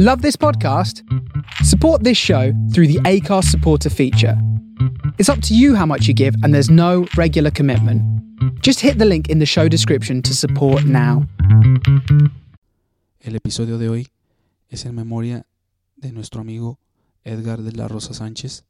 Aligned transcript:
Love 0.00 0.22
this 0.22 0.36
podcast? 0.36 1.02
Support 1.64 2.04
this 2.04 2.16
show 2.16 2.52
through 2.72 2.86
the 2.86 3.00
ACARS 3.00 3.46
supporter 3.46 3.90
feature. 3.90 4.40
It's 5.18 5.28
up 5.28 5.42
to 5.42 5.56
you 5.56 5.74
how 5.74 5.86
much 5.86 6.06
you 6.06 6.14
give, 6.14 6.36
and 6.44 6.54
there's 6.54 6.70
no 6.70 7.08
regular 7.16 7.50
commitment. 7.50 8.00
Just 8.62 8.78
hit 8.78 8.98
the 8.98 9.04
link 9.04 9.28
in 9.28 9.40
the 9.40 9.44
show 9.44 9.66
description 9.66 10.22
to 10.22 10.34
support 10.34 10.84
now. 10.84 11.26
El 13.24 13.34
episodio 13.34 13.76
de 13.76 13.88
hoy 13.88 14.06
es 14.70 14.84
en 14.84 14.94
memoria 14.94 15.46
de 15.96 16.12
nuestro 16.12 16.42
amigo 16.42 16.78
Edgar 17.24 17.62
de 17.62 17.72
la 17.72 17.88
Rosa 17.88 18.14
Sánchez, 18.14 18.62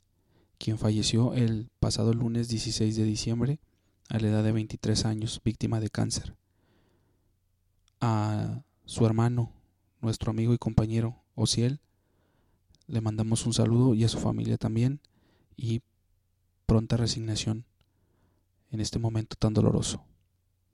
quien 0.56 0.78
falleció 0.78 1.34
el 1.34 1.68
pasado 1.78 2.14
lunes 2.14 2.48
16 2.48 2.96
de 2.96 3.04
diciembre 3.04 3.60
a 4.08 4.18
la 4.18 4.28
edad 4.28 4.44
de 4.44 4.52
23 4.52 5.04
años, 5.04 5.42
víctima 5.44 5.78
de 5.78 5.90
cáncer. 5.90 6.34
A 8.00 8.62
su 8.86 9.04
hermano, 9.04 9.52
nuestro 10.00 10.30
amigo 10.30 10.54
y 10.54 10.58
compañero 10.58 11.22
Ociel, 11.34 11.80
le 12.86 13.00
mandamos 13.00 13.46
un 13.46 13.52
saludo 13.52 13.94
y 13.94 14.04
a 14.04 14.08
su 14.08 14.18
familia 14.18 14.56
también 14.56 15.00
y 15.56 15.82
pronta 16.66 16.96
resignación 16.96 17.64
en 18.70 18.80
este 18.80 18.98
momento 18.98 19.36
tan 19.38 19.54
doloroso. 19.54 20.04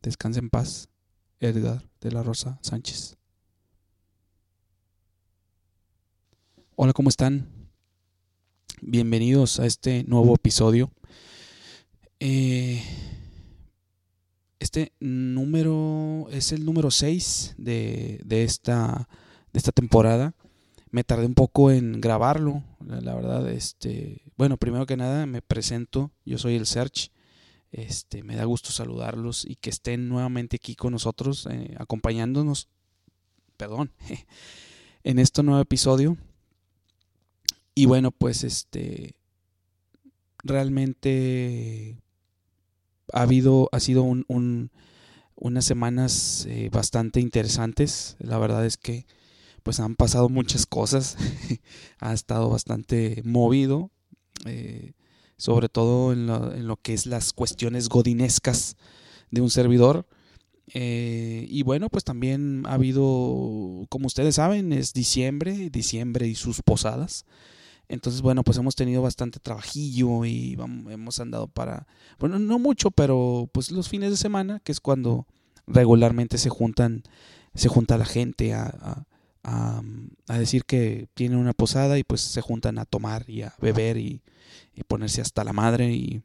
Descanse 0.03 0.41
en 0.41 0.51
paz, 0.51 0.89
Edgar 1.41 1.89
de 2.01 2.13
la 2.13 2.23
Rosa 2.23 2.59
Sánchez. 2.63 3.17
Hola, 6.77 6.93
¿cómo 6.93 7.09
están? 7.09 7.49
Bienvenidos 8.83 9.61
a 9.61 9.67
este 9.67 10.05
nuevo 10.05 10.35
episodio. 10.35 10.91
Eh, 12.21 12.83
este 14.65 14.93
número 14.99 16.27
es 16.31 16.51
el 16.51 16.65
número 16.65 16.91
6 16.91 17.57
de, 17.59 18.19
de, 18.25 18.45
esta, 18.45 19.11
de 19.53 19.59
esta 19.59 19.73
temporada. 19.73 20.35
Me 20.91 21.05
tardé 21.05 21.27
un 21.27 21.35
poco 21.35 21.71
en 21.71 22.01
grabarlo, 22.01 22.65
la, 22.81 23.15
verdad. 23.15 23.47
Este, 23.51 24.23
bueno, 24.39 24.57
primero 24.57 24.87
que 24.87 24.97
nada 24.97 25.27
me 25.27 25.43
presento, 25.43 26.13
yo 26.25 26.39
soy 26.39 26.55
el 26.55 26.65
Search. 26.65 27.11
Este, 27.73 28.23
me 28.23 28.37
da 28.37 28.45
gusto 28.45 28.71
saludarlos 28.71 29.45
y 29.45 29.57
que 29.57 29.69
estén 29.69 30.09
nuevamente 30.09 30.57
aquí 30.57 30.77
con 30.77 30.93
nosotros, 30.93 31.47
eh, 31.51 31.75
acompañándonos, 31.79 32.69
perdón, 33.59 33.93
en 35.05 35.19
este 35.19 35.43
nuevo 35.43 35.61
episodio. 35.61 36.17
Y 37.75 37.85
bueno, 37.85 38.13
pues 38.13 38.45
este 38.45 39.15
realmente 40.43 42.04
ha 43.13 43.23
habido, 43.23 43.69
ha 43.73 43.81
sido 43.81 44.03
un, 44.03 44.25
un, 44.29 44.71
unas 45.37 45.65
semanas 45.65 46.47
eh, 46.49 46.71
bastante 46.73 47.21
interesantes. 47.21 48.17
La 48.19 48.39
verdad 48.39 48.65
es 48.67 48.77
que 48.77 49.07
pues 49.63 49.81
han 49.81 49.97
pasado 49.97 50.29
muchas 50.29 50.67
cosas. 50.67 51.17
ha 51.99 52.13
estado 52.13 52.51
bastante 52.51 53.23
movido. 53.25 53.91
Eh, 54.47 54.93
sobre 55.37 55.69
todo 55.69 56.13
en 56.13 56.27
lo, 56.27 56.55
en 56.55 56.67
lo, 56.67 56.77
que 56.77 56.95
es 56.95 57.07
las 57.07 57.33
cuestiones 57.33 57.89
godinescas 57.89 58.77
de 59.31 59.41
un 59.41 59.51
servidor. 59.51 60.07
Eh, 60.73 61.47
y 61.49 61.63
bueno, 61.63 61.91
pues 61.91 62.05
también 62.05 62.65
ha 62.67 62.75
habido, 62.75 63.87
como 63.91 64.07
ustedes 64.07 64.37
saben, 64.37 64.73
es 64.73 64.93
diciembre, 64.93 65.71
diciembre 65.71 66.29
y 66.29 66.35
sus 66.35 66.63
posadas. 66.63 67.27
Entonces, 67.95 68.23
bueno, 68.23 68.43
pues 68.43 68.59
hemos 68.59 68.75
tenido 68.75 69.03
bastante 69.03 69.41
trabajillo 69.41 70.25
y 70.25 70.57
vamos, 70.57 70.93
hemos 70.93 71.21
andado 71.21 71.49
para, 71.49 71.87
bueno, 72.19 72.39
no 72.39 72.59
mucho, 72.59 72.91
pero 72.91 73.49
pues 73.53 73.71
los 73.71 73.89
fines 73.89 74.11
de 74.11 74.17
semana, 74.17 74.61
que 74.61 74.73
es 74.73 74.81
cuando 74.81 75.27
regularmente 75.67 76.39
se 76.39 76.51
juntan, 76.51 77.03
se 77.55 77.69
junta 77.69 77.97
la 77.97 78.05
gente 78.05 78.53
a, 78.55 79.07
a, 79.43 79.83
decir 80.39 80.65
que 80.65 81.09
tienen 81.15 81.39
una 81.39 81.53
posada 81.53 81.99
y 81.99 82.05
pues 82.05 82.21
se 82.21 82.41
juntan 82.41 82.79
a 82.79 82.85
tomar 82.85 83.29
y 83.29 83.43
a 83.43 83.55
beber 83.61 83.97
y, 83.97 84.23
y 84.75 84.83
ponerse 84.85 85.21
hasta 85.21 85.45
la 85.45 85.53
madre 85.53 85.93
y 85.93 86.23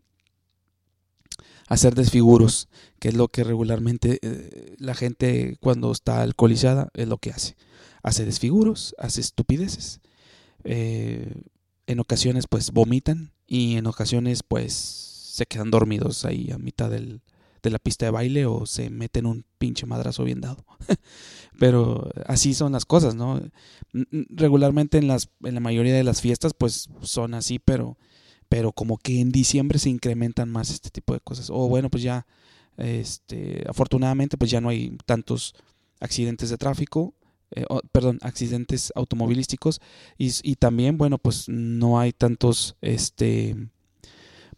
hacer 1.68 1.96
desfiguros, 1.96 2.68
que 3.00 3.10
es 3.10 3.14
lo 3.14 3.28
que 3.28 3.44
regularmente 3.44 4.20
eh, 4.22 4.76
la 4.80 4.96
gente 4.96 5.58
cuando 5.62 5.92
está 5.92 6.22
alcoholizada 6.22 6.90
es 6.96 7.08
lo 7.08 7.18
que 7.18 7.30
hace. 7.30 7.56
Hace 8.02 8.26
desfiguros, 8.26 8.96
hace 8.98 9.22
estupideces 9.22 10.02
eh, 10.64 11.34
en 11.90 12.00
ocasiones 12.00 12.46
pues 12.48 12.72
vomitan 12.72 13.34
y 13.48 13.78
en 13.78 13.88
ocasiones 13.88 14.44
pues 14.44 14.74
se 14.74 15.48
quedan 15.48 15.72
dormidos 15.72 16.24
ahí 16.24 16.52
a 16.52 16.60
mitad 16.60 16.92
del, 16.92 17.22
de 17.64 17.72
la 17.72 17.80
pista 17.80 18.06
de 18.06 18.12
baile 18.12 18.46
o 18.46 18.68
se 18.68 18.92
meten 18.92 19.26
un 19.26 19.44
pinche 19.58 19.88
madrazo 19.88 20.24
bien 20.24 20.40
dado. 20.40 20.64
Pero 21.60 22.12
así 22.28 22.54
son 22.54 22.74
las 22.74 22.86
cosas, 22.86 23.16
¿no? 23.16 23.42
Regularmente 23.92 25.00
en 25.00 25.08
las 25.08 25.30
en 25.44 25.56
la 25.56 25.60
mayoría 25.62 25.96
de 25.96 26.04
las 26.04 26.22
fiestas 26.22 26.54
pues 26.54 26.90
son 27.02 27.34
así, 27.34 27.58
pero 27.58 27.98
pero 28.50 28.72
como 28.72 28.98
que 28.98 29.20
en 29.20 29.32
diciembre 29.32 29.80
se 29.80 29.90
incrementan 29.90 30.50
más 30.50 30.70
este 30.70 30.92
tipo 30.92 31.14
de 31.14 31.20
cosas. 31.20 31.50
O 31.50 31.68
bueno, 31.68 31.90
pues 31.90 32.04
ya 32.04 32.28
este 32.78 33.66
afortunadamente 33.68 34.38
pues 34.38 34.52
ya 34.52 34.62
no 34.62 34.70
hay 34.70 34.96
tantos 35.06 35.56
accidentes 36.00 36.52
de 36.52 36.58
tráfico 36.58 37.16
eh, 37.52 37.66
perdón, 37.92 38.20
accidentes 38.22 38.92
automovilísticos 38.96 39.82
y, 40.18 40.32
y, 40.44 40.56
también, 40.56 40.98
bueno, 40.98 41.18
pues 41.18 41.50
no 41.50 42.00
hay 42.00 42.14
tantos, 42.14 42.76
este, 42.82 43.56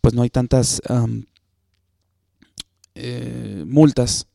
pues 0.01 0.13
no 0.13 0.23
hay 0.23 0.29
tantas 0.29 0.81
eh, 2.95 3.63
multas 3.65 4.27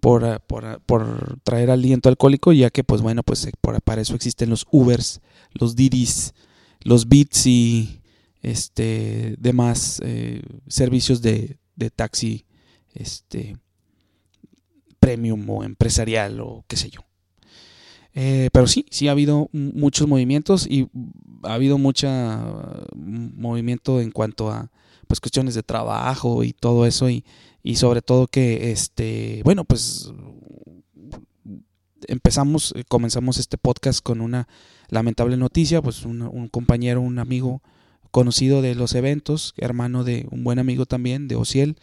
por, 0.00 0.40
por, 0.42 0.80
por, 0.82 1.40
traer 1.42 1.70
aliento 1.70 2.08
alcohólico, 2.08 2.52
ya 2.52 2.70
que, 2.70 2.84
pues 2.84 3.00
bueno, 3.00 3.22
pues 3.22 3.48
por, 3.60 3.80
para 3.82 4.02
eso 4.02 4.14
existen 4.14 4.50
los 4.50 4.66
Ubers, 4.70 5.20
los 5.52 5.74
Didis, 5.74 6.34
los 6.82 7.08
Bits 7.08 7.46
y 7.46 8.02
este, 8.42 9.36
demás 9.38 10.00
eh, 10.04 10.42
servicios 10.68 11.22
de, 11.22 11.58
de 11.74 11.90
taxi, 11.90 12.44
este, 12.94 13.56
premium 15.00 15.48
o 15.48 15.64
empresarial 15.64 16.40
o 16.40 16.64
qué 16.68 16.76
sé 16.76 16.90
yo. 16.90 17.00
Eh, 18.18 18.48
pero 18.50 18.66
sí, 18.66 18.86
sí 18.90 19.08
ha 19.08 19.10
habido 19.10 19.50
muchos 19.52 20.08
movimientos 20.08 20.66
y 20.66 20.88
ha 21.42 21.52
habido 21.52 21.76
mucho 21.76 22.08
movimiento 22.96 24.00
en 24.00 24.10
cuanto 24.10 24.50
a 24.50 24.70
pues 25.06 25.20
cuestiones 25.20 25.54
de 25.54 25.62
trabajo 25.62 26.42
y 26.42 26.54
todo 26.54 26.86
eso 26.86 27.10
y, 27.10 27.24
y 27.62 27.76
sobre 27.76 28.00
todo 28.00 28.26
que 28.26 28.72
este 28.72 29.42
bueno 29.44 29.64
pues 29.64 30.10
empezamos 32.08 32.72
eh, 32.74 32.84
comenzamos 32.88 33.36
este 33.36 33.58
podcast 33.58 34.02
con 34.02 34.22
una 34.22 34.48
lamentable 34.88 35.36
noticia 35.36 35.82
pues 35.82 36.06
un, 36.06 36.48
compañero 36.48 37.02
un 37.02 37.18
amigo 37.18 37.62
conocido 38.10 38.62
de 38.62 38.74
los 38.74 38.94
eventos 38.94 39.52
hermano 39.58 40.04
de 40.04 40.26
un 40.30 40.42
buen 40.42 40.58
amigo 40.58 40.86
también 40.86 41.28
de 41.28 41.36
Ociel 41.36 41.76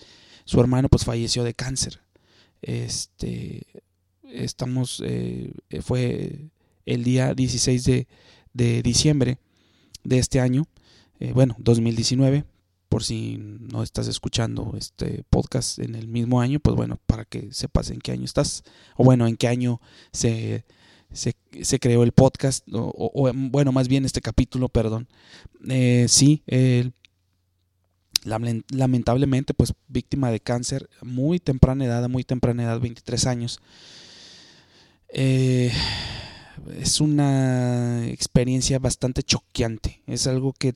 su 0.45 0.59
hermano 0.59 0.89
pues 0.89 1.05
falleció 1.05 1.43
de 1.43 1.53
cáncer. 1.53 2.01
Este 2.61 3.65
estamos, 4.33 5.01
eh, 5.05 5.53
fue 5.81 6.49
el 6.85 7.03
día 7.03 7.33
16 7.33 7.83
de, 7.83 8.07
de, 8.53 8.81
diciembre 8.83 9.37
de 10.03 10.19
este 10.19 10.39
año, 10.39 10.65
eh, 11.19 11.31
bueno, 11.33 11.55
2019, 11.59 12.45
por 12.89 13.03
si 13.03 13.37
no 13.37 13.81
estás 13.81 14.07
escuchando 14.07 14.73
este 14.77 15.23
podcast 15.29 15.79
en 15.79 15.95
el 15.95 16.07
mismo 16.07 16.41
año, 16.41 16.59
pues 16.59 16.75
bueno, 16.75 16.99
para 17.05 17.25
que 17.25 17.51
sepas 17.51 17.89
en 17.89 17.99
qué 17.99 18.11
año 18.11 18.25
estás, 18.25 18.63
o 18.95 19.03
bueno, 19.03 19.27
en 19.27 19.37
qué 19.37 19.47
año 19.47 19.81
se, 20.11 20.65
se, 21.11 21.35
se 21.61 21.79
creó 21.79 22.03
el 22.03 22.11
podcast, 22.11 22.67
o, 22.71 22.93
o, 22.95 23.31
bueno, 23.33 23.71
más 23.71 23.87
bien 23.87 24.05
este 24.05 24.21
capítulo, 24.21 24.69
perdón. 24.69 25.07
Eh, 25.67 26.05
sí, 26.09 26.43
lamentablemente 28.25 29.53
pues 29.53 29.73
víctima 29.87 30.31
de 30.31 30.39
cáncer 30.39 30.89
muy 31.01 31.39
temprana 31.39 31.85
edad, 31.85 32.07
muy 32.09 32.23
temprana 32.23 32.63
edad, 32.63 32.79
23 32.79 33.25
años. 33.27 33.59
Eh, 35.15 35.71
es 36.79 36.99
una 36.99 38.07
experiencia 38.07 38.79
bastante 38.79 39.21
choqueante. 39.21 40.01
Es 40.07 40.25
algo 40.25 40.53
que 40.53 40.73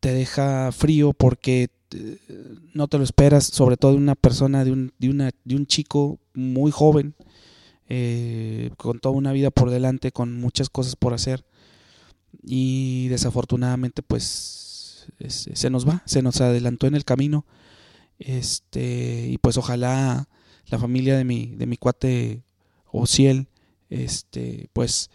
te 0.00 0.12
deja 0.12 0.72
frío 0.72 1.12
porque 1.12 1.70
eh, 1.94 2.18
no 2.74 2.88
te 2.88 2.98
lo 2.98 3.04
esperas, 3.04 3.44
sobre 3.44 3.76
todo 3.76 3.92
de 3.92 3.98
una 3.98 4.16
persona, 4.16 4.64
de 4.64 4.72
un, 4.72 4.92
de 4.98 5.10
una, 5.10 5.30
de 5.44 5.54
un 5.54 5.66
chico 5.66 6.18
muy 6.34 6.72
joven, 6.72 7.14
eh, 7.88 8.70
con 8.76 8.98
toda 8.98 9.14
una 9.14 9.32
vida 9.32 9.52
por 9.52 9.70
delante, 9.70 10.10
con 10.10 10.38
muchas 10.40 10.68
cosas 10.68 10.96
por 10.96 11.14
hacer. 11.14 11.46
Y 12.42 13.06
desafortunadamente, 13.08 14.02
pues 14.02 15.06
es, 15.20 15.48
se 15.54 15.70
nos 15.70 15.88
va, 15.88 16.02
se 16.04 16.20
nos 16.20 16.40
adelantó 16.40 16.88
en 16.88 16.96
el 16.96 17.04
camino. 17.04 17.46
Este, 18.18 19.28
y 19.28 19.38
pues 19.38 19.56
ojalá 19.56 20.28
la 20.66 20.78
familia 20.78 21.16
de 21.16 21.24
mi, 21.24 21.54
de 21.54 21.66
mi 21.66 21.76
cuate 21.76 22.42
o 23.00 23.06
si 23.06 23.26
él, 23.26 23.48
este, 23.90 24.68
pues, 24.72 25.10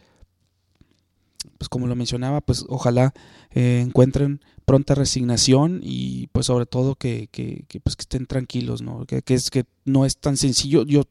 pues 1.57 1.69
como 1.69 1.88
lo 1.88 1.95
mencionaba, 1.95 2.42
pues 2.42 2.66
ojalá 2.68 3.13
eh, 3.51 3.83
encuentren 3.86 4.42
pronta 4.66 4.95
resignación 4.95 5.81
y 5.83 6.28
pues 6.28 6.45
sobre 6.45 6.66
todo 6.66 6.95
que, 6.95 7.28
que, 7.31 7.66
que, 7.68 7.80
pues, 7.80 7.95
que 7.95 8.01
estén 8.01 8.25
tranquilos, 8.25 8.81
¿no? 8.81 9.06
Que, 9.06 9.22
que, 9.22 9.33
es 9.33 9.50
que 9.50 9.66
no 9.86 10.06
es 10.06 10.18
tan 10.18 10.38
sencillo. 10.38 10.83
Yo 10.86 11.04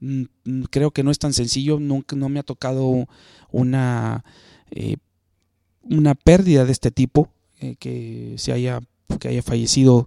mm, 0.00 0.62
creo 0.70 0.90
que 0.90 1.02
no 1.02 1.10
es 1.10 1.18
tan 1.18 1.32
sencillo, 1.32 1.78
nunca 1.80 2.16
no 2.16 2.28
me 2.28 2.40
ha 2.40 2.44
tocado 2.44 3.06
una 3.50 4.24
eh, 4.70 4.96
una 5.82 6.14
pérdida 6.14 6.64
de 6.64 6.72
este 6.72 6.90
tipo, 6.90 7.28
eh, 7.60 7.76
que 7.78 8.34
se 8.38 8.52
haya 8.52 8.80
que 9.18 9.28
haya 9.28 9.42
fallecido 9.42 10.06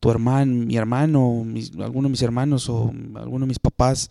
tu 0.00 0.10
hermano, 0.10 0.66
mi 0.66 0.76
hermano, 0.76 1.46
alguno 1.78 2.08
de 2.08 2.10
mis 2.10 2.22
hermanos 2.22 2.68
o 2.68 2.92
alguno 3.14 3.46
de 3.46 3.48
mis 3.48 3.58
papás, 3.58 4.10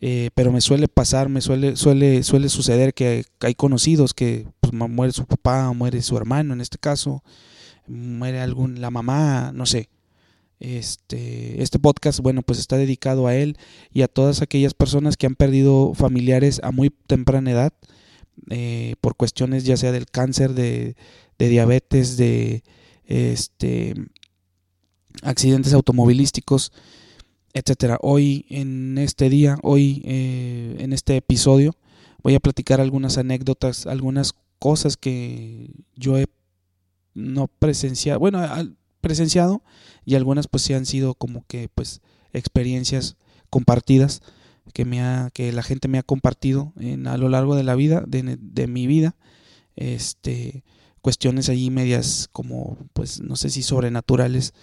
eh, 0.00 0.30
pero 0.34 0.52
me 0.52 0.60
suele 0.60 0.88
pasar, 0.88 1.28
me 1.28 1.40
suele, 1.40 1.76
suele, 1.76 2.22
suele 2.22 2.48
suceder 2.48 2.94
que 2.94 3.24
hay 3.40 3.54
conocidos 3.54 4.14
que 4.14 4.46
pues, 4.60 4.72
muere 4.72 5.12
su 5.12 5.26
papá, 5.26 5.72
muere 5.72 6.02
su 6.02 6.16
hermano 6.16 6.54
en 6.54 6.60
este 6.60 6.78
caso, 6.78 7.22
muere 7.86 8.40
algún, 8.40 8.80
la 8.80 8.90
mamá, 8.90 9.52
no 9.54 9.66
sé. 9.66 9.88
Este, 10.58 11.62
este 11.62 11.78
podcast, 11.78 12.20
bueno, 12.20 12.42
pues 12.42 12.58
está 12.58 12.76
dedicado 12.76 13.26
a 13.26 13.34
él 13.34 13.56
y 13.94 14.02
a 14.02 14.08
todas 14.08 14.42
aquellas 14.42 14.74
personas 14.74 15.16
que 15.16 15.26
han 15.26 15.34
perdido 15.34 15.94
familiares 15.94 16.60
a 16.62 16.70
muy 16.70 16.90
temprana 17.06 17.50
edad 17.50 17.72
eh, 18.50 18.94
por 19.00 19.16
cuestiones 19.16 19.64
ya 19.64 19.78
sea 19.78 19.90
del 19.90 20.06
cáncer, 20.06 20.52
de, 20.52 20.96
de 21.38 21.48
diabetes, 21.48 22.16
de 22.16 22.62
este 23.06 23.94
accidentes 25.22 25.72
automovilísticos, 25.74 26.72
etcétera. 27.52 27.98
Hoy 28.00 28.46
en 28.48 28.98
este 28.98 29.28
día, 29.28 29.58
hoy 29.62 30.02
eh, 30.04 30.76
en 30.78 30.92
este 30.92 31.16
episodio, 31.16 31.76
voy 32.22 32.34
a 32.34 32.40
platicar 32.40 32.80
algunas 32.80 33.18
anécdotas, 33.18 33.86
algunas 33.86 34.34
cosas 34.58 34.96
que 34.96 35.70
yo 35.96 36.18
he 36.18 36.26
no 37.14 37.48
presenciado, 37.48 38.20
bueno, 38.20 38.40
presenciado 39.00 39.62
y 40.04 40.14
algunas 40.14 40.46
pues 40.46 40.62
sí 40.62 40.74
han 40.74 40.86
sido 40.86 41.14
como 41.14 41.44
que 41.46 41.68
pues 41.74 42.00
experiencias 42.32 43.16
compartidas 43.48 44.20
que 44.72 44.84
me 44.84 45.02
ha 45.02 45.30
que 45.32 45.52
la 45.52 45.62
gente 45.62 45.88
me 45.88 45.98
ha 45.98 46.02
compartido 46.02 46.72
en, 46.78 47.06
a 47.06 47.16
lo 47.16 47.28
largo 47.28 47.56
de 47.56 47.64
la 47.64 47.74
vida 47.74 48.04
de, 48.06 48.38
de 48.40 48.66
mi 48.68 48.86
vida 48.86 49.16
este 49.74 50.62
cuestiones 51.00 51.48
allí 51.48 51.70
medias 51.70 52.28
como 52.30 52.76
pues 52.92 53.20
no 53.20 53.34
sé 53.36 53.50
si 53.50 53.62
sobrenaturales 53.62 54.54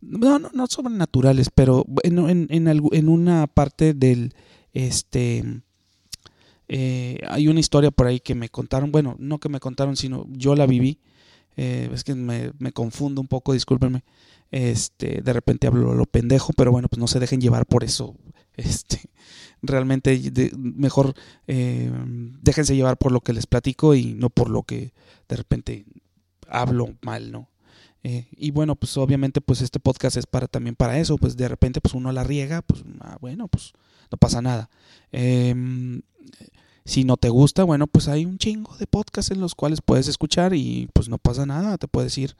no, 0.00 0.38
no, 0.38 0.50
no 0.52 0.66
sobrenaturales, 0.66 1.50
pero 1.54 1.84
en, 2.02 2.18
en, 2.50 2.68
en, 2.68 3.08
una 3.08 3.46
parte 3.46 3.94
del, 3.94 4.34
este, 4.72 5.62
eh, 6.68 7.18
hay 7.28 7.48
una 7.48 7.60
historia 7.60 7.90
por 7.90 8.06
ahí 8.06 8.20
que 8.20 8.34
me 8.34 8.48
contaron, 8.48 8.92
bueno, 8.92 9.16
no 9.18 9.38
que 9.38 9.48
me 9.48 9.60
contaron, 9.60 9.96
sino 9.96 10.26
yo 10.30 10.54
la 10.54 10.66
viví, 10.66 10.98
eh, 11.56 11.90
es 11.92 12.04
que 12.04 12.14
me, 12.14 12.52
me, 12.58 12.72
confundo 12.72 13.20
un 13.20 13.28
poco, 13.28 13.52
discúlpenme, 13.52 14.04
este, 14.50 15.20
de 15.22 15.32
repente 15.32 15.66
hablo 15.66 15.94
lo 15.94 16.06
pendejo, 16.06 16.52
pero 16.54 16.72
bueno, 16.72 16.88
pues 16.88 16.98
no 16.98 17.06
se 17.06 17.20
dejen 17.20 17.40
llevar 17.40 17.66
por 17.66 17.84
eso, 17.84 18.16
este, 18.56 19.00
realmente 19.62 20.20
mejor 20.56 21.14
eh, 21.46 21.90
déjense 22.42 22.76
llevar 22.76 22.96
por 22.96 23.12
lo 23.12 23.20
que 23.20 23.32
les 23.32 23.46
platico 23.46 23.94
y 23.94 24.14
no 24.14 24.30
por 24.30 24.48
lo 24.48 24.62
que 24.62 24.92
de 25.28 25.36
repente 25.36 25.84
hablo 26.48 26.96
mal, 27.02 27.30
¿no? 27.30 27.48
Eh, 28.02 28.26
y 28.32 28.50
bueno, 28.50 28.76
pues 28.76 28.96
obviamente 28.96 29.40
pues 29.40 29.60
este 29.60 29.78
podcast 29.78 30.16
es 30.16 30.26
para 30.26 30.46
también 30.48 30.74
para 30.74 30.98
eso, 30.98 31.18
pues 31.18 31.36
de 31.36 31.48
repente 31.48 31.80
pues 31.80 31.94
uno 31.94 32.12
la 32.12 32.24
riega, 32.24 32.62
pues 32.62 32.82
ah, 33.00 33.18
bueno, 33.20 33.48
pues 33.48 33.72
no 34.10 34.18
pasa 34.18 34.40
nada. 34.40 34.70
Em, 35.12 36.02
si 36.84 37.04
no 37.04 37.16
te 37.16 37.28
gusta, 37.28 37.64
bueno, 37.64 37.86
pues 37.86 38.08
hay 38.08 38.24
un 38.24 38.38
chingo 38.38 38.76
de 38.78 38.86
podcasts 38.86 39.30
en 39.30 39.40
los 39.40 39.54
cuales 39.54 39.80
puedes 39.82 40.08
escuchar 40.08 40.54
y 40.54 40.88
pues 40.94 41.08
no 41.08 41.18
pasa 41.18 41.46
nada, 41.46 41.78
te 41.78 41.88
puedes 41.88 42.16
ir 42.18 42.36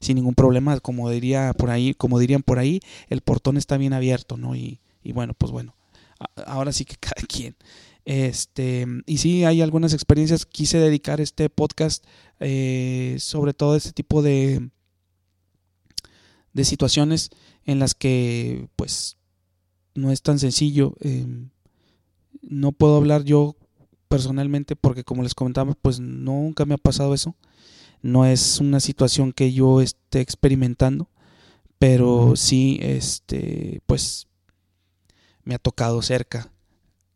sin 0.00 0.16
ningún 0.16 0.34
problema, 0.34 0.80
como 0.80 1.10
diría 1.10 1.52
por 1.52 1.70
ahí, 1.70 1.94
como 1.94 2.18
dirían 2.18 2.42
por 2.42 2.58
ahí, 2.58 2.80
el 3.08 3.20
portón 3.20 3.56
está 3.56 3.76
bien 3.76 3.92
abierto, 3.92 4.36
¿no? 4.36 4.56
Y, 4.56 4.80
y 5.04 5.12
bueno, 5.12 5.34
pues 5.34 5.52
bueno, 5.52 5.76
ahora 6.46 6.72
sí 6.72 6.84
que 6.84 6.96
cada 7.00 7.22
quien. 7.26 7.56
Este, 8.04 8.86
y 9.06 9.18
sí, 9.18 9.44
hay 9.44 9.62
algunas 9.62 9.92
experiencias. 9.92 10.46
Quise 10.46 10.78
dedicar 10.78 11.20
este 11.20 11.48
podcast 11.50 12.04
eh, 12.40 13.16
sobre 13.20 13.54
todo 13.54 13.76
este 13.76 13.92
tipo 13.92 14.22
de, 14.22 14.70
de 16.52 16.64
situaciones 16.64 17.30
en 17.64 17.78
las 17.78 17.94
que 17.94 18.68
pues 18.76 19.16
no 19.94 20.10
es 20.10 20.22
tan 20.22 20.38
sencillo. 20.38 20.94
Em, 21.00 21.50
no 22.42 22.72
puedo 22.72 22.96
hablar 22.96 23.24
yo 23.24 23.56
personalmente 24.08 24.76
porque 24.76 25.04
como 25.04 25.22
les 25.22 25.34
comentaba 25.34 25.74
pues 25.80 26.00
nunca 26.00 26.64
me 26.64 26.74
ha 26.74 26.78
pasado 26.78 27.14
eso. 27.14 27.36
No 28.02 28.26
es 28.26 28.58
una 28.58 28.80
situación 28.80 29.32
que 29.32 29.52
yo 29.52 29.80
esté 29.80 30.20
experimentando, 30.20 31.08
pero 31.78 32.34
sí 32.36 32.78
este 32.82 33.80
pues 33.86 34.26
me 35.44 35.54
ha 35.54 35.58
tocado 35.58 36.02
cerca, 36.02 36.52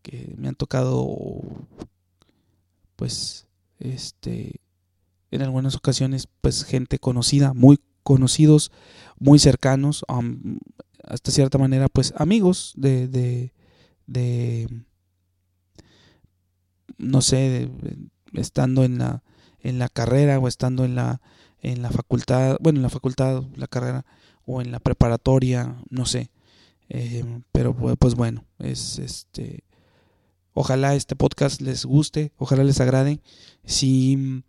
que 0.02 0.34
me 0.36 0.48
han 0.48 0.54
tocado 0.54 1.16
pues 2.94 3.46
este 3.78 4.60
en 5.30 5.42
algunas 5.42 5.74
ocasiones 5.74 6.28
pues 6.40 6.64
gente 6.64 6.98
conocida, 6.98 7.52
muy 7.52 7.80
conocidos, 8.06 8.70
muy 9.18 9.40
cercanos, 9.40 10.04
hasta 11.02 11.32
cierta 11.32 11.58
manera, 11.58 11.88
pues 11.88 12.14
amigos 12.16 12.72
de, 12.76 13.08
de, 13.08 13.52
de 14.06 14.68
no 16.98 17.20
sé, 17.20 17.68
estando 18.32 18.84
en 18.84 18.98
la, 18.98 19.24
en 19.58 19.80
la 19.80 19.88
carrera 19.88 20.38
o 20.38 20.46
estando 20.46 20.84
en 20.84 20.94
la, 20.94 21.20
en 21.60 21.82
la 21.82 21.90
facultad, 21.90 22.58
bueno, 22.60 22.78
en 22.78 22.84
la 22.84 22.90
facultad, 22.90 23.42
la 23.56 23.66
carrera, 23.66 24.06
o 24.44 24.62
en 24.62 24.70
la 24.70 24.78
preparatoria, 24.78 25.76
no 25.90 26.06
sé. 26.06 26.30
Eh, 26.88 27.24
pero 27.50 27.74
pues 27.74 28.14
bueno, 28.14 28.44
es 28.60 29.00
este. 29.00 29.64
Ojalá 30.52 30.94
este 30.94 31.16
podcast 31.16 31.60
les 31.60 31.84
guste, 31.84 32.32
ojalá 32.36 32.62
les 32.62 32.80
agrade. 32.80 33.20
Si, 33.64 34.44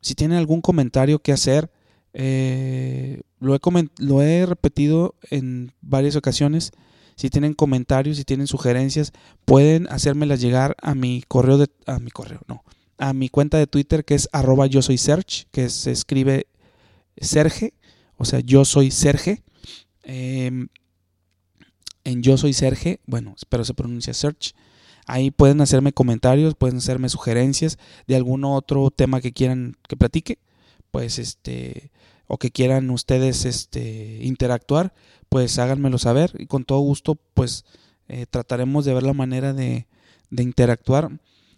si 0.00 0.16
tienen 0.16 0.36
algún 0.36 0.60
comentario 0.60 1.20
que 1.20 1.32
hacer, 1.32 1.70
eh, 2.18 3.20
lo, 3.40 3.54
he 3.54 3.60
lo 3.98 4.22
he 4.22 4.46
repetido 4.46 5.14
en 5.30 5.72
varias 5.82 6.16
ocasiones. 6.16 6.72
Si 7.14 7.28
tienen 7.28 7.52
comentarios, 7.52 8.16
si 8.16 8.24
tienen 8.24 8.46
sugerencias, 8.46 9.12
pueden 9.44 9.86
hacérmelas 9.90 10.40
llegar 10.40 10.76
a 10.80 10.94
mi 10.94 11.22
correo 11.28 11.58
de, 11.58 11.68
a 11.84 11.98
mi 11.98 12.10
correo, 12.10 12.40
no, 12.48 12.64
a 12.96 13.12
mi 13.12 13.28
cuenta 13.28 13.58
de 13.58 13.66
Twitter 13.66 14.04
que 14.04 14.14
es 14.14 14.30
arroba 14.32 14.66
yo 14.66 14.80
soy 14.80 14.96
Serge, 14.96 15.46
que 15.50 15.68
se 15.68 15.90
escribe 15.90 16.46
Serge, 17.18 17.74
o 18.16 18.24
sea, 18.24 18.40
yo 18.40 18.64
soy 18.64 18.90
Serge. 18.90 19.42
Em, 20.02 20.68
en 22.04 22.22
yo 22.22 22.38
soy 22.38 22.54
Serge, 22.54 23.00
bueno, 23.06 23.34
espero 23.36 23.62
se 23.64 23.74
pronuncia 23.74 24.14
Search. 24.14 24.54
Ahí 25.06 25.30
pueden 25.30 25.60
hacerme 25.60 25.92
comentarios, 25.92 26.54
pueden 26.54 26.78
hacerme 26.78 27.10
sugerencias 27.10 27.78
de 28.06 28.16
algún 28.16 28.44
otro 28.44 28.90
tema 28.90 29.20
que 29.20 29.32
quieran 29.32 29.76
que 29.86 29.96
platique 29.96 30.38
pues 30.90 31.18
este 31.18 31.90
o 32.26 32.38
que 32.38 32.50
quieran 32.50 32.90
ustedes 32.90 33.44
este 33.44 34.18
interactuar, 34.22 34.92
pues 35.28 35.58
háganmelo 35.58 35.98
saber 35.98 36.32
y 36.38 36.46
con 36.46 36.64
todo 36.64 36.80
gusto 36.80 37.16
pues 37.34 37.64
eh, 38.08 38.26
trataremos 38.28 38.84
de 38.84 38.94
ver 38.94 39.02
la 39.02 39.12
manera 39.12 39.52
de, 39.52 39.86
de, 40.30 40.42
interactuar. 40.42 41.10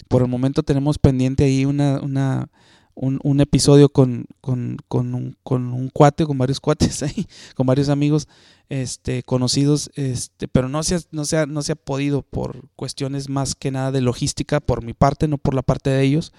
Por 0.09 0.23
el 0.23 0.29
momento 0.29 0.63
tenemos 0.63 0.99
pendiente 0.99 1.45
ahí 1.45 1.65
una, 1.65 2.01
una 2.01 2.51
un, 2.95 3.21
un, 3.23 3.41
episodio 3.41 3.91
con, 3.91 4.27
con, 4.41 4.79
con, 4.89 5.15
un, 5.15 5.37
con 5.43 5.73
un 5.73 5.89
cuate, 5.91 6.27
con 6.27 6.39
varios 6.39 6.61
cuates 6.61 7.03
ahí, 7.03 7.27
con 7.55 7.67
varios 7.67 7.89
amigos 7.89 8.29
este, 8.69 9.23
conocidos, 9.23 9.91
este, 9.95 10.49
pero 10.49 10.69
no 10.69 10.83
se, 10.83 10.97
ha, 10.97 11.01
no, 11.11 11.25
se 11.25 11.47
no 11.47 11.63
se 11.63 11.73
ha 11.73 11.77
podido 11.77 12.23
por 12.23 12.69
cuestiones 12.77 13.29
más 13.29 13.55
que 13.55 13.71
nada 13.71 13.93
de 13.93 14.01
logística 14.01 14.61
por 14.61 14.85
mi 14.85 14.95
parte, 14.95 15.29
no 15.29 15.39
por 15.39 15.55
la 15.55 15.63
parte 15.63 15.91
de 15.91 16.03
ellos, 16.03 16.33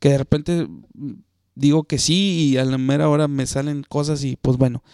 que 0.00 0.10
de 0.10 0.18
repente 0.18 0.68
digo 1.56 1.84
que 1.84 1.98
sí 1.98 2.50
y 2.50 2.56
a 2.58 2.64
la 2.64 2.78
mera 2.78 3.08
hora 3.08 3.26
me 3.26 3.46
salen 3.46 3.82
cosas 3.82 4.22
y 4.22 4.36
pues 4.36 4.56
bueno, 4.56 4.84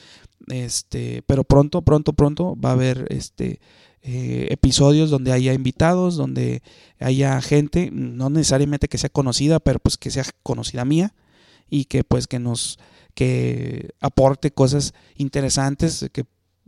este, 0.48 1.22
pero 1.26 1.44
pronto, 1.44 1.82
pronto, 1.82 2.14
pronto 2.14 2.56
va 2.58 2.70
a 2.70 2.72
haber 2.72 3.06
este 3.10 3.60
eh, 4.02 4.48
episodios 4.50 5.10
donde 5.10 5.32
haya 5.32 5.52
invitados, 5.52 6.16
donde 6.16 6.62
haya 6.98 7.40
gente, 7.42 7.90
no 7.92 8.30
necesariamente 8.30 8.88
que 8.88 8.98
sea 8.98 9.10
conocida, 9.10 9.60
pero 9.60 9.78
pues 9.78 9.98
que 9.98 10.10
sea 10.10 10.24
conocida 10.42 10.84
mía 10.84 11.14
y 11.68 11.84
que 11.84 12.02
pues 12.04 12.26
que 12.26 12.38
nos 12.38 12.78
que 13.14 13.90
aporte 14.00 14.52
cosas 14.52 14.94
interesantes, 15.16 16.08
que 16.12 16.24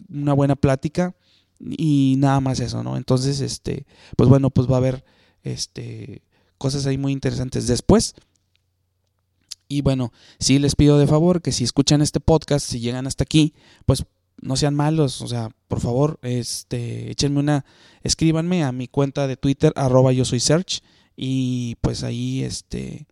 una 0.09 0.35
buena 0.35 0.57
plática 0.57 1.15
y 1.59 2.17
nada 2.19 2.41
más 2.41 2.61
eso, 2.61 2.83
¿no? 2.83 2.97
Entonces, 2.97 3.41
este, 3.41 3.87
pues 4.17 4.29
bueno, 4.29 4.51
pues 4.51 4.69
va 4.69 4.75
a 4.75 4.79
haber 4.79 5.05
este 5.43 6.23
cosas 6.59 6.87
ahí 6.87 6.99
muy 6.99 7.13
interesantes 7.13 7.67
después. 7.67 8.15
Y 9.75 9.81
bueno, 9.81 10.13
sí 10.39 10.61
les 10.61 10.77
pido 10.77 10.99
de 10.99 11.09
favor 11.09 11.43
que 11.43 11.51
si 11.51 11.65
escuchan 11.65 12.01
este 12.01 12.21
podcast, 12.21 12.65
si 12.65 12.79
llegan 12.79 13.09
hasta 13.09 13.25
aquí, 13.25 13.55
pues 13.87 14.05
no 14.41 14.55
sean 14.55 14.77
malos, 14.77 15.21
o 15.21 15.27
sea, 15.27 15.51
por 15.67 15.81
favor, 15.81 16.21
este, 16.23 17.11
échenme 17.11 17.41
una, 17.41 17.65
escríbanme 18.05 18.63
a 18.63 18.71
mi 18.71 18.87
cuenta 18.87 19.27
de 19.27 19.37
Twitter, 19.37 19.73
arroba 19.75 20.13
yo 20.13 20.25
soy 20.25 20.39
search, 20.39 20.81
y 21.17 21.75
pues 21.81 22.05
ahí, 22.05 22.45
este, 22.45 23.09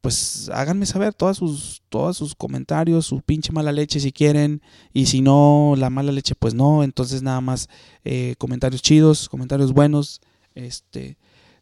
pues 0.00 0.50
háganme 0.52 0.86
saber 0.86 1.14
todas 1.14 1.36
sus, 1.36 1.82
todos 1.88 2.16
sus 2.16 2.34
comentarios, 2.34 3.06
su 3.06 3.20
pinche 3.20 3.52
mala 3.52 3.70
leche 3.70 4.00
si 4.00 4.10
quieren, 4.10 4.62
y 4.92 5.06
si 5.06 5.20
no, 5.20 5.74
la 5.76 5.88
mala 5.88 6.10
leche, 6.10 6.34
pues 6.34 6.52
no, 6.52 6.82
entonces 6.82 7.22
nada 7.22 7.40
más 7.40 7.68
eh, 8.04 8.34
comentarios 8.38 8.82
chidos, 8.82 9.28
comentarios 9.28 9.72
buenos, 9.72 10.20
este, 10.56 11.16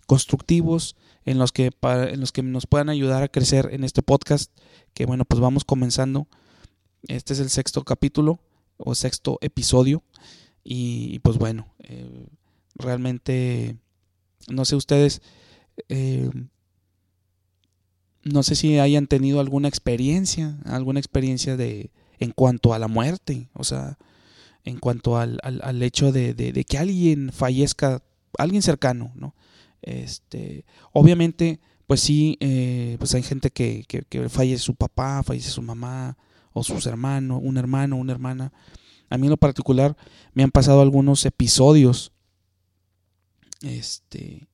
constructivos, 0.07 0.97
en 1.25 1.39
los, 1.39 1.53
que, 1.53 1.71
en 1.83 2.21
los 2.21 2.33
que 2.33 2.43
nos 2.43 2.67
puedan 2.67 2.89
ayudar 2.89 3.23
a 3.23 3.29
crecer 3.29 3.71
en 3.73 3.85
este 3.85 4.03
podcast, 4.03 4.51
que 4.93 5.07
bueno, 5.07 5.25
pues 5.25 5.41
vamos 5.41 5.65
comenzando. 5.65 6.29
Este 7.07 7.33
es 7.33 7.41
el 7.41 7.51
sexto 7.51 7.85
capítulo 7.85 8.41
o 8.77 8.95
sexto 8.95 9.39
episodio, 9.41 10.03
y, 10.65 11.19
pues 11.19 11.37
bueno, 11.37 11.67
eh, 11.81 12.27
realmente, 12.75 13.77
no 14.49 14.65
sé 14.65 14.75
ustedes, 14.75 15.21
eh, 15.91 16.31
no 18.23 18.43
sé 18.43 18.55
si 18.55 18.79
hayan 18.79 19.07
tenido 19.07 19.41
alguna 19.41 19.69
experiencia, 19.69 20.59
alguna 20.65 20.99
experiencia 20.99 21.59
de 21.59 21.91
en 22.19 22.31
cuanto 22.31 22.73
a 22.73 22.79
la 22.79 22.89
muerte, 22.89 23.51
o 23.53 23.65
sea, 23.65 23.99
en 24.65 24.79
cuanto 24.79 25.19
al, 25.19 25.39
al, 25.43 25.83
hecho 25.83 26.11
de, 26.11 26.33
de, 26.33 26.65
que 26.65 26.79
alguien 26.79 27.31
fallezca, 27.33 28.03
alguien 28.39 28.63
cercano, 28.63 29.13
¿no? 29.15 29.34
Este, 29.85 30.65
obviamente, 30.93 31.61
pues 31.87 32.01
sí, 32.01 32.37
eh, 32.41 32.97
pues 32.99 33.15
hay 33.15 33.23
gente 33.23 33.51
que, 33.51 33.85
que, 33.87 34.03
que, 34.03 34.29
fallece 34.29 34.63
su 34.63 34.75
papá, 34.75 35.23
fallece 35.23 35.51
su 35.51 35.63
mamá, 35.63 36.17
o 36.55 36.65
sus 36.65 36.87
hermanos, 36.87 37.41
un 37.43 37.59
hermano, 37.59 37.97
una 37.97 38.13
hermana. 38.13 38.53
A 39.11 39.19
mí 39.19 39.27
en 39.27 39.31
lo 39.31 39.37
particular 39.37 39.97
me 40.33 40.43
han 40.43 40.51
pasado 40.51 40.81
algunos 40.81 41.27
episodios, 41.27 42.13
este, 43.61 44.49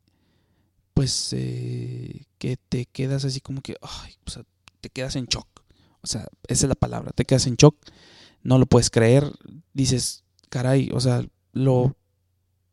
pues 0.94 1.32
eh, 1.32 2.26
que 2.38 2.56
te 2.56 2.86
quedas 2.86 3.24
así 3.24 3.40
como 3.40 3.60
que, 3.60 3.76
ay, 3.82 4.14
te 4.80 4.90
quedas 4.90 5.14
en 5.14 5.26
shock. 5.26 5.46
O 6.02 6.06
sea, 6.06 6.26
esa 6.48 6.66
es 6.66 6.68
la 6.68 6.74
palabra, 6.74 7.12
te 7.12 7.24
quedas 7.24 7.46
en 7.46 7.56
shock, 7.56 7.76
no 8.42 8.58
lo 8.58 8.66
puedes 8.66 8.90
creer, 8.90 9.30
dices, 9.74 10.24
caray, 10.48 10.90
o 10.92 11.00
sea, 11.00 11.24
lo, 11.52 11.94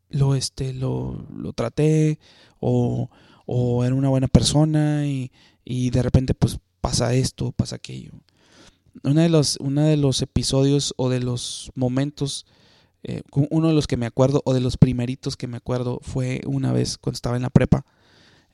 lo, 0.09 0.35
este, 0.35 0.73
lo, 0.73 1.25
lo 1.35 1.53
traté 1.53 2.19
o, 2.59 3.09
o 3.45 3.83
era 3.83 3.95
una 3.95 4.09
buena 4.09 4.27
persona 4.27 5.07
y, 5.07 5.31
y 5.65 5.89
de 5.89 6.01
repente 6.03 6.33
pues 6.33 6.59
pasa 6.81 7.13
esto, 7.13 7.51
pasa 7.51 7.77
aquello. 7.77 8.11
Uno 9.03 9.21
de 9.21 9.29
los, 9.29 9.57
uno 9.59 9.83
de 9.83 9.97
los 9.97 10.21
episodios 10.21 10.93
o 10.97 11.09
de 11.09 11.19
los 11.19 11.71
momentos, 11.75 12.45
eh, 13.03 13.21
uno 13.31 13.67
de 13.67 13.73
los 13.73 13.87
que 13.87 13.97
me 13.97 14.07
acuerdo 14.07 14.41
o 14.45 14.53
de 14.53 14.61
los 14.61 14.77
primeritos 14.77 15.37
que 15.37 15.47
me 15.47 15.57
acuerdo 15.57 15.99
fue 16.01 16.41
una 16.45 16.71
vez 16.71 16.97
cuando 16.97 17.15
estaba 17.15 17.35
en 17.35 17.43
la 17.43 17.49
prepa 17.49 17.85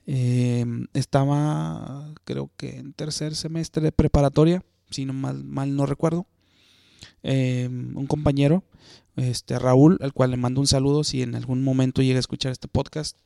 Em, 0.06 0.86
estaba, 0.92 2.12
creo 2.24 2.50
que 2.56 2.76
en 2.76 2.92
tercer 2.92 3.34
semestre 3.34 3.82
de 3.82 3.92
preparatoria, 3.92 4.62
si 4.90 5.06
no 5.06 5.12
mal, 5.12 5.44
mal 5.44 5.74
no 5.76 5.86
recuerdo. 5.86 6.26
Em, 7.26 7.96
un 7.96 8.06
compañero, 8.06 8.64
este 9.16 9.58
Raúl, 9.58 9.98
al 10.02 10.12
cual 10.12 10.30
le 10.30 10.36
mando 10.36 10.60
un 10.60 10.66
saludo 10.66 11.04
si 11.04 11.22
en 11.22 11.34
algún 11.34 11.64
momento 11.64 12.02
llega 12.02 12.18
a 12.18 12.20
escuchar 12.20 12.52
este 12.52 12.68
podcast. 12.68 13.16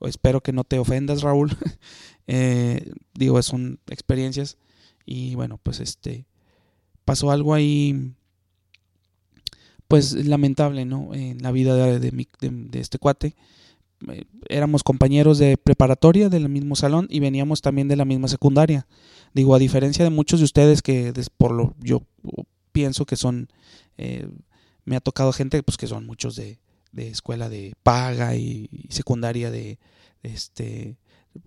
Espero 0.00 0.42
que 0.42 0.52
no 0.52 0.64
te 0.64 0.80
ofendas, 0.80 1.22
Raúl. 1.22 1.56
eh, 2.26 2.92
digo, 3.14 3.40
son 3.42 3.78
experiencias. 3.88 4.58
Y 5.06 5.36
bueno, 5.36 5.60
pues 5.62 5.78
este 5.78 6.26
pasó 7.04 7.30
algo 7.30 7.54
ahí 7.54 8.14
pues 9.86 10.12
lamentable, 10.26 10.84
¿no? 10.84 11.14
En 11.14 11.40
la 11.40 11.52
vida 11.52 11.76
de, 11.76 12.00
de 12.00 12.80
este 12.80 12.98
cuate. 12.98 13.36
Eh, 14.08 14.24
éramos 14.48 14.82
compañeros 14.82 15.38
de 15.38 15.56
preparatoria 15.56 16.28
del 16.28 16.48
mismo 16.48 16.74
salón 16.74 17.06
y 17.08 17.20
veníamos 17.20 17.62
también 17.62 17.86
de 17.86 17.94
la 17.94 18.04
misma 18.04 18.26
secundaria. 18.26 18.88
Digo, 19.34 19.54
a 19.54 19.60
diferencia 19.60 20.04
de 20.04 20.10
muchos 20.10 20.40
de 20.40 20.44
ustedes 20.44 20.82
que 20.82 21.12
por 21.38 21.52
lo 21.52 21.76
yo 21.78 22.02
pienso 22.76 23.06
que 23.06 23.16
son, 23.16 23.48
eh, 23.96 24.28
me 24.84 24.96
ha 24.96 25.00
tocado 25.00 25.32
gente 25.32 25.62
pues 25.62 25.78
que 25.78 25.86
son 25.86 26.04
muchos 26.04 26.36
de, 26.36 26.58
de 26.92 27.08
escuela 27.08 27.48
de 27.48 27.72
paga 27.82 28.36
y, 28.36 28.68
secundaria 28.90 29.50
de, 29.50 29.78
este 30.22 30.98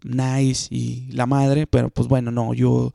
nice 0.03 0.69
y 0.71 1.11
la 1.11 1.27
madre, 1.27 1.67
pero 1.67 1.91
pues 1.91 2.07
bueno, 2.07 2.31
no, 2.31 2.55
yo 2.55 2.93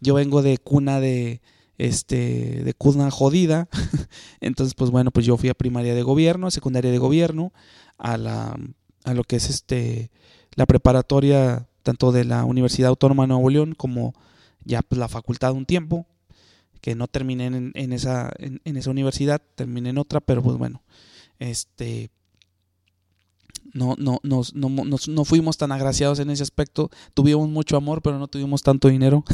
yo 0.00 0.14
vengo 0.14 0.40
de 0.40 0.56
cuna 0.56 0.98
de 0.98 1.42
este 1.76 2.64
de 2.64 2.72
cuna 2.72 3.10
jodida. 3.10 3.68
Entonces, 4.40 4.74
pues 4.74 4.90
bueno, 4.90 5.10
pues 5.10 5.26
yo 5.26 5.36
fui 5.36 5.50
a 5.50 5.54
primaria 5.54 5.94
de 5.94 6.02
gobierno, 6.02 6.50
secundaria 6.50 6.90
de 6.90 6.98
gobierno, 6.98 7.52
a 7.98 8.16
la 8.16 8.56
a 9.04 9.12
lo 9.12 9.24
que 9.24 9.36
es 9.36 9.50
este 9.50 10.10
la 10.54 10.64
preparatoria 10.64 11.68
tanto 11.82 12.12
de 12.12 12.24
la 12.24 12.44
Universidad 12.44 12.88
Autónoma 12.88 13.24
de 13.24 13.28
Nuevo 13.28 13.50
León 13.50 13.74
como 13.74 14.14
ya 14.64 14.80
pues, 14.80 14.98
la 14.98 15.08
facultad 15.08 15.52
un 15.52 15.66
tiempo 15.66 16.06
que 16.80 16.94
no 16.94 17.08
terminé 17.08 17.46
en, 17.46 17.92
esa 17.92 18.30
en, 18.38 18.76
esa 18.76 18.90
universidad 18.90 19.42
terminé 19.54 19.90
en 19.90 19.98
otra 19.98 20.20
pero 20.20 20.42
pues 20.42 20.56
bueno 20.56 20.82
este 21.38 22.10
no, 23.74 23.96
no, 23.98 24.18
nos, 24.22 24.54
no, 24.54 24.70
no, 24.70 25.24
fuimos 25.24 25.58
tan 25.58 25.72
agraciados 25.72 26.18
en 26.20 26.30
ese 26.30 26.42
aspecto. 26.42 26.90
Tuvimos 27.12 27.50
mucho 27.50 27.76
amor, 27.76 28.00
pero 28.00 28.18
no 28.18 28.26
tuvimos 28.26 28.62
tanto 28.62 28.88
dinero. 28.88 29.24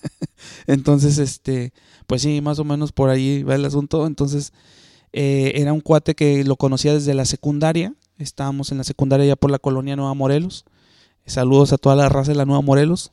Entonces, 0.66 1.16
este, 1.16 1.72
pues 2.06 2.20
sí, 2.20 2.42
más 2.42 2.58
o 2.58 2.64
menos 2.64 2.92
por 2.92 3.08
ahí 3.08 3.42
va 3.42 3.54
el 3.54 3.64
asunto. 3.64 4.06
Entonces, 4.06 4.52
eh, 5.14 5.52
era 5.54 5.72
un 5.72 5.80
cuate 5.80 6.14
que 6.14 6.44
lo 6.44 6.56
conocía 6.56 6.92
desde 6.92 7.14
la 7.14 7.24
secundaria 7.24 7.94
Estábamos 8.20 8.70
en 8.70 8.76
la 8.76 8.84
secundaria 8.84 9.24
ya 9.24 9.36
por 9.36 9.50
la 9.50 9.58
colonia 9.58 9.96
Nueva 9.96 10.12
Morelos. 10.12 10.66
Saludos 11.24 11.72
a 11.72 11.78
toda 11.78 11.96
la 11.96 12.10
raza 12.10 12.32
de 12.32 12.36
la 12.36 12.44
Nueva 12.44 12.60
Morelos. 12.60 13.12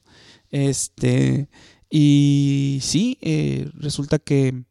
Este, 0.51 1.47
y 1.89 2.79
sí, 2.81 3.17
eh, 3.21 3.69
resulta 3.73 4.19
que 4.19 4.63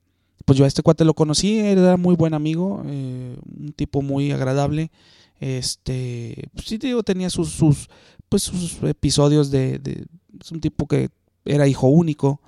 pues 0.46 0.58
yo 0.58 0.64
a 0.64 0.68
este 0.68 0.82
cuate 0.82 1.04
lo 1.04 1.14
conocí, 1.14 1.58
era 1.58 1.96
muy 1.96 2.14
buen 2.14 2.32
amigo, 2.32 2.82
eh, 2.86 3.36
un 3.58 3.72
tipo 3.72 4.00
muy 4.00 4.30
agradable. 4.30 4.92
Este, 5.40 6.48
pues 6.54 6.66
sí, 6.66 6.78
digo, 6.78 7.02
tenía 7.02 7.30
sus, 7.30 7.50
sus, 7.50 7.88
pues 8.28 8.44
sus 8.44 8.80
episodios 8.84 9.50
de, 9.50 10.06
es 10.40 10.52
un 10.52 10.60
tipo 10.60 10.86
que 10.86 11.10
era 11.44 11.66
hijo 11.66 11.88
único. 11.88 12.40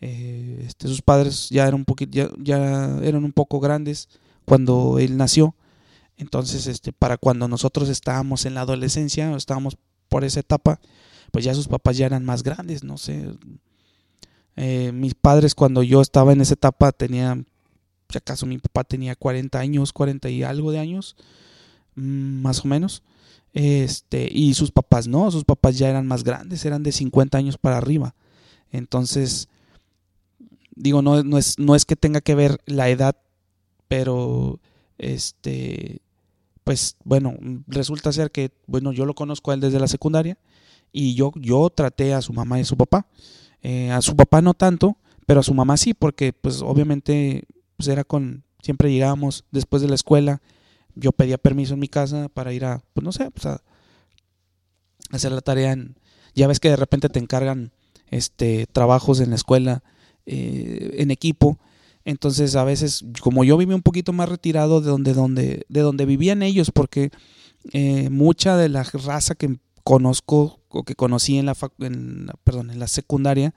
Eh, 0.00 0.64
este, 0.66 0.86
sus 0.86 1.02
padres 1.02 1.48
ya 1.50 1.66
eran 1.66 1.80
un 1.80 1.84
poquito, 1.84 2.30
ya, 2.38 2.98
eran 3.02 3.24
un 3.24 3.32
poco 3.32 3.58
grandes 3.58 4.08
cuando 4.44 4.98
él 5.00 5.16
nació. 5.16 5.56
Entonces, 6.18 6.68
este, 6.68 6.92
para 6.92 7.16
cuando 7.16 7.48
nosotros 7.48 7.88
estábamos 7.88 8.46
en 8.46 8.54
la 8.54 8.60
adolescencia, 8.60 9.34
estábamos 9.34 9.76
por 10.08 10.22
esa 10.22 10.40
etapa, 10.40 10.80
pues 11.32 11.44
ya 11.44 11.54
sus 11.54 11.66
papás 11.66 11.96
ya 11.96 12.06
eran 12.06 12.24
más 12.24 12.44
grandes, 12.44 12.84
no 12.84 12.96
sé. 12.96 13.26
Eh, 14.56 14.92
mis 14.92 15.14
padres 15.14 15.54
cuando 15.54 15.82
yo 15.82 16.00
estaba 16.00 16.32
en 16.32 16.40
esa 16.40 16.54
etapa 16.54 16.92
tenían, 16.92 17.46
si 18.08 18.18
acaso 18.18 18.46
mi 18.46 18.58
papá 18.58 18.84
tenía 18.84 19.14
40 19.14 19.58
años, 19.58 19.92
40 19.92 20.28
y 20.30 20.42
algo 20.42 20.72
de 20.72 20.78
años, 20.78 21.16
mm, 21.96 22.42
más 22.42 22.64
o 22.64 22.68
menos. 22.68 23.02
Este, 23.52 24.28
y 24.30 24.54
sus 24.54 24.70
papás 24.70 25.08
no, 25.08 25.30
sus 25.30 25.44
papás 25.44 25.76
ya 25.78 25.88
eran 25.88 26.06
más 26.06 26.24
grandes, 26.24 26.64
eran 26.64 26.82
de 26.82 26.92
50 26.92 27.38
años 27.38 27.58
para 27.58 27.78
arriba. 27.78 28.14
Entonces, 28.72 29.48
digo, 30.76 31.02
no, 31.02 31.22
no, 31.24 31.38
es, 31.38 31.58
no 31.58 31.74
es 31.74 31.84
que 31.84 31.96
tenga 31.96 32.20
que 32.20 32.34
ver 32.34 32.60
la 32.66 32.88
edad, 32.88 33.16
pero 33.88 34.60
este 34.98 36.00
pues 36.70 36.96
bueno, 37.02 37.34
resulta 37.66 38.12
ser 38.12 38.30
que, 38.30 38.52
bueno, 38.68 38.92
yo 38.92 39.04
lo 39.04 39.14
conozco 39.14 39.50
a 39.50 39.54
él 39.54 39.60
desde 39.60 39.80
la 39.80 39.88
secundaria 39.88 40.38
y 40.92 41.14
yo, 41.14 41.32
yo 41.34 41.68
traté 41.70 42.14
a 42.14 42.22
su 42.22 42.32
mamá 42.32 42.58
y 42.58 42.62
a 42.62 42.64
su 42.64 42.76
papá. 42.76 43.06
Eh, 43.62 43.90
a 43.90 44.00
su 44.02 44.16
papá 44.16 44.40
no 44.40 44.54
tanto, 44.54 44.96
pero 45.26 45.40
a 45.40 45.42
su 45.42 45.54
mamá 45.54 45.76
sí, 45.76 45.94
porque 45.94 46.32
pues 46.32 46.62
obviamente 46.62 47.44
pues 47.76 47.88
era 47.88 48.04
con, 48.04 48.44
siempre 48.62 48.92
llegábamos 48.92 49.44
después 49.50 49.82
de 49.82 49.88
la 49.88 49.94
escuela, 49.94 50.40
yo 50.94 51.12
pedía 51.12 51.38
permiso 51.38 51.74
en 51.74 51.80
mi 51.80 51.88
casa 51.88 52.28
para 52.28 52.52
ir 52.52 52.64
a, 52.64 52.82
pues 52.92 53.04
no 53.04 53.12
sé, 53.12 53.30
pues 53.30 53.46
a 53.46 53.62
hacer 55.10 55.32
la 55.32 55.40
tarea 55.40 55.72
en, 55.72 55.96
ya 56.34 56.46
ves 56.46 56.60
que 56.60 56.70
de 56.70 56.76
repente 56.76 57.08
te 57.08 57.18
encargan 57.18 57.72
este 58.08 58.66
trabajos 58.66 59.20
en 59.20 59.30
la 59.30 59.36
escuela 59.36 59.82
eh, 60.26 60.96
en 60.98 61.10
equipo 61.10 61.58
entonces 62.04 62.56
a 62.56 62.64
veces, 62.64 63.04
como 63.20 63.44
yo 63.44 63.56
viví 63.56 63.74
un 63.74 63.82
poquito 63.82 64.12
más 64.12 64.28
retirado 64.28 64.80
de 64.80 64.90
donde, 64.90 65.14
donde, 65.14 65.66
de 65.68 65.80
donde 65.80 66.06
vivían 66.06 66.42
ellos, 66.42 66.70
porque 66.70 67.10
eh, 67.72 68.08
mucha 68.10 68.56
de 68.56 68.68
la 68.68 68.82
raza 68.82 69.34
que 69.34 69.58
conozco 69.84 70.59
o 70.70 70.84
que 70.84 70.94
conocí 70.94 71.38
en 71.38 71.46
la, 71.46 71.56
en, 71.80 72.28
perdón, 72.44 72.70
en 72.70 72.78
la 72.78 72.88
secundaria, 72.88 73.54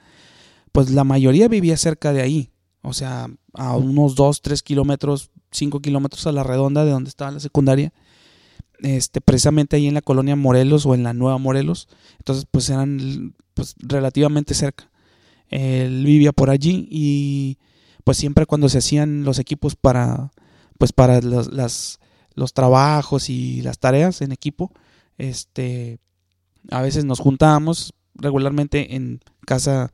pues 0.71 0.89
la 0.91 1.03
mayoría 1.03 1.47
vivía 1.47 1.77
cerca 1.77 2.13
de 2.13 2.21
ahí. 2.21 2.51
O 2.81 2.93
sea, 2.93 3.27
a 3.53 3.77
unos 3.77 4.15
2, 4.15 4.41
3 4.41 4.61
kilómetros, 4.61 5.31
5 5.51 5.79
kilómetros 5.79 6.27
a 6.27 6.31
la 6.31 6.43
redonda 6.43 6.83
de 6.83 6.91
donde 6.91 7.09
estaba 7.09 7.31
la 7.31 7.39
secundaria. 7.39 7.93
Este, 8.79 9.21
precisamente 9.21 9.77
ahí 9.77 9.87
en 9.87 9.93
la 9.93 10.01
colonia 10.01 10.35
Morelos 10.35 10.85
o 10.85 10.93
en 10.93 11.03
la 11.03 11.13
Nueva 11.13 11.37
Morelos. 11.37 11.87
Entonces, 12.17 12.45
pues 12.49 12.69
eran 12.69 13.35
pues, 13.53 13.75
relativamente 13.79 14.53
cerca. 14.53 14.89
Él 15.49 16.03
vivía 16.03 16.31
por 16.33 16.49
allí 16.49 16.87
y 16.89 17.59
pues 18.03 18.17
siempre 18.17 18.45
cuando 18.45 18.67
se 18.69 18.79
hacían 18.79 19.23
los 19.23 19.39
equipos 19.39 19.75
para, 19.75 20.31
pues 20.77 20.91
para 20.91 21.21
los, 21.21 21.53
las, 21.53 21.99
los 22.33 22.53
trabajos 22.53 23.29
y 23.29 23.61
las 23.61 23.79
tareas 23.79 24.21
en 24.21 24.31
equipo, 24.31 24.71
este, 25.17 25.99
a 26.69 26.81
veces 26.81 27.05
nos 27.05 27.19
juntábamos 27.19 27.93
regularmente 28.15 28.95
en 28.95 29.21
casa 29.45 29.91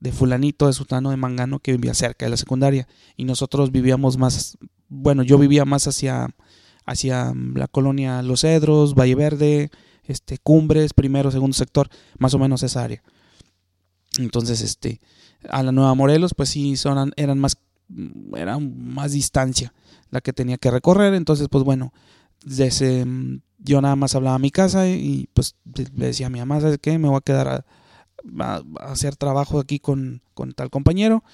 de 0.00 0.12
fulanito, 0.12 0.66
de 0.66 0.72
sultano 0.72 1.10
de 1.10 1.16
Mangano, 1.16 1.58
que 1.58 1.72
vivía 1.72 1.94
cerca 1.94 2.26
de 2.26 2.30
la 2.30 2.36
secundaria. 2.36 2.88
Y 3.16 3.24
nosotros 3.24 3.70
vivíamos 3.70 4.16
más, 4.16 4.58
bueno, 4.88 5.22
yo 5.22 5.38
vivía 5.38 5.64
más 5.64 5.86
hacia, 5.86 6.34
hacia 6.86 7.32
la 7.54 7.68
colonia 7.68 8.22
Los 8.22 8.40
Cedros, 8.40 8.94
Valle 8.94 9.14
Verde, 9.14 9.70
este, 10.04 10.38
Cumbres, 10.38 10.94
primero, 10.94 11.30
segundo 11.30 11.54
sector, 11.54 11.88
más 12.18 12.34
o 12.34 12.38
menos 12.38 12.62
esa 12.62 12.82
área. 12.82 13.02
Entonces, 14.18 14.62
este, 14.62 15.00
a 15.48 15.62
la 15.62 15.72
Nueva 15.72 15.94
Morelos, 15.94 16.34
pues 16.34 16.48
sí, 16.48 16.76
son, 16.76 17.12
eran 17.16 17.38
más, 17.38 17.58
era 18.34 18.58
más 18.58 19.12
distancia 19.12 19.72
la 20.10 20.20
que 20.20 20.32
tenía 20.32 20.56
que 20.56 20.70
recorrer. 20.70 21.14
Entonces, 21.14 21.48
pues 21.48 21.62
bueno, 21.62 21.92
desde, 22.44 23.06
yo 23.58 23.80
nada 23.80 23.96
más 23.96 24.14
hablaba 24.14 24.36
a 24.36 24.40
mi 24.40 24.50
casa 24.50 24.88
y, 24.88 25.28
pues 25.34 25.56
le 25.74 26.06
decía 26.06 26.26
a 26.26 26.30
mi 26.30 26.38
mamá, 26.38 26.60
¿sabes 26.60 26.78
qué? 26.80 26.98
Me 26.98 27.08
voy 27.08 27.18
a 27.18 27.22
quedar 27.22 27.48
a, 27.48 28.62
hacer 28.80 29.16
trabajo 29.16 29.58
aquí 29.58 29.78
con, 29.78 30.22
con, 30.34 30.52
tal 30.52 30.70
compañero. 30.70 31.24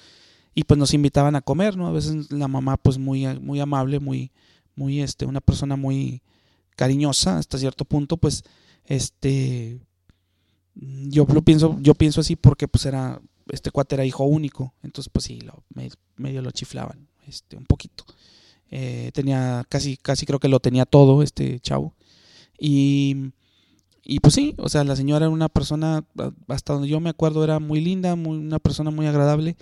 Y 0.53 0.63
pues 0.63 0.79
nos 0.79 0.93
invitaban 0.93 1.35
a 1.35 1.41
comer, 1.41 1.77
¿no? 1.77 1.87
A 1.87 1.91
veces 1.91 2.31
la 2.31 2.47
mamá, 2.47 2.77
pues 2.77 2.97
muy, 2.97 3.27
muy 3.39 3.59
amable, 3.59 3.99
muy, 3.99 4.31
muy, 4.75 5.01
este, 5.01 5.25
una 5.25 5.41
persona 5.41 5.75
muy 5.75 6.23
cariñosa 6.75 7.37
hasta 7.37 7.57
cierto 7.57 7.85
punto, 7.85 8.17
pues, 8.17 8.43
este, 8.85 9.79
yo 10.75 11.25
lo 11.33 11.41
pienso, 11.41 11.77
yo 11.81 11.93
pienso 11.95 12.21
así 12.21 12.35
porque 12.35 12.67
pues 12.67 12.85
era, 12.85 13.19
este 13.49 13.71
cuate 13.71 13.95
era 13.95 14.05
hijo 14.05 14.23
único, 14.23 14.73
entonces 14.83 15.09
pues 15.11 15.25
sí, 15.25 15.41
lo, 15.41 15.63
medio 16.15 16.41
lo 16.41 16.51
chiflaban, 16.51 17.07
este, 17.25 17.57
un 17.57 17.65
poquito. 17.65 18.05
Eh, 18.69 19.11
tenía 19.13 19.65
casi, 19.69 19.97
casi 19.97 20.25
creo 20.25 20.39
que 20.39 20.49
lo 20.49 20.59
tenía 20.59 20.85
todo 20.85 21.23
este 21.23 21.59
chavo. 21.59 21.93
Y, 22.59 23.31
y 24.03 24.19
pues 24.19 24.33
sí, 24.33 24.55
o 24.57 24.69
sea, 24.69 24.83
la 24.83 24.95
señora 24.95 25.25
era 25.25 25.33
una 25.33 25.49
persona, 25.49 26.03
hasta 26.47 26.73
donde 26.73 26.87
yo 26.87 26.99
me 26.99 27.09
acuerdo, 27.09 27.43
era 27.43 27.59
muy 27.59 27.81
linda, 27.81 28.15
muy, 28.15 28.37
una 28.37 28.59
persona 28.59 28.91
muy 28.91 29.05
agradable. 29.05 29.57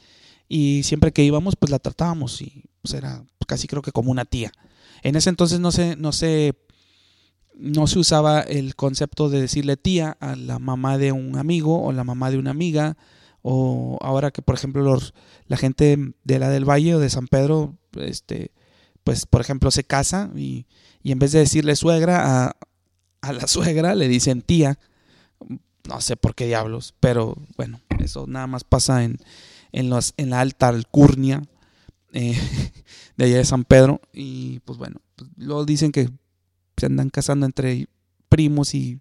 Y 0.47 0.83
siempre 0.83 1.11
que 1.11 1.23
íbamos, 1.23 1.55
pues 1.55 1.71
la 1.71 1.79
tratábamos 1.79 2.41
y 2.41 2.65
pues 2.81 2.93
era 2.93 3.25
casi 3.47 3.67
creo 3.67 3.81
que 3.81 3.91
como 3.91 4.11
una 4.11 4.25
tía. 4.25 4.51
En 5.03 5.15
ese 5.15 5.29
entonces 5.29 5.59
no 5.59 5.71
se, 5.71 5.95
no 5.95 6.11
se, 6.11 6.53
no 7.55 7.87
se 7.87 7.99
usaba 7.99 8.41
el 8.41 8.75
concepto 8.75 9.29
de 9.29 9.41
decirle 9.41 9.77
tía 9.77 10.17
a 10.19 10.35
la 10.35 10.59
mamá 10.59 10.97
de 10.97 11.11
un 11.11 11.37
amigo 11.37 11.83
o 11.83 11.91
la 11.91 12.03
mamá 12.03 12.31
de 12.31 12.37
una 12.37 12.51
amiga. 12.51 12.97
O 13.41 13.99
ahora 14.01 14.31
que, 14.31 14.41
por 14.41 14.55
ejemplo, 14.55 14.81
los, 14.81 15.13
la 15.47 15.57
gente 15.57 15.97
de 16.23 16.39
la 16.39 16.49
del 16.49 16.67
Valle 16.67 16.95
o 16.95 16.99
de 16.99 17.09
San 17.09 17.27
Pedro, 17.27 17.77
este, 17.93 18.51
pues 19.05 19.27
por 19.27 19.39
ejemplo 19.39 19.71
se 19.71 19.85
casa 19.85 20.31
y, 20.35 20.65
en 21.03 21.19
vez 21.19 21.31
de 21.31 21.39
decirle 21.39 21.75
suegra 21.75 22.47
a, 22.47 22.57
a, 23.21 23.33
la 23.33 23.47
suegra 23.47 23.95
le 23.95 24.09
dicen 24.09 24.41
tía. 24.41 24.77
No 25.87 26.01
sé 26.01 26.17
por 26.17 26.33
qué 26.33 26.47
diablos, 26.47 26.95
pero 26.99 27.37
bueno, 27.55 27.79
eso 27.99 28.25
nada 28.27 28.47
más 28.47 28.63
pasa 28.63 29.03
en, 29.03 29.19
en, 29.71 29.91
los, 29.91 30.15
en 30.17 30.31
la 30.31 30.41
alta 30.41 30.67
alcurnia 30.67 31.43
eh, 32.11 32.35
de 33.17 33.25
allá 33.25 33.37
de 33.37 33.45
San 33.45 33.63
Pedro. 33.63 34.01
Y 34.11 34.61
pues 34.61 34.79
bueno, 34.79 34.99
pues, 35.15 35.29
luego 35.37 35.63
dicen 35.63 35.91
que 35.91 36.09
se 36.75 36.87
andan 36.87 37.11
casando 37.11 37.45
entre 37.45 37.87
primos 38.27 38.73
y, 38.73 38.99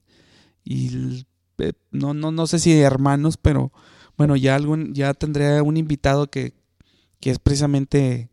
y 0.62 1.24
eh, 1.56 1.72
no, 1.90 2.12
no, 2.12 2.30
no 2.30 2.46
sé 2.46 2.58
si 2.58 2.78
hermanos, 2.78 3.38
pero 3.38 3.72
bueno, 4.18 4.36
ya 4.36 4.54
algún, 4.54 4.92
ya 4.92 5.14
tendré 5.14 5.62
un 5.62 5.78
invitado 5.78 6.30
que, 6.30 6.52
que 7.18 7.30
es 7.30 7.38
precisamente 7.38 8.28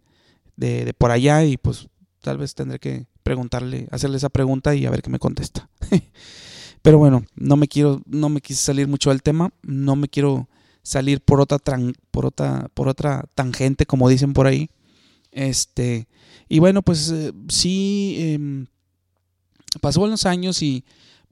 de, 0.62 0.94
por 0.94 1.12
allá 1.12 1.44
y 1.44 1.58
pues 1.58 1.88
tal 2.22 2.38
vez 2.38 2.53
tendré 2.53 2.80
que 2.80 3.08
preguntarle, 3.24 3.88
hacerle 3.91 4.18
esa 4.18 4.30
pregunta 4.30 4.75
y 4.75 4.86
a 4.86 4.91
ver 4.91 5.01
qué 5.01 5.10
me 5.10 5.20
contesta. 5.20 5.70
Pero 6.82 6.98
bueno, 6.98 7.24
no 7.36 7.58
me 7.58 7.68
quiero, 7.68 8.01
no 8.06 8.30
me 8.30 8.41
quise 8.41 8.63
salir 8.63 8.88
mucho 8.88 9.10
del 9.10 9.22
tema, 9.22 9.51
no 9.62 9.96
me 9.96 10.08
quiero 10.08 10.48
salir 10.84 11.22
por 11.22 11.39
otra 11.39 11.58
por 12.10 12.25
otra, 12.25 12.70
por 12.74 12.88
otra 12.88 13.25
tangente, 13.36 13.86
como 13.86 14.10
dicen 14.10 14.34
por 14.34 14.48
ahí. 14.48 14.70
Este, 15.32 16.08
y 16.50 16.60
bueno, 16.60 16.82
pues 16.82 17.12
eh, 17.12 17.34
sí, 17.50 18.15
eh, 18.20 18.65
pasó 19.80 20.06
los 20.08 20.25
años 20.25 20.62
y 20.62 20.84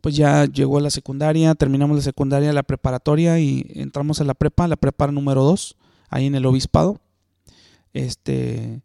pues 0.02 0.16
ya 0.16 0.46
llegó 0.46 0.80
la 0.80 0.92
secundaria, 0.92 1.56
terminamos 1.56 1.98
la 1.98 2.04
secundaria, 2.04 2.54
la 2.54 2.64
preparatoria 2.64 3.40
y 3.40 3.66
entramos 3.76 4.22
a 4.22 4.24
la 4.24 4.34
prepa, 4.34 4.68
la 4.68 4.78
prepa 4.78 5.12
número 5.12 5.44
2, 5.44 5.76
ahí 6.10 6.28
en 6.28 6.36
el 6.36 6.46
obispado. 6.46 7.02
Este, 7.92 8.82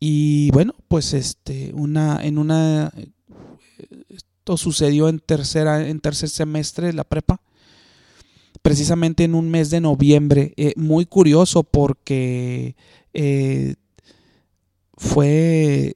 y 0.00 0.50
bueno, 0.52 0.74
pues 0.88 1.12
este, 1.12 1.72
una, 1.74 2.24
en 2.24 2.38
una, 2.38 2.90
esto 4.08 4.56
sucedió 4.56 5.10
en 5.10 5.20
tercera, 5.20 5.86
en 5.86 6.00
tercer 6.00 6.30
semestre 6.30 6.86
de 6.86 6.94
la 6.94 7.04
prepa, 7.04 7.42
precisamente 8.62 9.24
en 9.24 9.34
un 9.34 9.50
mes 9.50 9.68
de 9.68 9.82
noviembre. 9.82 10.54
Eh, 10.56 10.72
muy 10.76 11.04
curioso 11.04 11.62
porque 11.64 12.76
eh, 13.12 13.74
fue 14.94 15.94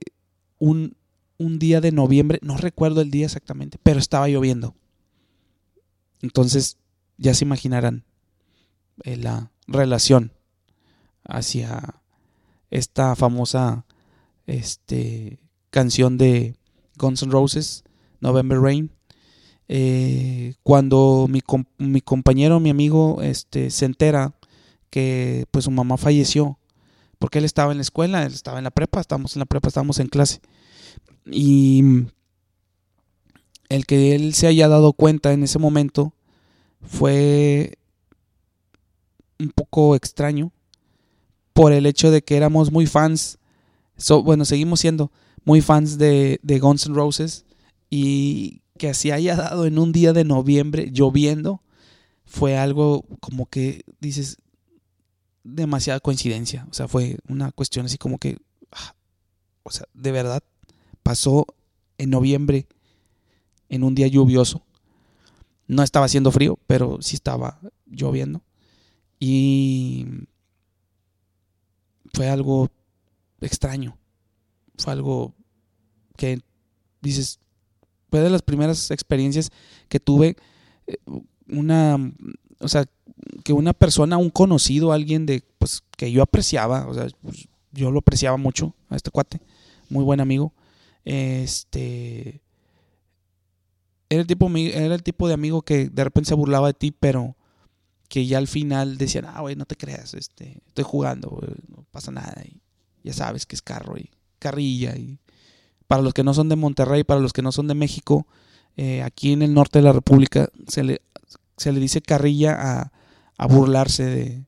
un, 0.59 0.95
un 1.38 1.59
día 1.59 1.81
de 1.81 1.90
noviembre, 1.90 2.38
no 2.43 2.59
recuerdo 2.59 3.01
el 3.01 3.11
día 3.11 3.25
exactamente, 3.25 3.79
pero 3.83 3.99
estaba 3.99 4.29
lloviendo. 4.29 4.75
Entonces, 6.21 6.77
ya 7.17 7.33
se 7.33 7.45
imaginarán 7.45 8.05
eh, 9.03 9.17
la 9.17 9.51
relación 9.67 10.33
hacia 11.25 12.03
esta 12.71 13.17
famosa 13.17 13.84
este, 14.47 15.39
canción 15.71 16.19
de 16.19 16.57
Guns 16.97 17.23
N' 17.23 17.33
Roses, 17.33 17.85
November 18.21 18.61
Rain. 18.61 18.91
Eh, 19.69 20.55
cuando 20.63 21.27
mi, 21.29 21.41
mi, 21.79 22.01
compañero, 22.01 22.61
mi 22.61 22.71
amigo, 22.71 23.23
este, 23.23 23.71
se 23.71 23.87
entera 23.87 24.35
que 24.91 25.47
pues 25.51 25.65
su 25.65 25.71
mamá 25.71 25.97
falleció, 25.97 26.59
porque 27.19 27.39
él 27.39 27.45
estaba 27.45 27.73
en 27.73 27.79
la 27.79 27.83
escuela, 27.83 28.25
él 28.25 28.33
estaba 28.33 28.59
en 28.59 28.65
la 28.65 28.71
prepa, 28.71 29.01
estábamos 29.01 29.35
en 29.35 29.41
la 29.41 29.47
prepa, 29.47 29.69
estábamos 29.69 29.99
en 29.99 30.09
clase. 30.09 30.41
Y 31.27 31.83
el 33.69 33.87
que 33.87 34.15
él 34.15 34.35
se 34.35 34.47
haya 34.47 34.69
dado 34.69 34.93
cuenta 34.93 35.33
en 35.33 35.43
ese 35.43 35.59
momento 35.59 36.15
fue 36.83 37.79
un 39.39 39.51
poco 39.51 39.97
extraño 39.97 40.53
por 41.53 41.73
el 41.73 41.87
hecho 41.87 42.11
de 42.11 42.23
que 42.23 42.37
éramos 42.37 42.71
muy 42.71 42.87
fans 42.87 43.39
bueno, 44.25 44.45
seguimos 44.45 44.81
siendo 44.81 45.11
muy 45.45 45.61
fans 45.61 45.99
de, 45.99 46.41
de 46.43 46.59
Guns 46.59 46.87
N' 46.87 46.95
Roses 46.95 47.45
y 47.91 48.63
que 48.79 48.89
así 48.89 49.11
haya 49.11 49.37
dado 49.37 49.67
en 49.67 49.79
un 49.79 49.93
día 49.93 50.13
de 50.13 50.25
noviembre 50.25 50.91
lloviendo 50.93 51.63
fue 52.25 52.57
algo 52.57 53.05
como 53.21 53.47
que 53.47 53.85
dices 54.01 54.39
demasiada 55.45 56.01
coincidencia, 56.01 56.67
o 56.71 56.75
sea, 56.75 56.89
fue 56.89 57.19
una 57.29 57.53
cuestión 57.53 57.87
así 57.87 57.99
como 57.99 58.19
que, 58.19 58.39
ah, 58.73 58.95
o 59.63 59.71
sea, 59.71 59.87
de 59.93 60.11
verdad 60.11 60.43
pasó 61.03 61.47
en 61.99 62.11
noviembre 62.11 62.67
en 63.69 63.85
un 63.85 63.95
día 63.95 64.09
lluvioso. 64.09 64.63
No 65.67 65.83
estaba 65.83 66.07
haciendo 66.07 66.31
frío, 66.31 66.59
pero 66.67 66.99
sí 67.01 67.17
estaba 67.17 67.61
lloviendo. 67.87 68.43
Y 69.19 70.07
fue 72.13 72.29
algo 72.29 72.71
extraño. 73.45 73.99
Fue 74.77 74.93
algo 74.93 75.35
que 76.17 76.41
dices, 77.01 77.41
fue 78.11 78.21
de 78.21 78.31
las 78.31 78.43
primeras 78.43 78.91
experiencias 78.91 79.51
que 79.89 80.01
tuve 80.01 80.37
eh, 80.87 80.97
una, 81.49 81.97
o 82.61 82.69
sea, 82.69 82.87
que 83.45 83.53
una 83.53 83.73
persona, 83.73 84.17
un 84.17 84.31
conocido, 84.31 84.93
alguien 84.93 85.27
de, 85.27 85.45
pues, 85.59 85.83
que 85.97 86.11
yo 86.11 86.23
apreciaba, 86.23 86.87
o 86.87 86.95
sea, 86.95 87.09
pues, 87.23 87.49
yo 87.73 87.91
lo 87.91 88.01
apreciaba 88.01 88.37
mucho 88.37 88.75
a 88.89 88.97
este 88.97 89.11
cuate, 89.11 89.41
muy 89.89 90.05
buen 90.05 90.21
amigo, 90.21 90.53
este, 91.05 92.41
era 94.09 94.21
el 94.21 94.27
tipo, 94.27 94.49
era 94.49 94.95
el 94.95 95.03
tipo 95.03 95.29
de 95.29 95.35
amigo 95.35 95.63
que 95.63 95.89
de 95.89 96.05
repente 96.05 96.29
se 96.29 96.35
burlaba 96.35 96.69
de 96.69 96.75
ti, 96.75 96.93
pero 96.93 97.37
que 98.09 98.27
ya 98.27 98.39
al 98.39 98.49
final 98.49 98.97
decían, 98.97 99.25
ah, 99.27 99.41
güey, 99.41 99.57
no 99.57 99.65
te 99.65 99.77
creas, 99.77 100.15
este, 100.15 100.63
estoy 100.67 100.85
jugando, 100.85 101.43
no 101.69 101.85
pasa 101.91 102.13
nada. 102.13 102.43
Y, 102.45 102.61
ya 103.05 103.12
sabes 103.12 103.47
que 103.47 103.55
es 103.55 103.62
carro 103.62 103.97
y 103.97 104.11
carrilla. 104.38 104.97
Y 104.97 105.21
para 105.87 106.03
los 106.03 106.14
que 106.14 106.25
no 106.25 106.35
son 106.35 106.49
de 106.49 106.57
Monterrey, 106.57 107.05
para 107.05 107.21
los 107.21 107.33
que 107.33 107.43
no 107.43 107.53
son 107.53 107.69
de 107.69 107.75
México, 107.75 108.27
eh, 108.77 109.03
aquí 109.03 109.33
en 109.33 109.43
el 109.43 109.55
norte 109.55 109.79
de 109.79 109.85
la 109.85 109.93
República 109.93 110.49
se 110.67 110.83
le, 110.83 111.03
se 111.57 111.71
le 111.71 111.79
dice 111.79 112.01
carrilla 112.03 112.57
a, 112.59 112.93
a 113.37 113.47
burlarse 113.47 114.05
de, 114.05 114.47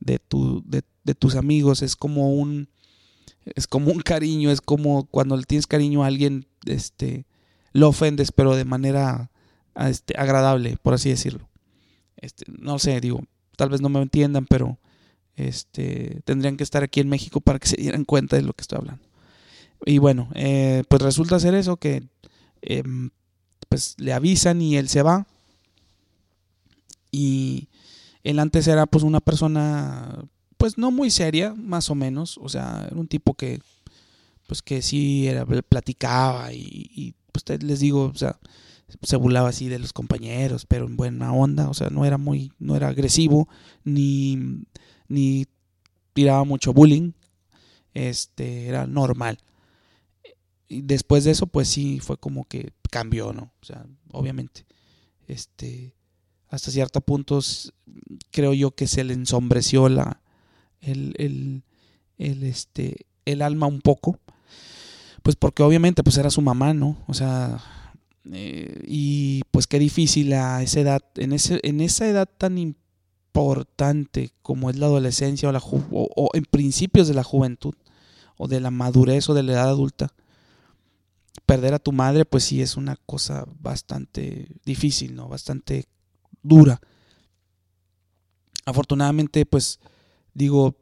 de, 0.00 0.18
tu, 0.18 0.64
de, 0.66 0.82
tus 1.14 1.36
amigos. 1.36 1.82
Es 1.82 1.94
como 1.94 2.34
un 2.34 2.68
es 3.54 3.66
como 3.66 3.90
un 3.90 4.00
cariño, 4.00 4.50
es 4.50 4.60
como 4.60 5.06
cuando 5.06 5.36
le 5.36 5.44
tienes 5.44 5.66
cariño 5.66 6.04
a 6.04 6.08
alguien, 6.08 6.46
este, 6.66 7.24
lo 7.72 7.88
ofendes, 7.88 8.30
pero 8.30 8.54
de 8.56 8.66
manera 8.66 9.30
este, 9.74 10.14
agradable, 10.18 10.76
por 10.82 10.92
así 10.92 11.08
decirlo. 11.08 11.48
Este, 12.16 12.44
no 12.46 12.78
sé, 12.78 13.00
digo, 13.00 13.22
tal 13.56 13.70
vez 13.70 13.80
no 13.80 13.88
me 13.88 14.02
entiendan, 14.02 14.44
pero 14.44 14.78
este, 15.38 16.20
tendrían 16.24 16.56
que 16.56 16.64
estar 16.64 16.82
aquí 16.82 17.00
en 17.00 17.08
México 17.08 17.40
para 17.40 17.58
que 17.58 17.68
se 17.68 17.76
dieran 17.76 18.04
cuenta 18.04 18.36
de 18.36 18.42
lo 18.42 18.52
que 18.52 18.62
estoy 18.62 18.78
hablando. 18.78 19.02
Y 19.86 19.98
bueno, 19.98 20.28
eh, 20.34 20.82
pues 20.88 21.02
resulta 21.02 21.38
ser 21.38 21.54
eso 21.54 21.76
que 21.76 22.02
em, 22.62 23.10
pues 23.68 23.94
le 23.98 24.12
avisan 24.12 24.60
y 24.60 24.76
él 24.76 24.88
se 24.88 25.02
va. 25.02 25.26
Y 27.10 27.68
Él 28.22 28.38
antes 28.38 28.66
era 28.68 28.86
pues 28.86 29.02
una 29.04 29.20
persona 29.20 30.24
pues 30.58 30.76
no 30.76 30.90
muy 30.90 31.10
seria, 31.10 31.54
más 31.54 31.88
o 31.88 31.94
menos, 31.94 32.36
o 32.42 32.48
sea, 32.48 32.84
era 32.86 32.96
un 32.96 33.06
tipo 33.06 33.34
que 33.34 33.60
pues 34.46 34.60
que 34.60 34.82
sí 34.82 35.28
era, 35.28 35.46
platicaba 35.46 36.52
y, 36.52 36.90
y 36.94 37.14
pues 37.32 37.62
les 37.62 37.80
digo, 37.80 38.06
o 38.06 38.14
sea, 38.14 38.38
se 39.02 39.16
burlaba 39.16 39.50
así 39.50 39.68
de 39.68 39.78
los 39.78 39.92
compañeros, 39.92 40.64
pero 40.66 40.86
en 40.86 40.96
buena 40.96 41.32
onda, 41.32 41.68
o 41.68 41.74
sea, 41.74 41.90
no 41.90 42.04
era 42.04 42.18
muy, 42.18 42.52
no 42.58 42.74
era 42.74 42.88
agresivo, 42.88 43.48
ni, 43.84 44.64
ni 45.08 45.46
tiraba 46.12 46.44
mucho 46.44 46.72
bullying, 46.72 47.12
este, 47.94 48.66
era 48.66 48.86
normal. 48.86 49.38
Y 50.68 50.82
después 50.82 51.24
de 51.24 51.30
eso, 51.30 51.46
pues 51.46 51.68
sí, 51.68 52.00
fue 52.00 52.18
como 52.18 52.44
que 52.44 52.72
cambió, 52.90 53.32
¿no? 53.32 53.52
O 53.60 53.64
sea, 53.64 53.86
obviamente, 54.10 54.66
este, 55.26 55.94
hasta 56.48 56.70
cierto 56.70 57.00
punto 57.00 57.40
creo 58.30 58.52
yo 58.52 58.70
que 58.72 58.86
se 58.86 59.04
le 59.04 59.14
ensombreció 59.14 59.88
la, 59.88 60.20
el, 60.80 61.14
el, 62.18 62.42
este, 62.42 63.06
el 63.24 63.42
alma 63.42 63.66
un 63.66 63.80
poco, 63.80 64.18
pues 65.22 65.36
porque 65.36 65.62
obviamente 65.62 66.02
pues 66.02 66.18
era 66.18 66.30
su 66.30 66.42
mamá, 66.42 66.74
¿no? 66.74 67.02
O 67.06 67.14
sea, 67.14 67.62
eh, 68.32 68.82
y 68.86 69.42
pues 69.50 69.66
qué 69.66 69.78
difícil 69.78 70.32
a 70.32 70.62
esa 70.62 70.80
edad, 70.80 71.04
en, 71.16 71.32
ese, 71.32 71.60
en 71.62 71.80
esa 71.80 72.06
edad 72.06 72.28
tan 72.28 72.58
importante 72.58 72.87
como 74.42 74.70
es 74.70 74.76
la 74.76 74.86
adolescencia 74.86 75.48
o, 75.48 75.52
la 75.52 75.62
o, 75.62 76.30
en 76.34 76.44
principios 76.44 77.08
de 77.08 77.14
la 77.14 77.24
juventud 77.24 77.74
o 78.36 78.48
de 78.48 78.60
la 78.60 78.70
madurez 78.70 79.28
o 79.28 79.34
de 79.34 79.42
la 79.42 79.52
edad 79.52 79.68
adulta, 79.68 80.12
perder 81.46 81.74
a 81.74 81.78
tu 81.78 81.92
madre 81.92 82.24
pues 82.24 82.44
sí 82.44 82.60
es 82.62 82.76
una 82.76 82.96
cosa 83.06 83.46
bastante 83.60 84.48
difícil, 84.64 85.14
¿no? 85.14 85.28
Bastante 85.28 85.86
dura. 86.42 86.80
Afortunadamente 88.64 89.46
pues 89.46 89.80
digo, 90.34 90.76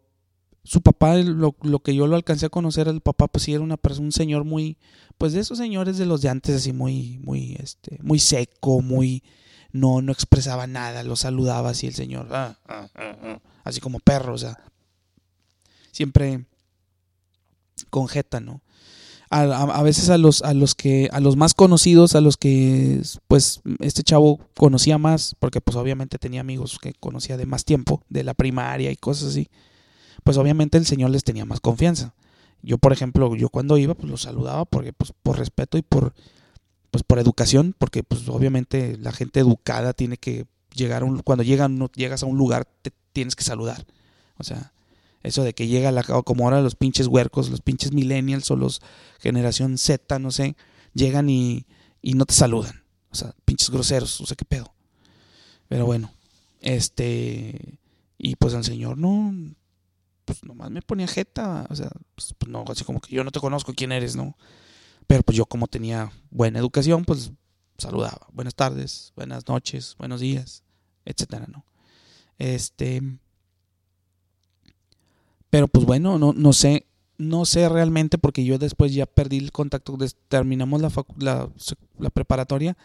su 0.67 0.81
papá, 0.81 1.17
lo, 1.17 1.55
lo, 1.63 1.79
que 1.79 1.95
yo 1.95 2.09
lo 2.09 2.17
alcancé 2.17 2.47
a 2.47 2.51
conocer, 2.51 2.89
el 2.89 3.01
papá, 3.01 3.29
pues 3.29 3.45
sí 3.45 3.55
era 3.55 3.63
una 3.63 3.77
persona, 3.77 4.07
un 4.07 4.13
señor 4.13 4.45
muy, 4.45 4.79
pues 5.17 5.33
de 5.33 5.41
esos 5.41 5.59
señores 5.59 5.97
de 5.97 6.07
los 6.07 6.23
de 6.23 6.29
antes, 6.29 6.57
así 6.57 6.73
muy, 6.73 7.19
muy, 7.23 7.57
este, 7.61 7.99
muy 8.03 8.19
seco, 8.19 8.81
muy, 8.81 9.23
no, 9.77 10.03
no 10.03 10.13
expresaba 10.13 10.67
nada, 10.67 11.03
lo 11.03 11.17
saludaba 11.17 11.71
así 11.71 11.87
el 11.87 11.95
señor, 11.95 12.29
ah, 12.33 12.59
ah, 12.69 12.89
ah, 12.95 13.39
así 13.65 13.81
como 13.81 14.01
perro, 14.01 14.35
o 14.35 14.39
sea, 14.39 14.59
siempre 15.93 16.45
con 17.91 18.09
jeta, 18.09 18.41
¿no? 18.41 18.63
A, 19.29 19.41
a, 19.41 19.83
veces 19.83 20.09
a 20.09 20.19
los, 20.19 20.43
a 20.43 20.55
los 20.55 20.77
que, 20.77 21.09
a 21.13 21.19
los 21.19 21.37
más 21.37 21.53
conocidos, 21.53 22.15
a 22.15 22.21
los 22.21 22.37
que, 22.37 23.03
pues, 23.27 23.61
este 23.81 24.05
chavo 24.05 24.39
conocía 24.57 24.99
más, 24.99 25.35
porque 25.41 25.61
pues 25.61 25.77
obviamente 25.77 26.17
tenía 26.17 26.41
amigos 26.41 26.79
que 26.81 26.95
conocía 26.95 27.37
de 27.37 27.45
más 27.45 27.65
tiempo, 27.65 28.05
de 28.09 28.23
la 28.23 28.35
primaria 28.35 28.93
y 28.93 28.97
cosas 28.97 29.31
así 29.31 29.51
pues 30.27 30.39
obviamente 30.39 30.77
el 30.77 30.85
Señor 30.85 31.11
les 31.11 31.23
tenía 31.23 31.45
más 31.45 31.61
confianza. 31.61 32.13
Yo, 32.61 32.79
por 32.79 32.93
ejemplo, 32.93 33.37
yo 33.37 33.49
cuando 33.49 33.79
iba, 33.79 33.95
pues 33.95 34.11
los 34.11 34.23
saludaba 34.23 34.65
porque, 34.65 34.93
pues, 34.93 35.13
por 35.23 35.39
respeto 35.39 35.79
y 35.79 35.83
por, 35.83 36.15
pues, 36.97 37.03
por 37.03 37.19
educación, 37.19 37.75
porque, 37.77 38.03
pues, 38.03 38.27
obviamente 38.27 38.97
la 38.97 39.13
gente 39.13 39.41
educada 39.41 39.93
tiene 39.93 40.17
que 40.17 40.47
llegar, 40.75 41.05
un, 41.05 41.21
cuando 41.21 41.43
llegan, 41.43 41.91
llegas 41.95 42.23
a 42.23 42.27
un 42.27 42.39
lugar, 42.39 42.65
te 42.81 42.91
tienes 43.13 43.37
que 43.37 43.45
saludar. 43.45 43.85
O 44.39 44.45
sea, 44.45 44.73
eso 45.23 45.43
de 45.43 45.53
que 45.53 45.67
llega 45.67 45.93
la, 45.93 46.03
como 46.03 46.45
ahora 46.45 46.63
los 46.63 46.75
pinches 46.75 47.07
huercos, 47.07 47.51
los 47.51 47.61
pinches 47.61 47.93
millennials 47.93 48.51
o 48.51 48.57
los 48.57 48.81
generación 49.19 49.77
Z, 49.77 50.19
no 50.19 50.31
sé, 50.31 50.57
llegan 50.95 51.29
y, 51.29 51.67
y 52.01 52.15
no 52.15 52.25
te 52.25 52.33
saludan. 52.33 52.83
O 53.11 53.15
sea, 53.15 53.35
pinches 53.45 53.69
groseros, 53.69 54.19
o 54.23 54.27
sea, 54.27 54.35
qué 54.35 54.47
pedo. 54.47 54.73
Pero 55.69 55.85
bueno, 55.85 56.11
este, 56.63 57.79
y 58.17 58.37
pues 58.37 58.55
el 58.55 58.65
Señor 58.65 58.97
no, 58.97 59.35
pues 60.25 60.43
nomás 60.45 60.71
me 60.71 60.81
ponía 60.81 61.09
jeta, 61.09 61.67
o 61.69 61.77
sea, 61.77 61.91
pues, 62.15 62.35
pues, 62.39 62.51
no, 62.51 62.65
así 62.69 62.85
como 62.85 63.01
que 63.03 63.15
yo 63.15 63.23
no 63.23 63.33
te 63.33 63.41
conozco 63.41 63.75
quién 63.75 63.93
eres, 63.93 64.17
¿no? 64.17 64.35
Pero 65.07 65.23
pues 65.23 65.37
yo 65.37 65.47
como 65.47 65.67
tenía 65.67 66.11
buena 66.31 66.59
educación, 66.59 67.05
pues 67.05 67.31
saludaba, 67.79 68.27
buenas 68.33 68.55
tardes, 68.55 69.13
buenas 69.17 69.47
noches, 69.49 69.95
buenos 69.99 70.21
días, 70.21 70.63
etcétera, 71.05 71.47
¿no? 71.47 71.65
Este, 72.39 73.03
pero 75.51 75.69
pues 75.69 75.87
bueno, 75.87 76.19
no, 76.19 76.33
no 76.33 76.53
sé, 76.53 76.87
no 77.19 77.45
sé 77.45 77.69
realmente 77.69 78.19
porque 78.19 78.45
yo 78.45 78.59
después 78.59 78.93
ya 78.93 79.07
perdí 79.07 79.39
el 79.39 79.53
contacto, 79.53 79.97
terminamos 80.29 80.81
la, 80.81 80.93
la, 81.19 81.49
la 81.99 82.11
preparatoria 82.11 82.77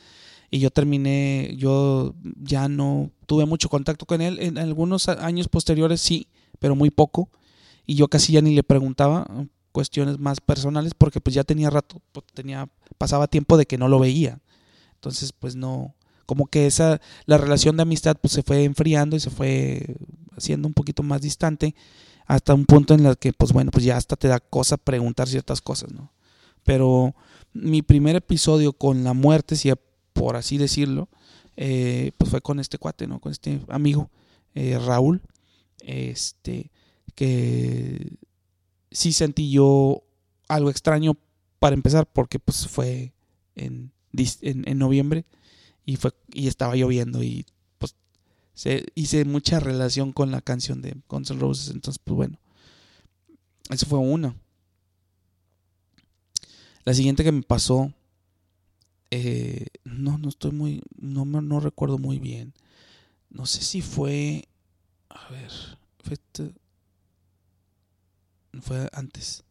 y 0.52 0.60
yo 0.60 0.70
terminé, 0.70 1.56
yo 1.58 2.14
ya 2.42 2.68
no 2.68 3.10
tuve 3.26 3.46
mucho 3.46 3.70
contacto 3.70 4.06
con 4.06 4.22
él, 4.22 4.38
en 4.40 4.58
algunos 4.58 5.08
años 5.08 5.48
posteriores 5.48 6.02
sí, 6.02 6.28
pero 6.60 6.76
muy 6.76 6.90
poco. 6.90 7.30
Y 7.88 7.96
yo 7.96 8.10
casi 8.10 8.34
ya 8.34 8.42
ni 8.42 8.54
le 8.54 8.62
preguntaba 8.62 9.28
cuestiones 9.72 10.20
más 10.20 10.42
personales 10.42 10.94
porque 10.94 11.22
pues 11.22 11.34
ya 11.34 11.44
tenía 11.44 11.70
rato, 11.70 12.02
pues, 12.12 12.26
tenía, 12.34 12.70
pasaba 12.98 13.28
tiempo 13.28 13.58
de 13.58 13.66
que 13.66 13.78
no 13.78 13.88
lo 13.88 14.00
veía. 14.00 14.40
Entonces 14.96 15.34
pues 15.34 15.56
no, 15.56 15.96
como 16.26 16.48
que 16.48 16.68
esa, 16.68 17.02
la 17.26 17.38
relación 17.38 17.78
de 17.78 17.84
amistad 17.84 18.18
pues 18.22 18.34
se 18.34 18.44
fue 18.44 18.64
enfriando 18.64 19.16
y 19.16 19.20
se 19.20 19.30
fue 19.30 19.96
haciendo 20.36 20.68
un 20.68 20.74
poquito 20.74 21.04
más 21.04 21.22
distante 21.22 21.76
hasta 22.28 22.54
un 22.54 22.66
punto 22.66 22.94
en 22.94 23.06
el 23.06 23.18
que 23.18 23.34
pues 23.34 23.52
bueno, 23.52 23.72
pues 23.72 23.84
ya 23.86 23.98
hasta 23.98 24.16
te 24.16 24.28
da 24.28 24.40
cosa 24.40 24.78
preguntar 24.78 25.28
ciertas 25.28 25.62
cosas, 25.62 25.92
¿no? 25.92 26.12
Pero 26.64 27.16
mi 27.54 27.82
primer 27.82 28.16
episodio 28.16 28.74
con 28.74 29.04
la 29.04 29.14
muerte, 29.14 29.56
si 29.56 29.72
por 30.14 30.36
así 30.36 30.58
decirlo, 30.58 31.10
eh, 31.58 32.12
pues 32.18 32.30
fue 32.30 32.42
con 32.42 32.60
este 32.60 32.78
cuate, 32.78 33.08
¿no? 33.08 33.20
Con 33.20 33.32
este 33.32 33.62
amigo, 33.68 34.10
eh, 34.54 34.78
Raúl 34.78 35.22
este, 35.84 36.72
que 37.16 38.18
sí 38.92 39.14
sentí 39.14 39.52
yo 39.52 40.04
algo 40.48 40.70
extraño 40.70 41.18
para 41.60 41.76
empezar, 41.76 42.08
porque 42.12 42.40
pues 42.40 42.68
fue 42.68 43.14
en, 43.56 43.92
en, 44.14 44.78
noviembre 44.78 45.26
y, 45.86 45.96
fue, 45.96 46.12
y 46.34 46.48
estaba 46.48 46.76
lloviendo 46.76 47.24
y 47.24 47.46
pues 47.78 47.96
se, 48.54 48.86
hice 48.96 49.26
mucha 49.26 49.60
relación 49.60 50.12
con 50.12 50.32
la 50.32 50.42
canción 50.42 50.82
de 50.82 50.98
Guns 51.08 51.32
N' 51.32 51.40
Roses, 51.40 51.70
entonces 51.70 52.02
pues 52.04 52.16
bueno, 52.16 52.40
eso 53.70 53.86
fue 53.86 54.00
una. 54.00 54.36
La 56.84 56.94
siguiente 56.94 57.24
que 57.24 57.32
me 57.32 57.44
pasó, 57.44 57.94
eh, 59.12 59.68
no, 59.84 60.18
no 60.18 60.30
estoy 60.30 60.52
muy, 60.52 60.82
no, 60.98 61.26
no 61.26 61.60
recuerdo 61.60 62.00
muy 62.00 62.18
bien. 62.18 62.54
No 63.30 63.46
sé 63.46 63.62
si 63.62 63.82
fue 63.82 64.50
a 65.14 65.30
ver. 65.30 65.52
Fue, 66.04 66.18
fue 68.60 68.90
antes. 68.94 69.44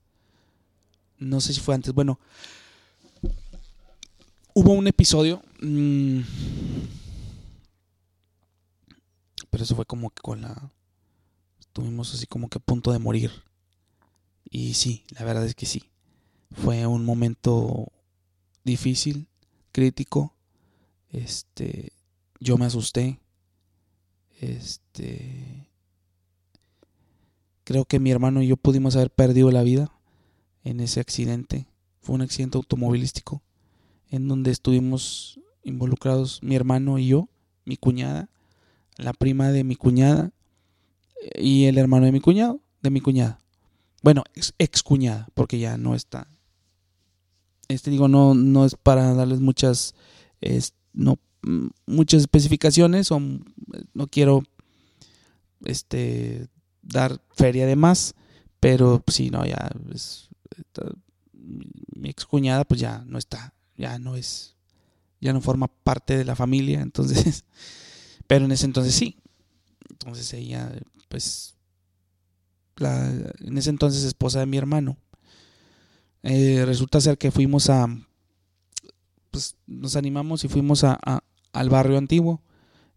No 1.19 1.41
sé 1.41 1.53
si 1.53 1.61
fue 1.61 1.75
antes. 1.75 1.93
Bueno. 1.95 2.19
Hubo 4.53 4.73
un 4.73 4.87
episodio. 4.87 5.43
Mmm, 5.61 6.21
pero 9.51 9.65
eso 9.65 9.77
fue 9.77 9.85
como 9.85 10.11
que 10.11 10.23
con 10.23 10.43
la. 10.43 10.73
Estuvimos 11.59 12.15
así 12.15 12.27
como 12.27 12.49
que 12.49 12.59
a 12.59 12.63
punto 12.63 12.93
de 12.93 12.99
morir. 12.99 13.31
Y 14.49 14.75
sí, 14.75 15.05
la 15.11 15.25
verdad 15.25 15.45
es 15.45 15.55
que 15.55 15.67
sí. 15.67 15.85
Fue 16.53 16.87
un 16.87 17.05
momento 17.05 17.93
difícil, 18.65 19.29
crítico. 19.73 20.35
Este. 21.11 21.93
Yo 22.39 22.57
me 22.57 22.67
asusté. 22.67 23.21
Este. 24.41 25.70
Creo 27.71 27.85
que 27.85 28.01
mi 28.01 28.11
hermano 28.11 28.43
y 28.43 28.49
yo 28.49 28.57
pudimos 28.57 28.97
haber 28.97 29.11
perdido 29.11 29.53
la 29.53 29.63
vida 29.63 29.93
en 30.65 30.81
ese 30.81 30.99
accidente. 30.99 31.69
Fue 32.01 32.17
un 32.17 32.23
accidente 32.23 32.59
automovilístico 32.59 33.43
en 34.09 34.27
donde 34.27 34.51
estuvimos 34.51 35.39
involucrados 35.63 36.43
mi 36.43 36.57
hermano 36.57 36.99
y 36.99 37.07
yo, 37.07 37.29
mi 37.65 37.77
cuñada, 37.77 38.29
la 38.97 39.13
prima 39.13 39.53
de 39.53 39.63
mi 39.63 39.77
cuñada 39.77 40.33
y 41.37 41.67
el 41.67 41.79
hermano 41.79 42.07
de 42.07 42.13
mi 42.13 42.21
cuñado, 42.21 42.61
de 42.83 42.91
mi 42.91 43.01
cuñada. 43.01 43.41
Bueno, 44.03 44.25
ex, 44.59 44.83
cuñada, 44.83 45.29
porque 45.35 45.61
ya 45.61 45.77
no 45.77 45.95
está. 45.95 46.27
Este 47.69 47.91
digo, 47.91 48.09
no, 48.09 48.35
no 48.35 48.65
es 48.65 48.75
para 48.75 49.15
darles 49.15 49.41
muchas, 49.41 49.95
no, 50.93 51.21
Mm, 51.43 51.69
muchas 51.87 52.21
especificaciones 52.21 53.11
mm, 53.11 53.37
no 53.95 54.07
quiero 54.09 54.43
este 55.65 56.49
dar 56.83 57.21
feria 57.35 57.67
de 57.67 57.77
más, 57.77 58.15
pero 58.59 59.03
pues, 59.05 59.21
no, 59.31 59.45
ya 59.47 59.71
mi 61.95 62.09
excuñada 62.09 62.65
pues 62.65 62.81
ya 62.81 63.05
no 63.07 63.19
está, 63.19 63.55
ya 63.77 63.99
no 63.99 64.17
es, 64.17 64.57
ya 65.21 65.33
no 65.33 65.41
forma 65.41 65.69
parte 65.69 66.17
de 66.17 66.25
la 66.25 66.37
familia, 66.37 66.81
entonces, 66.83 67.45
pero 68.27 68.45
en 68.45 68.53
ese 68.53 68.67
entonces 68.67 68.95
sí, 68.95 69.19
entonces 69.89 70.33
ella 70.33 70.71
pues 71.09 71.57
la, 72.77 73.11
en 73.41 73.59
ese 73.59 73.71
entonces 73.71 74.05
esposa 74.05 74.41
de 74.41 74.47
mi 74.47 74.57
hermano, 74.57 74.97
eh, 76.23 76.65
resulta 76.67 77.01
ser 77.01 77.19
que 77.19 77.31
fuimos 77.31 77.71
a, 77.71 77.87
pues 79.31 79.57
nos 79.67 79.97
animamos 79.97 80.45
y 80.45 80.49
fuimos 80.49 80.85
a, 80.85 80.99
al 81.53 81.71
barrio 81.71 81.99
antiguo. 81.99 82.43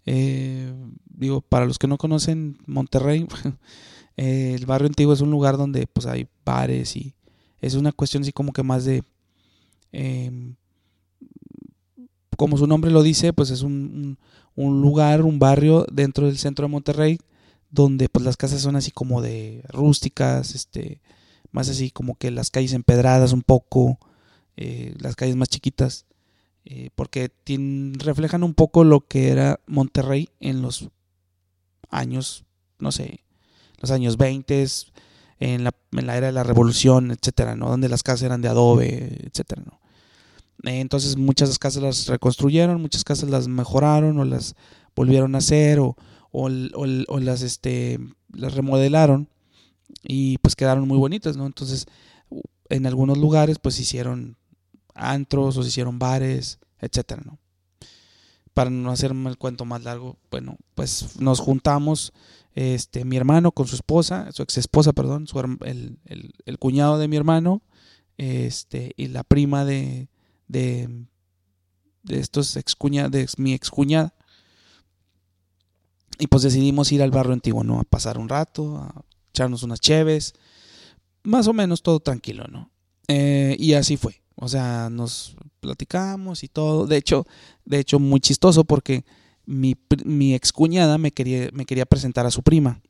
Eh, 0.05 0.73
digo, 1.05 1.41
para 1.41 1.65
los 1.65 1.79
que 1.79 1.87
no 1.87 1.97
conocen 1.97 2.57
Monterrey, 2.65 3.27
el 4.17 4.65
barrio 4.65 4.87
antiguo 4.87 5.13
es 5.13 5.21
un 5.21 5.31
lugar 5.31 5.57
donde 5.57 5.87
pues 5.87 6.05
hay 6.05 6.27
bares 6.45 6.95
y 6.95 7.15
es 7.61 7.75
una 7.75 7.91
cuestión 7.91 8.23
así 8.23 8.31
como 8.31 8.53
que 8.53 8.63
más 8.63 8.85
de... 8.85 9.03
Em, 9.91 10.55
como 12.35 12.57
su 12.57 12.67
nombre 12.67 12.91
lo 12.91 13.03
dice, 13.03 13.31
pues 13.31 13.51
es 13.51 13.61
un, 13.61 14.17
un, 14.55 14.81
lugar, 14.81 15.21
un 15.21 15.39
barrio 15.39 15.85
dentro 15.91 16.25
del 16.25 16.37
centro 16.37 16.65
de 16.65 16.71
Monterrey, 16.71 17.19
donde 17.69 18.09
pues 18.09 18.25
las 18.25 18.37
casas 18.37 18.61
son 18.61 18.75
así 18.75 18.91
como 18.91 19.21
de 19.21 19.63
rústicas, 19.69 20.55
este, 20.55 20.99
más 21.51 21.69
así 21.69 21.91
como 21.91 22.15
que 22.15 22.31
las 22.31 22.49
calles 22.49 22.73
empedradas 22.73 23.33
un 23.33 23.43
poco, 23.43 23.99
eh, 24.57 24.93
las 24.99 25.15
calles 25.15 25.35
más 25.35 25.49
chiquitas, 25.49 26.05
eh, 26.65 26.89
porque 26.95 27.31
reflejan 27.97 28.43
un 28.43 28.53
poco 28.53 28.83
lo 28.83 29.01
que 29.01 29.29
era 29.29 29.59
Monterrey 29.67 30.29
en 30.39 30.61
los 30.61 30.89
años, 31.89 32.45
no 32.79 32.91
sé, 32.91 33.21
los 33.79 33.91
años 33.91 34.17
20, 34.17 34.65
en 35.39 35.63
la, 35.63 35.71
en 35.91 36.07
la 36.07 36.17
era 36.17 36.27
de 36.27 36.33
la 36.33 36.43
revolución, 36.43 37.11
etcétera, 37.11 37.55
¿no? 37.55 37.69
Donde 37.69 37.89
las 37.89 38.03
casas 38.03 38.23
eran 38.23 38.41
de 38.41 38.47
adobe, 38.47 39.27
etcétera, 39.27 39.63
¿no? 39.65 39.79
Entonces 40.63 41.17
muchas 41.17 41.59
casas 41.59 41.83
las 41.83 42.07
reconstruyeron, 42.07 42.81
muchas 42.81 43.03
casas 43.03 43.29
las 43.29 43.49
mejoraron 43.49 44.17
o 44.19 44.23
las 44.23 44.55
volvieron 44.95 45.35
a 45.35 45.39
hacer 45.39 45.79
o, 45.79 45.97
o, 46.31 46.49
las, 47.19 47.41
este, 47.41 47.99
las 48.31 48.53
remodelaron 48.53 49.27
y 50.03 50.37
pues 50.37 50.55
quedaron 50.55 50.87
muy 50.87 50.97
bonitas, 50.97 51.35
¿no? 51.35 51.45
Entonces 51.45 51.85
en 52.69 52.85
algunos 52.85 53.17
lugares 53.17 53.59
pues 53.59 53.79
hicieron 53.79 54.37
antros 54.93 55.57
o 55.57 55.63
se 55.63 55.69
hicieron 55.69 55.99
bares, 55.99 56.59
etcétera, 56.79 57.21
¿no? 57.25 57.39
Para 58.53 58.69
no 58.69 58.91
hacerme 58.91 59.29
el 59.29 59.37
cuento 59.37 59.65
más 59.65 59.83
largo, 59.83 60.17
bueno, 60.29 60.57
pues 60.75 61.19
nos 61.19 61.39
juntamos 61.39 62.13
este, 62.55 63.03
mi 63.03 63.17
hermano 63.17 63.51
con 63.51 63.67
su 63.67 63.75
esposa, 63.75 64.31
su 64.31 64.43
ex 64.43 64.57
esposa, 64.57 64.93
perdón, 64.93 65.27
su, 65.27 65.39
el, 65.39 65.97
el, 66.05 66.59
cuñado 66.59 66.99
de 66.99 67.07
mi 67.07 67.17
hermano, 67.17 67.63
este, 68.17 68.93
y 68.95 69.07
la 69.07 69.23
prima 69.23 69.65
de, 69.65 70.07
de, 70.47 71.07
estos 72.09 72.55
ex 72.55 72.75
mi 73.37 73.53
ex 73.53 73.71
cuñada. 73.71 74.13
Y 76.19 76.27
pues 76.27 76.43
decidimos 76.43 76.91
ir 76.91 77.01
al 77.01 77.09
barrio 77.09 77.33
antiguo, 77.33 77.63
¿no? 77.63 77.79
A 77.79 77.83
pasar 77.83 78.19
un 78.19 78.29
rato, 78.29 78.77
a 78.77 79.03
echarnos 79.29 79.63
unas 79.63 79.79
cheves, 79.79 80.35
más 81.23 81.47
o 81.47 81.53
menos 81.53 81.81
todo 81.81 81.99
tranquilo, 81.99 82.45
¿no? 82.47 82.69
Eh, 83.07 83.55
y 83.59 83.73
así 83.73 83.97
fue. 83.97 84.22
O 84.35 84.47
sea, 84.47 84.89
nos 84.89 85.35
platicamos 85.59 86.43
y 86.43 86.47
todo. 86.47 86.87
De 86.87 86.97
hecho, 86.97 87.25
de 87.65 87.79
hecho 87.79 87.99
muy 87.99 88.19
chistoso 88.19 88.63
porque 88.63 89.05
mi, 89.45 89.75
mi 90.05 90.33
excuñada 90.33 90.97
me 90.97 91.11
quería, 91.11 91.49
me 91.53 91.65
quería 91.65 91.85
presentar 91.85 92.25
a 92.25 92.31
su 92.31 92.43
prima, 92.43 92.81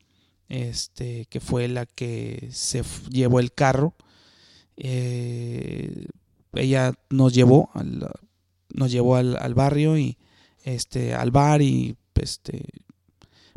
este, 0.50 1.26
que 1.26 1.40
fue 1.40 1.68
la 1.68 1.86
que 1.86 2.50
se 2.52 2.84
llevó 3.10 3.40
el 3.40 3.54
carro. 3.54 3.96
Eh, 4.78 6.06
ella 6.54 6.94
nos 7.10 7.34
llevó 7.34 7.70
al, 7.74 8.10
nos 8.74 8.92
llevó 8.92 9.16
al, 9.16 9.38
al, 9.38 9.54
barrio 9.54 9.98
y 9.98 10.18
este 10.64 11.14
al 11.14 11.32
bar 11.32 11.62
y 11.62 11.96
este 12.16 12.66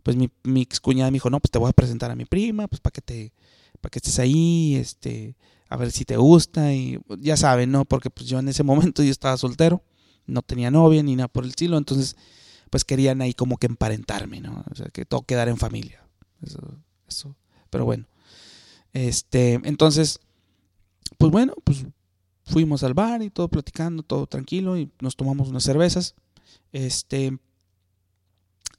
pues 0.02 0.16
mi, 0.16 0.30
mi 0.44 0.62
excuñada 0.62 1.10
me 1.10 1.16
dijo 1.16 1.30
no 1.30 1.40
pues 1.40 1.50
te 1.50 1.58
voy 1.58 1.70
a 1.70 1.72
presentar 1.72 2.10
a 2.10 2.16
mi 2.16 2.24
prima 2.24 2.68
pues 2.68 2.80
para 2.80 2.92
que 2.92 3.00
te 3.00 3.32
para 3.80 3.90
que 3.90 3.98
estés 3.98 4.18
ahí 4.18 4.76
este 4.76 5.36
a 5.68 5.76
ver 5.76 5.90
si 5.90 6.04
te 6.04 6.16
gusta 6.16 6.72
y 6.72 6.98
ya 7.18 7.36
saben 7.36 7.72
no 7.72 7.84
porque 7.84 8.10
pues 8.10 8.28
yo 8.28 8.38
en 8.38 8.48
ese 8.48 8.62
momento 8.62 9.02
yo 9.02 9.10
estaba 9.10 9.36
soltero 9.36 9.82
no 10.26 10.42
tenía 10.42 10.70
novia 10.70 11.02
ni 11.02 11.16
nada 11.16 11.28
por 11.28 11.44
el 11.44 11.50
estilo 11.50 11.76
entonces 11.78 12.16
pues 12.70 12.84
querían 12.84 13.20
ahí 13.20 13.34
como 13.34 13.56
que 13.58 13.66
emparentarme, 13.66 14.40
¿no? 14.40 14.64
O 14.70 14.74
sea, 14.74 14.88
que 14.88 15.04
todo 15.04 15.22
quedara 15.22 15.50
en 15.50 15.56
familia. 15.56 16.06
Eso, 16.42 16.60
eso. 17.08 17.36
Pero 17.70 17.84
bueno. 17.84 18.06
Este, 18.92 19.60
entonces, 19.64 20.20
pues 21.18 21.30
bueno, 21.30 21.54
pues 21.64 21.84
fuimos 22.44 22.82
al 22.82 22.94
bar 22.94 23.22
y 23.22 23.30
todo 23.30 23.48
platicando, 23.48 24.02
todo 24.02 24.26
tranquilo 24.26 24.78
y 24.78 24.90
nos 25.00 25.16
tomamos 25.16 25.48
unas 25.48 25.62
cervezas. 25.62 26.14
Este, 26.72 27.38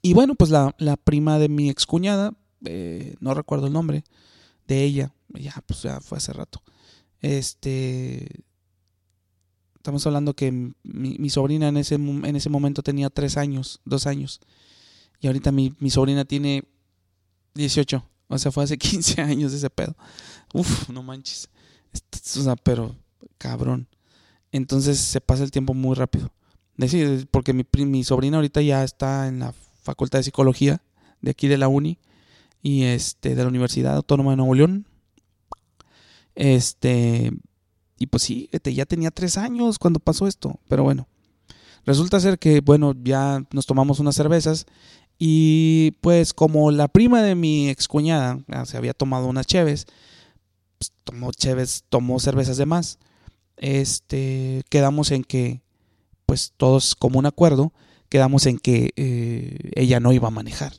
y 0.02 0.14
bueno, 0.14 0.34
pues 0.34 0.50
la, 0.50 0.74
la 0.78 0.96
prima 0.96 1.38
de 1.38 1.48
mi 1.48 1.70
excuñada, 1.70 2.34
eh, 2.64 3.14
no 3.20 3.34
recuerdo 3.34 3.66
el 3.66 3.72
nombre 3.72 4.04
de 4.66 4.84
ella, 4.84 5.14
ya, 5.28 5.54
pues 5.66 5.82
ya 5.82 6.00
fue 6.00 6.18
hace 6.18 6.32
rato. 6.32 6.62
Este, 7.20 8.44
Estamos 9.88 10.06
hablando 10.06 10.34
que 10.34 10.52
mi, 10.82 11.30
sobrina 11.30 11.68
en 11.68 11.78
ese, 11.78 11.94
en 11.94 12.36
ese 12.36 12.50
momento 12.50 12.82
tenía 12.82 13.08
tres 13.08 13.38
años, 13.38 13.80
dos 13.86 14.06
años. 14.06 14.38
Y 15.18 15.28
ahorita 15.28 15.50
mi, 15.50 15.72
sobrina 15.88 16.26
tiene 16.26 16.64
18. 17.54 18.04
O 18.28 18.38
sea, 18.38 18.52
fue 18.52 18.64
hace 18.64 18.76
15 18.78 19.22
años 19.22 19.52
ese 19.52 19.70
pedo. 19.70 19.96
Uf, 20.52 20.90
no 20.90 21.02
manches. 21.02 21.48
O 22.36 22.42
sea, 22.42 22.54
pero 22.56 22.94
cabrón. 23.38 23.88
Entonces 24.52 24.98
se 24.98 25.22
pasa 25.22 25.42
el 25.42 25.50
tiempo 25.50 25.72
muy 25.72 25.94
rápido. 25.94 26.30
Decir, 26.76 27.26
porque 27.30 27.54
mi, 27.54 27.64
mi 27.86 28.04
sobrina 28.04 28.36
ahorita 28.36 28.60
ya 28.60 28.84
está 28.84 29.26
en 29.26 29.38
la 29.38 29.54
Facultad 29.82 30.18
de 30.18 30.24
Psicología 30.24 30.82
de 31.22 31.30
aquí 31.30 31.48
de 31.48 31.56
la 31.56 31.68
Uni 31.68 31.98
y 32.62 32.82
este 32.82 33.34
de 33.34 33.42
la 33.42 33.48
Universidad 33.48 33.96
Autónoma 33.96 34.32
de 34.32 34.36
Nuevo 34.36 34.54
León. 34.54 34.86
Este, 36.38 37.32
y 37.98 38.06
pues 38.06 38.22
sí, 38.22 38.48
ya 38.62 38.86
tenía 38.86 39.10
tres 39.10 39.36
años 39.36 39.76
cuando 39.80 39.98
pasó 39.98 40.28
esto. 40.28 40.60
Pero 40.68 40.84
bueno, 40.84 41.08
resulta 41.84 42.20
ser 42.20 42.38
que, 42.38 42.60
bueno, 42.60 42.94
ya 43.02 43.44
nos 43.50 43.66
tomamos 43.66 43.98
unas 43.98 44.14
cervezas. 44.14 44.66
Y 45.18 45.96
pues 46.00 46.32
como 46.32 46.70
la 46.70 46.86
prima 46.86 47.22
de 47.22 47.34
mi 47.34 47.68
excuñada 47.68 48.38
se 48.66 48.76
había 48.76 48.94
tomado 48.94 49.26
unas 49.26 49.46
cheves, 49.46 49.86
pues, 50.78 50.92
tomó 51.02 51.32
cheves, 51.32 51.82
tomó 51.88 52.20
cervezas 52.20 52.56
de 52.56 52.66
más. 52.66 53.00
Este, 53.56 54.62
quedamos 54.70 55.10
en 55.10 55.24
que, 55.24 55.60
pues 56.24 56.52
todos 56.56 56.94
como 56.94 57.18
un 57.18 57.26
acuerdo, 57.26 57.72
quedamos 58.08 58.46
en 58.46 58.60
que 58.60 58.92
eh, 58.94 59.72
ella 59.74 59.98
no 59.98 60.12
iba 60.12 60.28
a 60.28 60.30
manejar. 60.30 60.72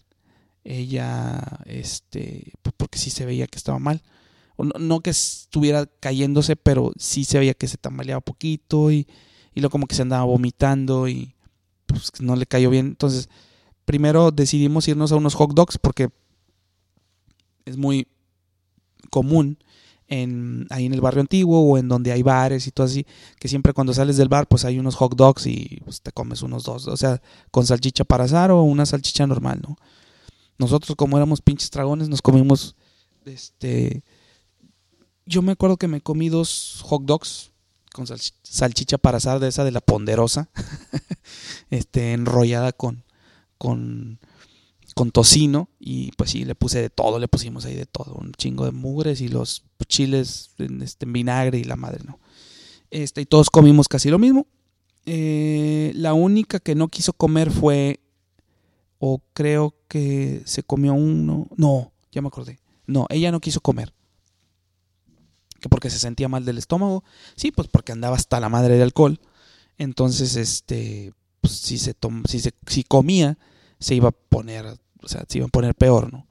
Ella, 0.64 1.60
este, 1.66 2.54
pues 2.62 2.74
porque 2.78 2.98
sí 2.98 3.10
se 3.10 3.26
veía 3.26 3.48
que 3.48 3.58
estaba 3.58 3.80
mal 3.80 4.02
no, 4.64 5.00
que 5.02 5.10
estuviera 5.10 5.86
cayéndose, 5.86 6.56
pero 6.56 6.92
sí 6.98 7.24
se 7.24 7.40
veía 7.40 7.54
que 7.54 7.68
se 7.68 7.78
tambaleaba 7.78 8.22
poquito 8.22 8.92
y, 8.92 9.08
y 9.54 9.62
luego 9.62 9.72
como 9.72 9.88
que 9.88 9.96
se 9.96 10.02
andaba 10.02 10.24
vomitando 10.26 11.08
y 11.08 11.36
pues 11.86 12.12
no 12.20 12.36
le 12.36 12.46
cayó 12.46 12.70
bien. 12.70 12.88
Entonces, 12.88 13.30
primero 13.86 14.32
decidimos 14.32 14.88
irnos 14.88 15.12
a 15.12 15.16
unos 15.16 15.36
hot 15.36 15.54
dogs 15.54 15.78
porque 15.78 16.10
es 17.66 17.78
muy 17.78 18.08
común 19.10 19.58
en, 20.08 20.68
ahí 20.72 20.86
en 20.86 20.94
el 20.94 21.02
barrio 21.02 21.22
antiguo 21.22 21.62
o 21.62 21.78
en 21.78 21.88
donde 21.88 22.12
hay 22.12 22.24
bares 22.24 22.68
y 22.68 22.72
todo 22.72 22.86
así, 22.86 23.06
que 23.40 23.48
siempre 23.48 23.74
cuando 23.74 23.94
sales 23.94 24.18
del 24.18 24.28
bar 24.28 24.48
pues 24.48 24.66
hay 24.66 24.80
unos 24.80 24.96
hot 24.96 25.16
dogs 25.16 25.46
y 25.46 25.82
pues, 25.86 26.02
te 26.02 26.12
comes 26.12 26.42
unos 26.42 26.64
dos, 26.64 26.88
o 26.88 26.98
sea, 26.98 27.22
con 27.52 27.66
salchicha 27.66 28.04
para 28.04 28.26
asar 28.26 28.52
o 28.52 28.64
una 28.64 28.86
salchicha 28.86 29.26
normal, 29.28 29.62
¿no? 29.68 29.78
Nosotros 30.58 30.96
como 30.96 31.16
éramos 31.16 31.42
pinches 31.42 31.72
dragones 31.72 32.10
nos 32.10 32.22
comimos 32.22 32.76
este 33.26 34.04
yo 35.30 35.44
me 35.44 35.52
acuerdo 35.52 35.78
que 35.78 35.88
me 35.88 36.02
comí 36.02 36.28
dos 36.28 36.82
hot 36.84 37.04
dogs 37.04 37.52
con 37.94 38.08
salchicha 38.44 38.98
para 38.98 39.18
asar 39.18 39.40
de 39.40 39.48
esa 39.48 39.64
de 39.64 39.72
la 39.72 39.80
ponderosa, 39.80 40.50
este, 41.70 42.14
enrollada 42.14 42.72
con, 42.72 43.04
con, 43.58 44.20
tocino 45.14 45.70
y 45.80 46.12
pues 46.14 46.32
sí, 46.32 46.44
le 46.44 46.56
puse 46.56 46.82
de 46.82 46.90
todo, 46.90 47.20
le 47.20 47.28
pusimos 47.28 47.66
ahí 47.66 47.76
de 47.76 47.86
todo, 47.86 48.16
un 48.16 48.34
chingo 48.34 48.66
de 48.66 48.72
mugres 48.72 49.22
y 49.22 49.30
los 49.30 49.64
chiles 49.88 50.52
en, 50.58 50.82
este, 50.82 51.06
vinagre 51.06 51.58
y 51.60 51.64
la 51.64 51.78
madre, 51.78 52.04
¿no? 52.06 52.20
Este, 52.92 53.22
y 53.22 53.26
todos 53.26 53.50
comimos 53.50 53.88
casi 53.88 54.10
lo 54.10 54.20
mismo. 54.20 54.46
Eh, 55.06 55.94
la 55.96 56.14
única 56.14 56.60
que 56.60 56.76
no 56.76 56.90
quiso 56.90 57.14
comer 57.14 57.50
fue, 57.50 58.02
o 58.98 59.22
creo 59.34 59.76
que 59.88 60.42
se 60.46 60.64
comió 60.64 60.94
uno, 60.94 61.48
no, 61.56 61.94
ya 62.12 62.22
me 62.22 62.28
acordé, 62.28 62.60
no, 62.88 63.06
ella 63.10 63.32
no 63.32 63.40
quiso 63.40 63.62
comer 63.62 63.94
que 65.60 65.70
porque 65.70 65.90
se 65.90 66.00
sentía 66.00 66.30
mal 66.30 66.46
del 66.46 66.58
estómago, 66.58 67.04
sí, 67.36 67.52
pues 67.52 67.68
porque 67.68 67.92
andaba 67.92 68.16
hasta 68.16 68.40
la 68.40 68.50
madre 68.50 68.78
de 68.78 68.84
alcohol. 68.84 69.20
Entonces, 69.78 70.36
este, 70.36 71.14
pues 71.42 71.54
si 71.54 71.78
se 71.78 71.96
si 72.28 72.40
se 72.40 72.54
si 72.68 72.84
comía, 72.84 73.38
se 73.80 73.96
iba 73.96 74.10
a 74.10 74.12
poner, 74.12 74.66
o 75.02 75.08
sea, 75.08 75.24
se 75.28 75.38
iba 75.40 75.48
a 75.48 75.50
poner 75.50 75.76
peor, 75.76 76.12
¿no? 76.12 76.28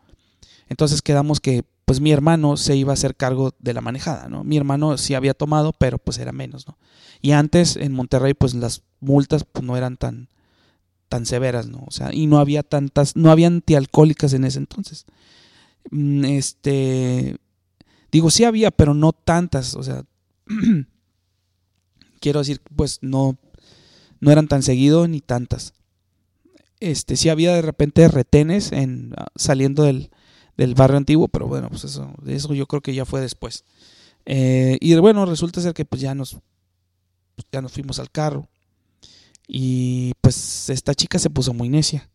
Entonces 0.69 1.03
quedamos 1.03 1.41
que 1.41 1.65
pues 1.85 2.01
mi 2.01 2.13
hermano 2.13 2.59
se 2.59 2.77
iba 2.77 2.93
a 2.93 2.95
hacer 2.95 3.17
cargo 3.17 3.55
de 3.59 3.73
la 3.73 3.81
manejada, 3.81 4.29
¿no? 4.29 4.45
Mi 4.45 4.59
hermano 4.59 4.99
sí 4.99 5.15
había 5.15 5.33
tomado, 5.33 5.73
pero 5.73 5.97
pues 5.97 6.19
era 6.19 6.33
menos, 6.33 6.69
¿no? 6.69 6.77
Y 7.23 7.33
antes 7.33 7.77
en 7.77 7.95
Monterrey 7.95 8.35
pues 8.35 8.55
las 8.55 8.83
multas 9.01 9.45
pues 9.45 9.65
no 9.65 9.77
eran 9.77 9.97
tan 9.97 10.29
tan 11.09 11.27
severas, 11.27 11.69
¿no? 11.69 11.85
O 11.87 11.91
sea, 11.91 12.13
y 12.13 12.27
no 12.27 12.39
había 12.39 12.63
tantas, 12.63 13.17
no 13.17 13.31
había 13.31 13.47
antialcohólicas 13.47 14.35
en 14.35 14.45
ese 14.45 14.59
entonces. 14.59 15.07
Mm, 15.91 16.25
este, 16.27 17.39
Digo, 18.11 18.31
sí 18.31 18.45
había, 18.45 18.71
pero 18.71 18.95
no 18.95 19.13
tantas. 19.13 19.75
O 19.75 19.83
sea, 19.83 20.05
quiero 22.21 22.41
decir, 22.41 22.61
pues 22.75 22.99
no, 23.03 23.37
no 24.21 24.31
eran 24.31 24.49
tan 24.49 24.63
seguido 24.63 25.09
ni 25.09 25.21
tantas. 25.21 25.75
Este, 26.81 27.17
sí 27.17 27.29
había 27.29 27.55
de 27.55 27.63
repente 27.63 28.07
retenes 28.09 28.73
en, 28.73 29.13
ah, 29.17 29.27
saliendo 29.35 29.83
del, 29.83 30.11
del 30.57 30.75
barrio 30.75 30.97
antiguo, 30.97 31.29
pero 31.29 31.49
bueno, 31.49 31.69
pues 31.69 31.85
eso, 31.85 32.13
eso 32.27 32.55
yo 32.55 32.67
creo 32.67 32.83
que 32.83 32.95
ya 32.95 33.05
fue 33.05 33.21
después. 33.21 33.65
Eh, 34.27 34.77
y 34.81 34.95
bueno, 34.97 35.25
resulta 35.25 35.61
ser 35.61 35.73
que 35.75 35.85
pues 35.85 36.03
ya 36.03 36.15
nos, 36.15 36.37
ya 37.51 37.63
nos 37.63 37.73
fuimos 37.73 37.99
al 37.99 38.11
carro. 38.11 38.49
Y 39.47 40.13
pues 40.21 40.69
esta 40.69 40.95
chica 40.95 41.19
se 41.19 41.31
puso 41.31 41.55
muy 41.55 41.69
necia. 41.69 42.09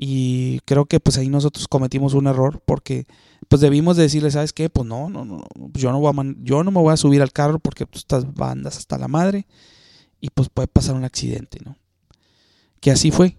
Y 0.00 0.60
creo 0.60 0.86
que 0.86 1.00
pues 1.00 1.18
ahí 1.18 1.28
nosotros 1.28 1.66
cometimos 1.66 2.14
un 2.14 2.28
error 2.28 2.62
porque 2.64 3.08
pues 3.48 3.60
debimos 3.60 3.96
decirle, 3.96 4.30
¿sabes 4.30 4.52
qué? 4.52 4.70
Pues 4.70 4.86
no, 4.86 5.10
no, 5.10 5.24
no, 5.24 5.44
yo 5.74 5.90
no, 5.90 5.98
voy 5.98 6.14
a 6.16 6.34
yo 6.40 6.62
no 6.62 6.70
me 6.70 6.80
voy 6.80 6.92
a 6.92 6.96
subir 6.96 7.20
al 7.20 7.32
carro 7.32 7.58
porque 7.58 7.84
estás 7.92 8.32
bandas 8.32 8.78
hasta 8.78 8.96
la 8.96 9.08
madre 9.08 9.48
y 10.20 10.30
pues 10.30 10.50
puede 10.50 10.68
pasar 10.68 10.94
un 10.94 11.02
accidente, 11.02 11.58
¿no? 11.64 11.76
Que 12.78 12.92
así 12.92 13.10
fue. 13.10 13.38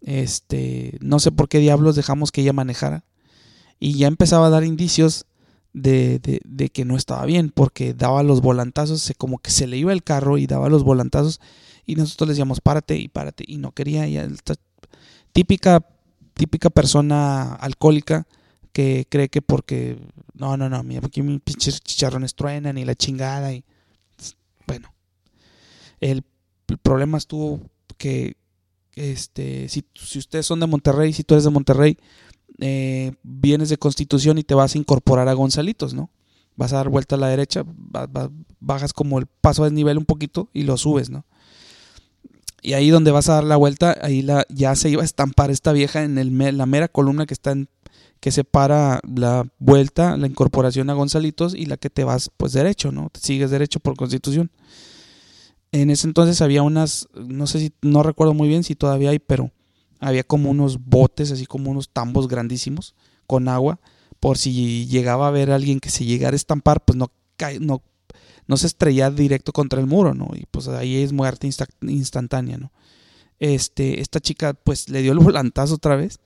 Este, 0.00 0.96
no 1.00 1.18
sé 1.18 1.32
por 1.32 1.48
qué 1.48 1.58
diablos 1.58 1.96
dejamos 1.96 2.30
que 2.30 2.42
ella 2.42 2.52
manejara 2.52 3.04
y 3.80 3.94
ya 3.94 4.06
empezaba 4.06 4.46
a 4.46 4.50
dar 4.50 4.62
indicios 4.62 5.26
de, 5.72 6.20
de, 6.44 6.68
que 6.68 6.84
no 6.84 6.96
estaba 6.96 7.24
bien, 7.26 7.50
porque 7.50 7.92
daba 7.92 8.22
los 8.22 8.40
volantazos, 8.40 9.12
como 9.18 9.38
que 9.38 9.50
se 9.50 9.66
le 9.66 9.76
iba 9.76 9.92
el 9.92 10.04
carro 10.04 10.38
y 10.38 10.46
daba 10.46 10.68
los 10.68 10.84
volantazos, 10.84 11.40
y 11.84 11.96
nosotros 11.96 12.28
le 12.28 12.32
decíamos, 12.32 12.60
párate 12.60 12.96
y 12.96 13.08
párate, 13.08 13.44
y 13.46 13.58
no 13.58 13.72
quería, 13.72 14.06
y 14.08 14.16
esta 14.16 14.54
típica, 15.38 15.86
típica 16.34 16.68
persona 16.68 17.54
alcohólica 17.54 18.26
que 18.72 19.06
cree 19.08 19.28
que 19.28 19.40
porque, 19.40 19.96
no, 20.34 20.56
no, 20.56 20.68
no, 20.68 20.82
aquí 21.04 21.22
mis 21.22 21.40
pinches 21.40 21.80
chicharrones 21.80 22.34
truenan 22.34 22.76
y 22.76 22.84
la 22.84 22.96
chingada, 22.96 23.52
y 23.52 23.64
bueno, 24.66 24.92
el, 26.00 26.24
el 26.66 26.78
problema 26.78 27.18
estuvo 27.18 27.60
que, 27.98 28.36
este, 28.96 29.68
si, 29.68 29.84
si 29.94 30.18
ustedes 30.18 30.44
son 30.44 30.58
de 30.58 30.66
Monterrey, 30.66 31.12
si 31.12 31.22
tú 31.22 31.34
eres 31.34 31.44
de 31.44 31.50
Monterrey, 31.50 31.98
eh, 32.58 33.12
vienes 33.22 33.68
de 33.68 33.78
Constitución 33.78 34.38
y 34.38 34.42
te 34.42 34.54
vas 34.54 34.74
a 34.74 34.78
incorporar 34.78 35.28
a 35.28 35.34
Gonzalitos, 35.34 35.94
¿no? 35.94 36.10
Vas 36.56 36.72
a 36.72 36.78
dar 36.78 36.88
vuelta 36.88 37.14
a 37.14 37.18
la 37.18 37.28
derecha, 37.28 37.62
bajas 38.58 38.92
como 38.92 39.20
el 39.20 39.26
paso 39.26 39.62
de 39.62 39.70
nivel 39.70 39.98
un 39.98 40.04
poquito 40.04 40.50
y 40.52 40.64
lo 40.64 40.76
subes, 40.76 41.10
¿no? 41.10 41.24
Y 42.60 42.72
ahí 42.72 42.90
donde 42.90 43.10
vas 43.10 43.28
a 43.28 43.34
dar 43.34 43.44
la 43.44 43.56
vuelta, 43.56 43.96
ahí 44.02 44.22
la, 44.22 44.44
ya 44.48 44.74
se 44.74 44.90
iba 44.90 45.02
a 45.02 45.04
estampar 45.04 45.50
esta 45.50 45.72
vieja 45.72 46.02
en 46.02 46.18
el, 46.18 46.36
la 46.56 46.66
mera 46.66 46.88
columna 46.88 47.26
que 47.26 47.34
está 47.34 47.52
en, 47.52 47.68
que 48.20 48.32
separa 48.32 49.00
la 49.04 49.46
vuelta, 49.58 50.16
la 50.16 50.26
incorporación 50.26 50.90
a 50.90 50.94
Gonzalitos 50.94 51.54
y 51.54 51.66
la 51.66 51.76
que 51.76 51.90
te 51.90 52.04
vas 52.04 52.30
pues 52.36 52.52
derecho, 52.52 52.90
¿no? 52.90 53.10
Te 53.10 53.20
sigues 53.20 53.50
derecho 53.50 53.80
por 53.80 53.96
constitución. 53.96 54.50
En 55.70 55.90
ese 55.90 56.06
entonces 56.06 56.40
había 56.40 56.62
unas, 56.62 57.08
no 57.14 57.46
sé 57.46 57.60
si, 57.60 57.72
no 57.82 58.02
recuerdo 58.02 58.34
muy 58.34 58.48
bien 58.48 58.64
si 58.64 58.74
todavía 58.74 59.10
hay, 59.10 59.18
pero 59.18 59.52
había 60.00 60.24
como 60.24 60.50
unos 60.50 60.84
botes, 60.84 61.30
así 61.30 61.46
como 61.46 61.70
unos 61.70 61.90
tambos 61.90 62.26
grandísimos 62.26 62.94
con 63.26 63.48
agua, 63.48 63.78
por 64.18 64.38
si 64.38 64.86
llegaba 64.86 65.28
a 65.28 65.30
ver 65.30 65.50
alguien 65.50 65.80
que 65.80 65.90
se 65.90 66.04
llegara 66.04 66.34
a 66.34 66.36
estampar, 66.36 66.84
pues 66.84 66.96
no, 66.96 67.12
no, 67.60 67.82
no 68.46 68.56
se 68.56 68.66
estrella 68.66 69.10
directo 69.10 69.52
contra 69.52 69.80
el 69.80 69.86
muro, 69.86 70.14
¿no? 70.14 70.30
Y 70.34 70.46
pues 70.50 70.68
ahí 70.68 71.02
es 71.02 71.12
muerte 71.12 71.48
instantánea, 71.82 72.58
¿no? 72.58 72.72
Este, 73.38 74.00
esta 74.00 74.20
chica 74.20 74.54
pues 74.54 74.88
le 74.88 75.02
dio 75.02 75.12
el 75.12 75.18
volantazo 75.18 75.74
otra 75.74 75.96
vez. 75.96 76.20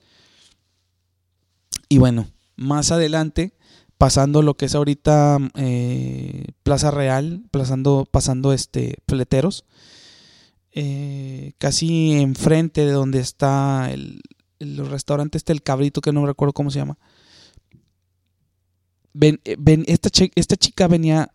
Y 1.88 1.99
bueno, 1.99 2.29
más 2.57 2.90
adelante, 2.90 3.55
pasando 3.99 4.42
lo 4.42 4.57
que 4.57 4.64
es 4.64 4.75
ahorita 4.75 5.38
eh, 5.55 6.47
Plaza 6.62 6.90
Real, 6.90 7.45
pasando, 7.51 8.09
pasando 8.11 8.53
este, 8.53 8.97
fleteros, 9.07 9.64
eh, 10.73 11.53
casi 11.59 12.12
enfrente 12.12 12.87
de 12.87 12.92
donde 12.92 13.21
está 13.21 13.90
el, 13.92 14.23
restaurante 14.59 15.37
este, 15.37 15.53
el 15.53 15.62
cabrito, 15.62 16.01
que 16.01 16.12
no 16.12 16.25
recuerdo 16.25 16.53
cómo 16.53 16.71
se 16.71 16.79
llama. 16.79 16.99
Ven, 19.12 19.40
eh, 19.45 19.57
ven, 19.59 19.85
esta, 19.87 20.09
esta 20.35 20.57
chica 20.57 20.88
venía 20.88 21.31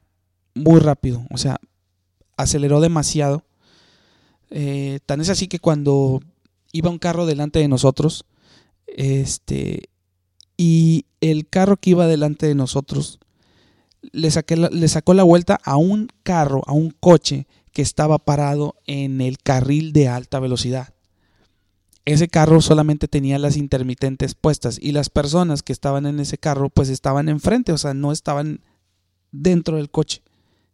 muy 0.57 0.79
rápido, 0.79 1.25
o 1.31 1.37
sea, 1.37 1.57
aceleró 2.35 2.81
demasiado. 2.81 3.43
Eh, 4.49 4.99
tan 5.05 5.21
es 5.21 5.29
así 5.29 5.47
que 5.47 5.59
cuando 5.59 6.21
iba 6.71 6.89
un 6.89 6.99
carro 6.99 7.25
delante 7.25 7.59
de 7.59 7.67
nosotros, 7.67 8.25
este, 8.87 9.89
y 10.55 11.05
el 11.21 11.47
carro 11.47 11.77
que 11.77 11.91
iba 11.91 12.07
delante 12.07 12.47
de 12.47 12.55
nosotros 12.55 13.19
le, 14.11 14.29
le 14.71 14.87
sacó 14.87 15.13
la 15.13 15.23
vuelta 15.23 15.59
a 15.63 15.77
un 15.77 16.07
carro, 16.23 16.61
a 16.65 16.73
un 16.73 16.91
coche 16.91 17.47
que 17.71 17.81
estaba 17.81 18.17
parado 18.17 18.75
en 18.85 19.21
el 19.21 19.37
carril 19.39 19.93
de 19.93 20.07
alta 20.07 20.39
velocidad. 20.39 20.93
Ese 22.05 22.29
carro 22.29 22.61
solamente 22.61 23.07
tenía 23.07 23.37
las 23.37 23.57
intermitentes 23.57 24.33
puestas 24.33 24.79
y 24.81 24.93
las 24.93 25.09
personas 25.09 25.61
que 25.61 25.73
estaban 25.73 26.05
en 26.05 26.19
ese 26.19 26.37
carro 26.37 26.69
pues 26.69 26.89
estaban 26.89 27.27
enfrente, 27.27 27.73
o 27.73 27.77
sea, 27.77 27.93
no 27.93 28.11
estaban 28.11 28.61
dentro 29.31 29.75
del 29.75 29.91
coche, 29.91 30.21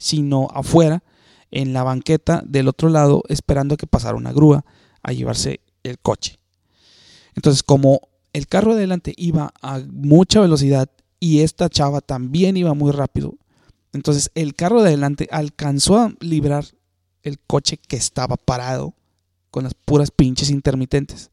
sino 0.03 0.49
afuera 0.53 1.01
en 1.49 1.71
la 1.71 1.83
banqueta 1.83 2.43
del 2.45 2.67
otro 2.67 2.89
lado 2.89 3.23
esperando 3.29 3.77
que 3.77 3.87
pasara 3.87 4.17
una 4.17 4.33
grúa 4.33 4.65
a 5.01 5.13
llevarse 5.13 5.61
el 5.83 5.97
coche. 5.97 6.39
Entonces, 7.35 7.63
como 7.63 8.01
el 8.33 8.47
carro 8.47 8.73
adelante 8.73 9.13
iba 9.15 9.53
a 9.61 9.79
mucha 9.79 10.41
velocidad 10.41 10.89
y 11.21 11.39
esta 11.39 11.69
chava 11.69 12.01
también 12.01 12.57
iba 12.57 12.73
muy 12.73 12.91
rápido, 12.91 13.35
entonces 13.93 14.29
el 14.35 14.55
carro 14.55 14.81
de 14.81 14.89
adelante 14.89 15.29
alcanzó 15.31 15.99
a 15.99 16.13
librar 16.19 16.65
el 17.21 17.39
coche 17.39 17.77
que 17.77 17.95
estaba 17.95 18.35
parado 18.35 18.93
con 19.49 19.63
las 19.63 19.73
puras 19.73 20.11
pinches 20.11 20.49
intermitentes. 20.49 21.31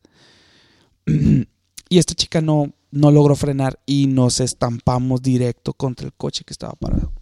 y 1.06 1.98
esta 1.98 2.14
chica 2.14 2.40
no, 2.40 2.72
no 2.92 3.11
logró 3.11 3.35
frenar 3.35 3.80
y 3.85 4.06
nos 4.06 4.38
estampamos 4.38 5.22
directo 5.22 5.72
contra 5.72 6.06
el 6.06 6.12
coche 6.12 6.44
que 6.44 6.52
estaba 6.52 6.74
parado. 6.74 7.12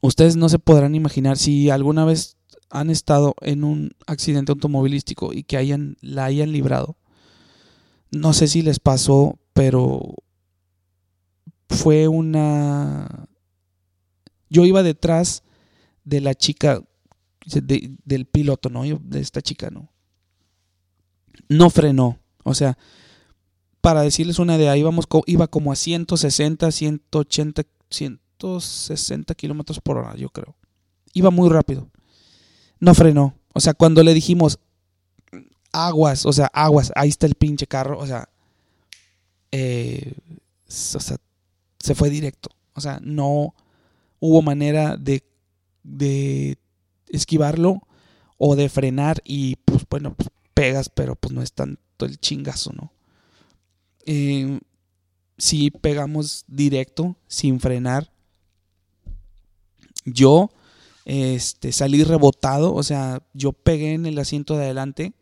Ustedes 0.00 0.36
no 0.36 0.48
se 0.48 0.58
podrán 0.58 0.94
imaginar 0.94 1.38
si 1.38 1.70
alguna 1.70 2.04
vez 2.04 2.36
han 2.70 2.90
estado 2.90 3.34
en 3.40 3.64
un 3.64 3.92
accidente 4.06 4.52
automovilístico 4.52 5.32
y 5.32 5.44
que 5.44 5.56
hayan, 5.56 5.96
la 6.00 6.24
hayan 6.24 6.52
librado. 6.52 6.96
No 8.10 8.32
sé 8.32 8.48
si 8.48 8.62
les 8.62 8.80
pasó, 8.80 9.38
pero 9.52 10.14
fue 11.68 12.08
una... 12.08 13.28
Yo 14.50 14.64
iba 14.64 14.82
detrás 14.82 15.42
de 16.04 16.20
la 16.20 16.34
chica, 16.34 16.82
del 17.46 18.26
piloto, 18.26 18.70
¿no? 18.70 18.82
De 18.82 19.20
esta 19.20 19.40
chica, 19.42 19.70
¿no? 19.70 19.92
No 21.48 21.70
frenó. 21.70 22.18
O 22.44 22.54
sea, 22.54 22.76
para 23.80 24.02
decirles 24.02 24.38
una 24.38 24.56
idea, 24.56 24.76
iba 24.76 25.46
como 25.48 25.72
a 25.72 25.76
160, 25.76 26.70
180, 26.70 27.62
160 28.40 29.34
kilómetros 29.34 29.80
por 29.80 29.98
hora, 29.98 30.16
yo 30.16 30.28
creo. 30.30 30.54
Iba 31.12 31.30
muy 31.30 31.48
rápido. 31.48 31.88
No 32.80 32.94
frenó. 32.94 33.34
O 33.52 33.60
sea, 33.60 33.74
cuando 33.74 34.02
le 34.02 34.14
dijimos 34.14 34.58
aguas, 35.72 36.26
o 36.26 36.32
sea, 36.32 36.46
aguas, 36.52 36.92
ahí 36.94 37.08
está 37.08 37.26
el 37.26 37.34
pinche 37.34 37.66
carro, 37.66 37.98
o 37.98 38.06
sea, 38.06 38.28
eh, 39.50 40.14
o 40.66 41.00
sea, 41.00 41.16
se 41.78 41.94
fue 41.94 42.10
directo. 42.10 42.50
O 42.74 42.80
sea, 42.80 43.00
no 43.02 43.54
hubo 44.20 44.42
manera 44.42 44.96
de 44.96 45.22
de 45.84 46.58
esquivarlo 47.08 47.86
o 48.38 48.56
de 48.56 48.68
frenar 48.68 49.22
y 49.24 49.56
pues 49.56 49.86
bueno, 49.88 50.14
pues, 50.14 50.30
pegas, 50.54 50.88
pero 50.88 51.14
pues 51.14 51.32
no 51.32 51.42
es 51.42 51.52
tanto 51.52 52.06
el 52.06 52.18
chingazo, 52.18 52.72
¿no? 52.72 52.92
Eh, 54.06 54.58
si 55.38 55.70
pegamos 55.70 56.44
directo, 56.48 57.16
sin 57.28 57.60
frenar, 57.60 58.10
yo 60.04 60.50
este, 61.04 61.72
salí 61.72 62.04
rebotado, 62.04 62.74
o 62.74 62.82
sea, 62.82 63.22
yo 63.32 63.52
pegué 63.52 63.94
en 63.94 64.06
el 64.06 64.18
asiento 64.18 64.56
de 64.56 64.64
adelante, 64.64 65.12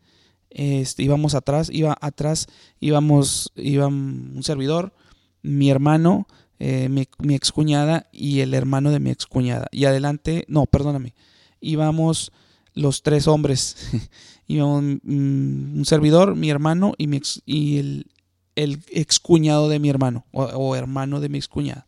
este, 0.49 1.03
íbamos 1.03 1.35
atrás, 1.35 1.69
iba 1.71 1.97
atrás, 1.99 2.47
íbamos, 2.79 3.51
iba 3.55 3.87
un 3.87 4.41
servidor, 4.43 4.93
mi 5.41 5.69
hermano, 5.69 6.27
eh, 6.65 6.87
mi, 6.87 7.35
excuñada 7.35 8.07
y 8.13 8.39
el 8.39 8.53
hermano 8.53 8.91
de 8.91 9.01
mi 9.01 9.09
excuñada. 9.09 9.67
Y 9.71 9.83
adelante, 9.83 10.45
no, 10.47 10.65
perdóname, 10.65 11.13
íbamos 11.59 12.31
los 12.73 13.03
tres 13.03 13.27
hombres. 13.27 13.75
íbamos 14.47 14.83
mm, 15.03 15.77
un 15.77 15.85
servidor, 15.85 16.35
mi 16.35 16.49
hermano 16.49 16.93
y, 16.97 17.07
mi 17.07 17.19
y 17.45 17.79
el, 17.79 18.07
el 18.55 18.79
excuñado 18.91 19.67
de 19.67 19.79
mi 19.79 19.89
hermano 19.89 20.25
o, 20.31 20.75
hermano 20.77 21.19
de 21.19 21.27
mi 21.27 21.37
excuñada. 21.37 21.85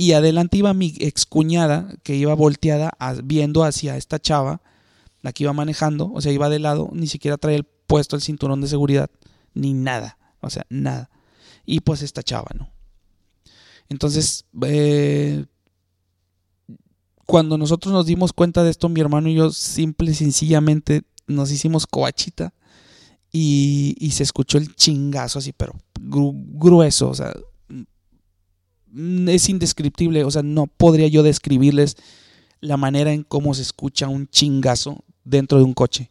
Y 0.00 0.12
adelante 0.12 0.56
iba 0.56 0.72
mi 0.74 0.94
excuñada 1.00 1.92
que 2.04 2.14
iba 2.14 2.32
volteada 2.34 2.96
viendo 3.24 3.64
hacia 3.64 3.96
esta 3.96 4.20
chava, 4.20 4.62
la 5.22 5.32
que 5.32 5.42
iba 5.42 5.52
manejando, 5.52 6.12
o 6.12 6.20
sea, 6.20 6.30
iba 6.30 6.48
de 6.48 6.60
lado, 6.60 6.88
ni 6.92 7.08
siquiera 7.08 7.36
traía 7.36 7.58
el 7.58 7.64
puesto 7.64 8.14
el 8.14 8.22
cinturón 8.22 8.60
de 8.60 8.68
seguridad, 8.68 9.10
ni 9.54 9.74
nada, 9.74 10.16
o 10.40 10.50
sea, 10.50 10.64
nada. 10.70 11.10
Y 11.66 11.80
pues 11.80 12.02
esta 12.02 12.22
chava, 12.22 12.48
¿no? 12.54 12.70
Entonces, 13.88 14.44
eh, 14.62 15.46
cuando 17.26 17.58
nosotros 17.58 17.92
nos 17.92 18.06
dimos 18.06 18.32
cuenta 18.32 18.62
de 18.62 18.70
esto, 18.70 18.88
mi 18.88 19.00
hermano 19.00 19.28
y 19.28 19.34
yo 19.34 19.50
simple 19.50 20.12
y 20.12 20.14
sencillamente 20.14 21.02
nos 21.26 21.50
hicimos 21.50 21.88
coachita 21.88 22.54
y, 23.32 23.96
y 23.98 24.12
se 24.12 24.22
escuchó 24.22 24.58
el 24.58 24.76
chingazo 24.76 25.40
así, 25.40 25.52
pero 25.52 25.74
grueso, 26.00 27.10
o 27.10 27.14
sea, 27.14 27.34
es 28.94 29.48
indescriptible, 29.48 30.24
o 30.24 30.30
sea, 30.30 30.42
no 30.42 30.66
podría 30.66 31.08
yo 31.08 31.22
describirles 31.22 31.96
la 32.60 32.76
manera 32.76 33.12
en 33.12 33.22
cómo 33.22 33.54
se 33.54 33.62
escucha 33.62 34.08
un 34.08 34.28
chingazo 34.28 35.04
dentro 35.24 35.58
de 35.58 35.64
un 35.64 35.74
coche. 35.74 36.10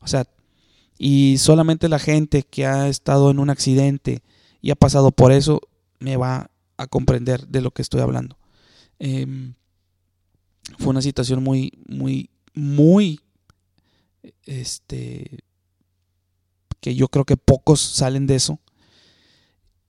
O 0.00 0.06
sea, 0.06 0.26
y 0.98 1.38
solamente 1.38 1.88
la 1.88 1.98
gente 1.98 2.42
que 2.42 2.66
ha 2.66 2.88
estado 2.88 3.30
en 3.30 3.38
un 3.38 3.50
accidente 3.50 4.22
y 4.60 4.70
ha 4.70 4.76
pasado 4.76 5.10
por 5.10 5.32
eso 5.32 5.60
me 5.98 6.16
va 6.16 6.50
a 6.76 6.86
comprender 6.86 7.46
de 7.48 7.60
lo 7.60 7.70
que 7.70 7.82
estoy 7.82 8.00
hablando. 8.00 8.38
Em, 8.98 9.54
fue 10.78 10.90
una 10.90 11.02
situación 11.02 11.42
muy, 11.42 11.72
muy, 11.86 12.30
muy, 12.54 13.20
este, 14.44 15.40
que 16.80 16.94
yo 16.94 17.08
creo 17.08 17.24
que 17.24 17.36
pocos 17.36 17.80
salen 17.80 18.26
de 18.26 18.36
eso. 18.36 18.60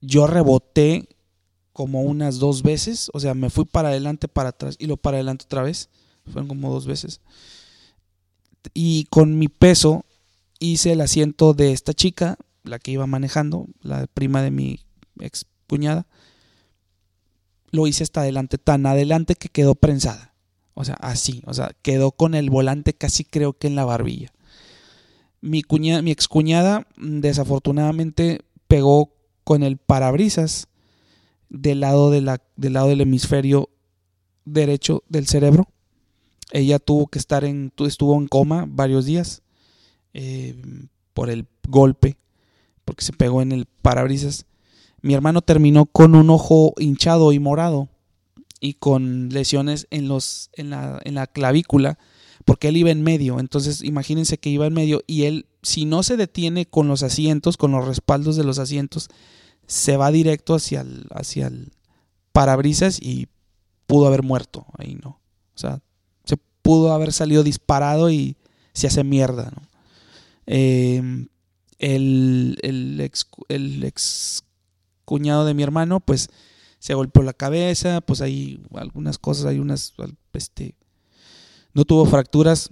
Yo 0.00 0.26
reboté 0.26 1.08
como 1.74 2.02
unas 2.02 2.38
dos 2.38 2.62
veces, 2.62 3.10
o 3.12 3.20
sea, 3.20 3.34
me 3.34 3.50
fui 3.50 3.64
para 3.64 3.88
adelante, 3.88 4.28
para 4.28 4.50
atrás 4.50 4.76
y 4.78 4.86
lo 4.86 4.96
para 4.96 5.16
adelante 5.16 5.44
otra 5.44 5.64
vez, 5.64 5.90
fueron 6.24 6.46
como 6.46 6.70
dos 6.70 6.86
veces. 6.86 7.20
Y 8.72 9.06
con 9.10 9.36
mi 9.38 9.48
peso 9.48 10.06
hice 10.60 10.92
el 10.92 11.00
asiento 11.00 11.52
de 11.52 11.72
esta 11.72 11.92
chica, 11.92 12.38
la 12.62 12.78
que 12.78 12.92
iba 12.92 13.06
manejando, 13.08 13.66
la 13.82 14.06
prima 14.06 14.40
de 14.40 14.52
mi 14.52 14.80
ex 15.18 15.46
cuñada. 15.66 16.06
Lo 17.72 17.88
hice 17.88 18.04
hasta 18.04 18.20
adelante, 18.20 18.56
tan 18.56 18.86
adelante 18.86 19.34
que 19.34 19.48
quedó 19.48 19.74
prensada. 19.74 20.32
O 20.74 20.84
sea, 20.84 20.94
así, 21.00 21.42
o 21.44 21.54
sea, 21.54 21.72
quedó 21.82 22.12
con 22.12 22.36
el 22.36 22.50
volante 22.50 22.94
casi 22.94 23.24
creo 23.24 23.52
que 23.52 23.66
en 23.66 23.74
la 23.74 23.84
barbilla. 23.84 24.32
Mi, 25.40 25.64
cuñada, 25.64 26.02
mi 26.02 26.12
ex 26.12 26.28
cuñada 26.28 26.86
desafortunadamente 26.96 28.42
pegó 28.68 29.12
con 29.42 29.64
el 29.64 29.76
parabrisas 29.76 30.68
del 31.54 31.80
lado, 31.80 32.10
de 32.10 32.20
la, 32.20 32.42
del 32.56 32.72
lado 32.72 32.88
del 32.88 33.00
hemisferio 33.00 33.70
derecho 34.44 35.04
del 35.08 35.26
cerebro. 35.26 35.68
Ella 36.52 36.78
tuvo 36.78 37.06
que 37.06 37.18
estar 37.18 37.44
en, 37.44 37.72
estuvo 37.78 38.16
en 38.18 38.26
coma 38.26 38.66
varios 38.68 39.06
días 39.06 39.42
eh, 40.12 40.60
por 41.14 41.30
el 41.30 41.46
golpe, 41.68 42.16
porque 42.84 43.04
se 43.04 43.12
pegó 43.12 43.40
en 43.40 43.52
el 43.52 43.66
parabrisas. 43.66 44.46
Mi 45.00 45.14
hermano 45.14 45.42
terminó 45.42 45.86
con 45.86 46.14
un 46.14 46.28
ojo 46.28 46.74
hinchado 46.78 47.32
y 47.32 47.38
morado 47.38 47.88
y 48.60 48.74
con 48.74 49.28
lesiones 49.28 49.86
en, 49.90 50.08
los, 50.08 50.50
en, 50.54 50.70
la, 50.70 51.00
en 51.04 51.14
la 51.14 51.26
clavícula, 51.26 51.98
porque 52.44 52.68
él 52.68 52.76
iba 52.76 52.90
en 52.90 53.02
medio. 53.02 53.38
Entonces, 53.38 53.82
imagínense 53.82 54.38
que 54.38 54.50
iba 54.50 54.66
en 54.66 54.74
medio 54.74 55.02
y 55.06 55.24
él, 55.24 55.46
si 55.62 55.84
no 55.84 56.02
se 56.02 56.16
detiene 56.16 56.66
con 56.66 56.88
los 56.88 57.02
asientos, 57.04 57.56
con 57.56 57.70
los 57.70 57.86
respaldos 57.86 58.36
de 58.36 58.44
los 58.44 58.58
asientos, 58.58 59.08
se 59.66 59.96
va 59.96 60.10
directo 60.10 60.54
hacia 60.54 60.82
el, 60.82 61.06
hacia 61.10 61.46
el 61.46 61.72
parabrisas 62.32 63.00
y 63.00 63.28
pudo 63.86 64.06
haber 64.06 64.22
muerto 64.22 64.66
ahí, 64.76 64.98
¿no? 65.02 65.20
O 65.54 65.58
sea, 65.58 65.80
se 66.24 66.36
pudo 66.62 66.92
haber 66.92 67.12
salido 67.12 67.42
disparado 67.42 68.10
y 68.10 68.36
se 68.72 68.86
hace 68.88 69.04
mierda, 69.04 69.52
¿no? 69.54 69.68
Em, 70.46 71.28
el, 71.78 72.58
el, 72.62 73.00
ex, 73.84 74.44
cuñado 75.04 75.44
de 75.44 75.54
mi 75.54 75.62
hermano, 75.62 76.00
pues 76.00 76.28
se 76.78 76.94
golpeó 76.94 77.22
la 77.22 77.32
cabeza, 77.32 78.00
pues 78.00 78.20
hay 78.20 78.62
algunas 78.74 79.18
cosas, 79.18 79.46
hay 79.46 79.58
unas, 79.58 79.94
este, 80.32 80.74
no 81.72 81.84
tuvo 81.84 82.04
fracturas, 82.06 82.70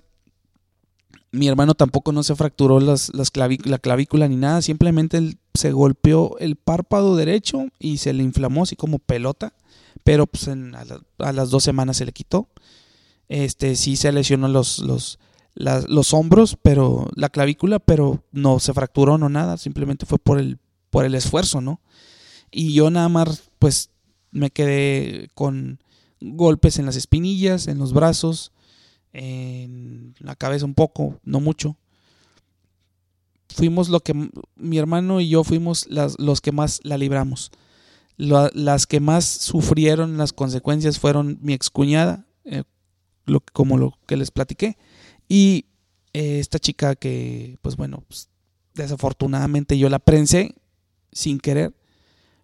mi 1.31 1.49
hermano 1.49 1.75
tampoco 1.75 2.13
no 2.13 2.23
se 2.23 2.37
fracturó 2.37 2.79
las, 2.79 3.13
las 3.15 3.33
la 3.37 3.79
clavícula 3.79 4.29
ni 4.29 4.37
nada, 4.37 4.61
simplemente 4.61 5.17
él 5.17 5.39
se 5.55 5.73
golpeó 5.73 6.39
el 6.39 6.57
párpado 6.57 7.17
derecho 7.17 7.67
y 7.79 7.99
se 7.99 8.13
le 8.13 8.23
inflamó 8.23 8.63
así 8.63 8.77
como 8.77 8.99
pelota, 8.99 9.55
pero 10.05 10.27
pues 10.27 10.49
a, 10.49 11.33
las 11.33 11.51
dos 11.51 11.65
semanas 11.65 11.99
se 11.99 12.07
le 12.07 12.13
quitó. 12.13 12.49
Este 13.29 13.77
sí 13.77 13.97
se 13.97 14.13
lesionó 14.13 14.49
los, 14.49 14.79
los, 14.81 15.19
los 15.55 16.15
hombros, 16.15 16.57
pero 16.61 17.09
la 17.15 17.29
clavícula, 17.29 17.79
pero 17.79 18.25
no 18.33 18.59
se 18.59 18.75
fracturó 18.75 19.19
no 19.19 19.29
nada, 19.29 19.57
simplemente 19.57 20.07
fue 20.07 20.19
por 20.19 20.39
el, 20.39 20.59
por 20.91 21.05
el 21.05 21.15
esfuerzo, 21.15 21.61
¿no? 21.61 21.81
Y 22.51 22.75
yo 22.75 22.91
nada 22.91 23.09
más 23.09 23.51
pues 23.59 23.91
me 24.31 24.51
quedé 24.51 25.29
con 25.35 25.81
golpes 26.21 26.79
en 26.79 26.87
las 26.87 26.97
espinillas, 26.97 27.69
en 27.69 27.79
los 27.79 27.93
brazos, 27.93 28.53
en 29.13 30.15
la 30.19 30.37
cabeza 30.37 30.65
un 30.65 30.75
poco, 30.75 31.21
no 31.25 31.41
mucho. 31.41 31.77
Fuimos 33.55 33.89
lo 33.89 34.01
que 34.01 34.31
mi 34.57 34.79
hermano 34.79 35.21
y 35.21 35.29
yo 35.29 35.45
fuimos 35.45 35.87
los 35.89 36.41
que 36.41 36.53
más 36.53 36.81
la 36.83 36.99
libramos. 36.99 37.51
las 38.17 38.87
que 38.87 39.01
más 39.01 39.25
sufrieron 39.25 40.17
las 40.17 40.33
consecuencias 40.33 40.99
fueron 40.99 41.39
mi 41.41 41.55
excuñada, 41.55 42.27
eh, 42.45 42.65
como 43.53 43.79
lo 43.79 43.99
que 44.07 44.17
les 44.17 44.31
platiqué, 44.31 44.77
y 45.29 45.67
eh, 46.13 46.39
esta 46.39 46.59
chica 46.59 46.95
que, 46.95 47.59
pues 47.63 47.77
bueno, 47.77 48.05
pues, 48.07 48.29
desafortunadamente 48.75 49.79
yo 49.79 49.89
la 49.89 49.99
prensé 49.99 50.55
sin 51.11 51.41
querer, 51.41 51.75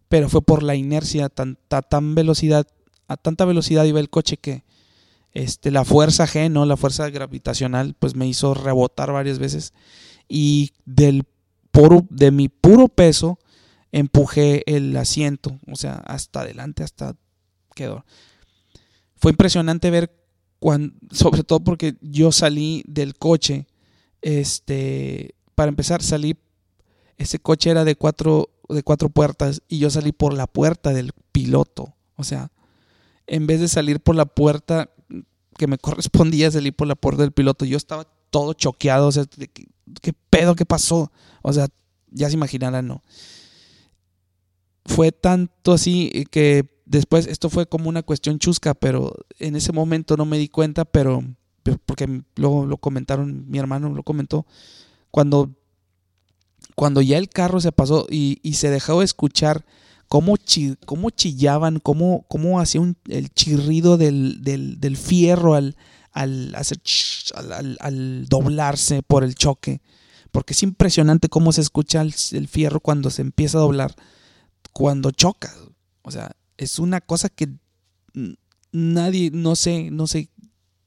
pero 0.09 0.29
fue 0.29 0.43
por 0.43 0.63
la 0.63 0.75
inercia, 0.75 1.29
tanta 1.29 1.83
tan 1.83 2.15
velocidad, 2.15 2.67
a 3.09 3.17
tanta 3.17 3.45
velocidad 3.45 3.85
iba 3.85 4.01
el 4.01 4.11
coche 4.11 4.37
que 4.37 4.65
este, 5.33 5.71
la 5.71 5.85
fuerza 5.85 6.27
G, 6.27 6.51
¿no? 6.51 6.65
La 6.65 6.77
fuerza 6.77 7.09
gravitacional, 7.11 7.95
pues 7.99 8.15
me 8.15 8.27
hizo 8.27 8.55
rebotar 8.55 9.13
varias 9.13 9.39
veces. 9.39 9.73
Y 10.29 10.73
del 10.85 11.25
puro, 11.71 12.07
de 12.11 12.31
mi 12.31 12.49
puro 12.49 12.89
peso, 12.89 13.39
empujé 13.93 14.63
el 14.67 14.97
asiento, 14.97 15.59
o 15.71 15.77
sea, 15.77 15.95
hasta 16.07 16.41
adelante, 16.41 16.83
hasta 16.83 17.17
quedó. 17.75 18.05
Fue 19.17 19.31
impresionante 19.33 19.91
ver 19.91 20.13
cuando, 20.59 20.95
sobre 21.11 21.45
todo 21.45 21.61
porque 21.61 21.97
yo 22.01 22.33
salí 22.33 22.85
del 22.87 23.17
coche, 23.17 23.67
este, 24.21 25.35
para 25.55 25.69
empezar, 25.69 26.03
salí, 26.03 26.37
ese 27.17 27.39
coche 27.39 27.71
era 27.71 27.85
de 27.85 27.97
cuatro, 27.97 28.51
de 28.69 28.83
cuatro 28.83 29.09
puertas 29.09 29.63
y 29.69 29.79
yo 29.79 29.91
salí 29.91 30.13
por 30.13 30.35
la 30.35 30.47
puerta 30.47 30.93
del 30.93 31.13
piloto, 31.33 31.95
o 32.17 32.25
sea, 32.25 32.51
en 33.27 33.47
vez 33.47 33.61
de 33.61 33.69
salir 33.69 34.01
por 34.01 34.17
la 34.17 34.27
puerta 34.27 34.91
que 35.57 35.67
me 35.67 35.79
correspondía 35.79 36.51
salir 36.51 36.75
por 36.75 36.89
la 36.89 36.95
puerta 36.95 37.23
del 37.23 37.33
piloto. 37.33 37.65
Yo 37.65 37.77
estaba 37.77 38.07
todo 38.31 38.55
choqueado, 38.55 39.09
o 39.09 39.13
sea, 39.13 39.25
¿qué, 40.01 40.13
pedo 40.31 40.55
qué 40.55 40.65
pasó? 40.65 41.13
O 41.43 41.53
sea, 41.53 41.69
ya 42.11 42.29
se 42.29 42.35
imaginarán, 42.35 42.87
¿no? 42.87 43.03
Fue 44.87 45.13
tanto 45.13 45.73
así 45.73 46.27
que 46.31 46.83
después 46.87 47.27
esto 47.27 47.51
fue 47.51 47.67
como 47.67 47.89
una 47.89 48.03
cuestión 48.03 48.39
chusca, 48.39 48.75
pero 48.75 49.15
en 49.39 49.57
ese 49.57 49.73
momento 49.73 50.17
no 50.17 50.25
me 50.25 50.39
di 50.39 50.49
cuenta, 50.49 50.85
pero 50.85 51.23
porque 51.85 52.23
luego 52.37 52.67
lo 52.67 52.79
comentaron, 52.79 53.49
mi 53.49 53.59
hermano 53.59 53.91
lo 53.91 54.03
comentó, 54.03 54.47
cuando, 55.11 55.51
cuando 56.75 57.03
ya 57.03 57.19
el 57.19 57.29
carro 57.29 57.61
se 57.61 57.73
pasó 57.73 58.07
y, 58.11 58.41
se 58.55 58.71
dejó 58.71 59.01
de 59.01 59.05
escuchar 59.05 59.65
cómo, 60.09 60.37
chillaban, 60.37 61.81
cómo, 61.81 62.25
cómo 62.29 62.61
hacía 62.61 62.81
el 63.09 63.31
chirrido 63.31 63.99
del, 63.99 64.97
fierro 64.97 65.55
al, 65.55 65.77
al, 66.19 66.53
hacer 66.57 66.81
al, 67.35 68.27
doblarse 68.29 69.03
por 69.03 69.23
el 69.23 69.35
choque. 69.35 69.81
Porque 70.33 70.53
es 70.53 70.63
impresionante 70.63 71.29
cómo 71.29 71.53
se 71.53 71.61
escucha 71.61 72.03
el, 72.03 72.13
fierro 72.49 72.81
cuando 72.81 73.11
se 73.11 73.23
empieza 73.23 73.59
a 73.59 73.63
doblar, 73.63 73.95
cuando 74.73 75.11
choca. 75.11 75.55
O 76.03 76.11
sea, 76.11 76.33
es 76.57 76.79
una 76.79 77.01
cosa 77.01 77.29
que 77.29 77.49
nadie, 78.73 79.31
no 79.33 79.57
sé, 79.57 79.91
no 79.91 80.07
sé, 80.07 80.29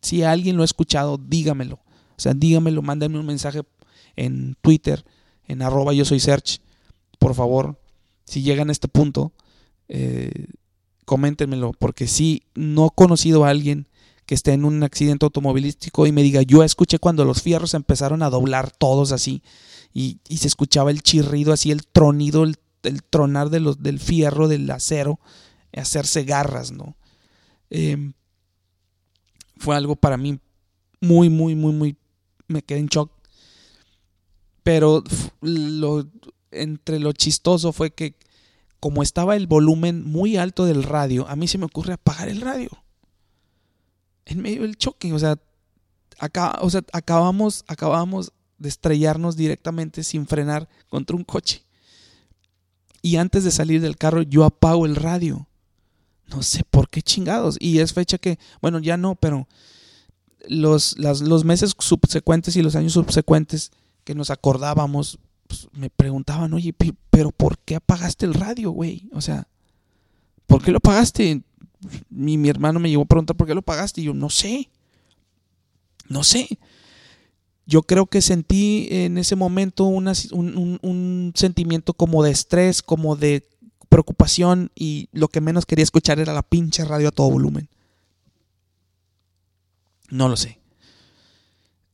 si 0.02 0.24
alguien 0.24 0.58
lo 0.58 0.64
ha 0.64 0.66
escuchado, 0.66 1.18
dígamelo. 1.18 1.76
O 1.76 2.20
sea, 2.22 2.34
dígamelo, 2.34 2.82
mándenme 2.82 3.18
un 3.18 3.26
mensaje 3.26 3.62
en 4.16 4.56
Twitter, 4.62 5.04
en 5.48 5.62
arroba 5.62 5.94
yo 5.94 6.06
soy 6.06 6.20
search, 6.20 6.60
por 7.18 7.34
favor, 7.34 7.80
si 8.26 8.44
llegan 8.44 8.70
a 8.70 8.72
este 8.74 8.88
punto, 8.88 9.32
eh, 9.88 10.48
coméntenmelo, 11.06 11.72
porque 11.80 12.08
si 12.08 12.44
no 12.54 12.88
he 12.88 12.90
conocido 12.96 13.46
a 13.46 13.50
alguien 13.50 13.88
que 14.26 14.36
esté 14.36 14.54
en 14.54 14.66
un 14.66 14.84
accidente 14.84 15.26
automovilístico 15.26 16.08
y 16.08 16.12
me 16.12 16.24
diga, 16.24 16.42
yo 16.42 16.64
escuché 16.64 17.00
cuando 17.00 17.26
los 17.26 17.42
fierros 17.42 17.74
empezaron 17.74 18.24
a 18.24 18.30
doblar 18.30 18.72
todos 18.72 19.12
así 19.12 19.44
y, 19.94 20.20
se 20.38 20.48
escuchaba 20.48 20.92
el 20.92 21.02
chirrido 21.02 21.52
así, 21.54 21.72
el 21.72 21.86
tronido, 21.86 22.44
el, 22.44 22.58
tronar 23.10 23.50
de 23.50 23.60
los, 23.60 23.84
del 23.84 24.00
fierro, 24.00 24.48
del 24.48 24.70
acero, 24.70 25.20
hacerse 25.76 26.24
garras, 26.24 26.72
¿no? 26.72 26.96
Em, 27.70 28.14
fue 29.58 29.76
algo 29.76 29.96
para 29.96 30.18
mí 30.18 30.40
muy, 31.02 31.30
muy, 31.30 31.56
muy, 31.56 31.74
muy, 31.74 31.98
me 32.48 32.62
quedé 32.62 32.80
en 32.80 32.88
shock. 32.88 33.12
Pero 34.64 35.04
lo, 35.42 36.08
entre 36.52 37.00
lo 37.00 37.14
chistoso 37.14 37.74
fue 37.74 37.92
que 37.92 38.16
como 38.80 39.04
estaba 39.04 39.36
el 39.36 39.48
volumen 39.48 40.04
muy 40.04 40.38
alto 40.38 40.66
del 40.66 40.84
radio, 40.84 41.28
a 41.28 41.36
mí 41.36 41.48
se 41.48 41.58
me 41.58 41.66
ocurre 41.66 41.94
apagar 41.94 42.30
el 42.30 42.42
radio. 42.42 42.70
En 44.32 44.42
medio 44.42 44.62
del 44.62 44.78
choque, 44.78 45.12
o 45.14 45.20
sea, 45.20 45.38
acá, 46.20 46.58
o 46.62 46.70
sea 46.70 46.84
acabamos, 46.94 47.66
acabamos 47.68 48.32
de 48.58 48.70
estrellarnos 48.70 49.36
directamente 49.36 50.04
sin 50.04 50.26
frenar 50.26 50.70
contra 50.90 51.18
un 51.18 51.24
coche. 51.24 51.66
Y 53.02 53.18
antes 53.18 53.44
de 53.44 53.52
salir 53.52 53.82
del 53.82 53.98
carro 53.98 54.22
yo 54.22 54.46
apago 54.46 54.86
el 54.86 54.96
radio. 54.96 55.48
No 56.28 56.44
sé 56.44 56.64
por 56.70 56.90
qué 56.90 57.02
chingados. 57.02 57.58
Y 57.60 57.80
es 57.80 57.94
fecha 57.94 58.18
que, 58.18 58.40
bueno, 58.62 58.80
ya 58.80 58.96
no, 58.96 59.16
pero 59.16 59.48
los, 60.48 60.98
los 60.98 61.44
meses 61.44 61.76
subsecuentes 61.78 62.56
y 62.56 62.62
los 62.62 62.76
años 62.76 62.94
subsecuentes 62.94 63.72
que 64.04 64.16
nos 64.16 64.30
acordábamos, 64.30 65.20
pues, 65.48 65.68
me 65.74 65.90
preguntaban, 65.90 66.54
oye, 66.54 66.74
pero 67.10 67.32
¿por 67.32 67.60
qué 67.60 67.76
apagaste 67.76 68.26
el 68.26 68.34
radio, 68.34 68.72
güey? 68.72 69.10
O 69.12 69.20
sea, 69.20 69.48
¿por 70.48 70.64
qué 70.64 70.72
lo 70.72 70.78
apagaste? 70.78 71.42
Mi, 72.10 72.38
mi 72.38 72.50
hermano 72.50 72.80
me 72.80 72.90
llegó 72.90 73.04
a 73.04 73.08
preguntar 73.08 73.36
por 73.36 73.48
qué 73.48 73.54
lo 73.54 73.62
apagaste 73.62 74.02
y 74.02 74.06
yo 74.06 74.14
no 74.14 74.30
sé. 74.30 74.70
No 76.08 76.24
sé. 76.24 76.60
Yo 77.66 77.84
creo 77.84 78.06
que 78.06 78.22
sentí 78.22 78.88
en 78.92 79.18
ese 79.18 79.36
momento 79.36 79.86
un, 79.86 80.08
un 80.82 81.34
sentimiento 81.36 81.94
como 81.94 82.24
de 82.24 82.32
estrés, 82.32 82.82
como 82.82 83.16
de 83.16 83.48
preocupación 83.90 84.72
y 84.74 85.10
lo 85.12 85.28
que 85.28 85.42
menos 85.42 85.66
quería 85.66 85.84
escuchar 85.84 86.20
era 86.20 86.34
la 86.34 86.44
pinche 86.44 86.86
radio 86.86 87.10
a 87.10 87.12
todo 87.12 87.30
volumen. 87.30 87.70
No 90.10 90.28
lo 90.28 90.38
sé. 90.38 90.60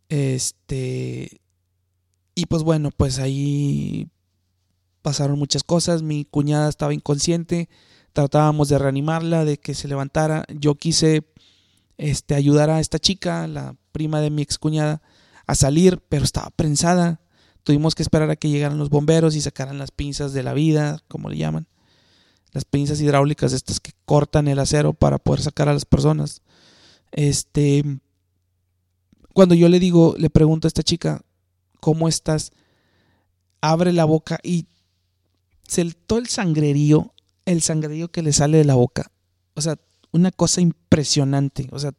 Este. 0.09 1.41
Y 2.35 2.45
pues 2.45 2.63
bueno, 2.63 2.91
pues 2.91 3.19
ahí 3.19 4.09
pasaron 5.01 5.39
muchas 5.39 5.63
cosas. 5.63 6.01
Mi 6.01 6.25
cuñada 6.25 6.69
estaba 6.69 6.93
inconsciente. 6.93 7.69
Tratábamos 8.17 8.67
de 8.67 8.79
reanimarla, 8.79 9.45
de 9.45 9.59
que 9.59 9.75
se 9.75 9.87
levantara. 9.87 10.43
Yo 10.49 10.73
quise 10.73 11.23
este, 11.99 12.33
ayudar 12.33 12.71
a 12.71 12.79
esta 12.79 12.97
chica, 12.97 13.45
la 13.45 13.75
prima 13.91 14.21
de 14.21 14.31
mi 14.31 14.41
excuñada, 14.41 15.03
a 15.45 15.53
salir, 15.53 16.01
pero 16.09 16.23
estaba 16.23 16.49
prensada. 16.49 17.21
Tuvimos 17.61 17.93
que 17.93 18.01
esperar 18.01 18.31
a 18.31 18.35
que 18.35 18.49
llegaran 18.49 18.79
los 18.79 18.89
bomberos 18.89 19.35
y 19.35 19.41
sacaran 19.41 19.77
las 19.77 19.91
pinzas 19.91 20.33
de 20.33 20.41
la 20.41 20.55
vida, 20.55 20.97
como 21.07 21.29
le 21.29 21.37
llaman. 21.37 21.67
Las 22.53 22.65
pinzas 22.65 22.99
hidráulicas 23.01 23.53
estas 23.53 23.79
que 23.79 23.91
cortan 24.05 24.47
el 24.47 24.57
acero 24.57 24.93
para 24.93 25.19
poder 25.19 25.43
sacar 25.43 25.69
a 25.69 25.73
las 25.73 25.85
personas. 25.85 26.41
Este, 27.11 27.83
cuando 29.35 29.53
yo 29.53 29.69
le 29.69 29.79
digo, 29.79 30.15
le 30.17 30.31
pregunto 30.31 30.65
a 30.65 30.69
esta 30.69 30.81
chica, 30.81 31.21
¿cómo 31.79 32.07
estás? 32.07 32.49
Abre 33.61 33.93
la 33.93 34.05
boca 34.05 34.39
y 34.41 34.65
se, 35.67 35.85
todo 36.07 36.17
el 36.17 36.25
sangrerío, 36.25 37.13
el 37.47 37.61
sangrerío 37.61 38.11
que 38.11 38.21
le 38.21 38.33
sale 38.33 38.57
de 38.57 38.65
la 38.65 38.75
boca. 38.75 39.09
O 39.55 39.61
sea, 39.61 39.79
una 40.11 40.31
cosa 40.31 40.61
impresionante. 40.61 41.69
O 41.71 41.79
sea, 41.79 41.93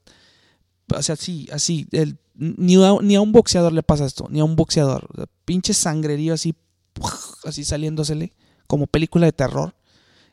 o 0.95 1.03
sea 1.03 1.15
así, 1.15 1.49
así. 1.51 1.89
Ni, 2.35 2.77
a, 2.85 2.93
un 2.93 3.33
boxeador 3.33 3.73
le 3.73 3.83
pasa 3.83 4.05
esto, 4.05 4.29
ni 4.31 4.41
a 4.41 4.45
un 4.45 4.57
boxeador. 4.57 5.09
pinche 5.45 5.75
sangrerío 5.75 6.35
así, 6.35 6.55
así 7.45 7.65
saliéndosele, 7.65 8.35
como 8.67 8.87
película 8.87 9.27
de 9.27 9.33
terror. 9.33 9.75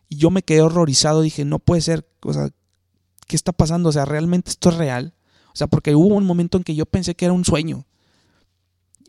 Y 0.10 0.18
yo 0.18 0.30
me 0.30 0.44
quedé 0.44 0.62
horrorizado, 0.62 1.22
dije, 1.22 1.46
no 1.46 1.60
puede 1.60 1.82
ser, 1.82 2.08
o 2.22 2.34
sea, 2.34 2.50
¿qué 3.26 3.36
está 3.36 3.54
pasando? 3.54 3.90
O 3.90 3.92
sea, 3.92 4.06
¿realmente 4.06 4.52
esto 4.52 4.70
es 4.70 4.76
real? 4.76 5.16
O 5.54 5.56
sea, 5.56 5.68
porque 5.68 5.96
hubo 5.96 6.16
un 6.16 6.26
momento 6.26 6.58
en 6.58 6.64
que 6.66 6.76
yo 6.76 6.86
pensé 6.86 7.16
que 7.16 7.26
era 7.26 7.34
un 7.34 7.46
sueño. 7.46 7.86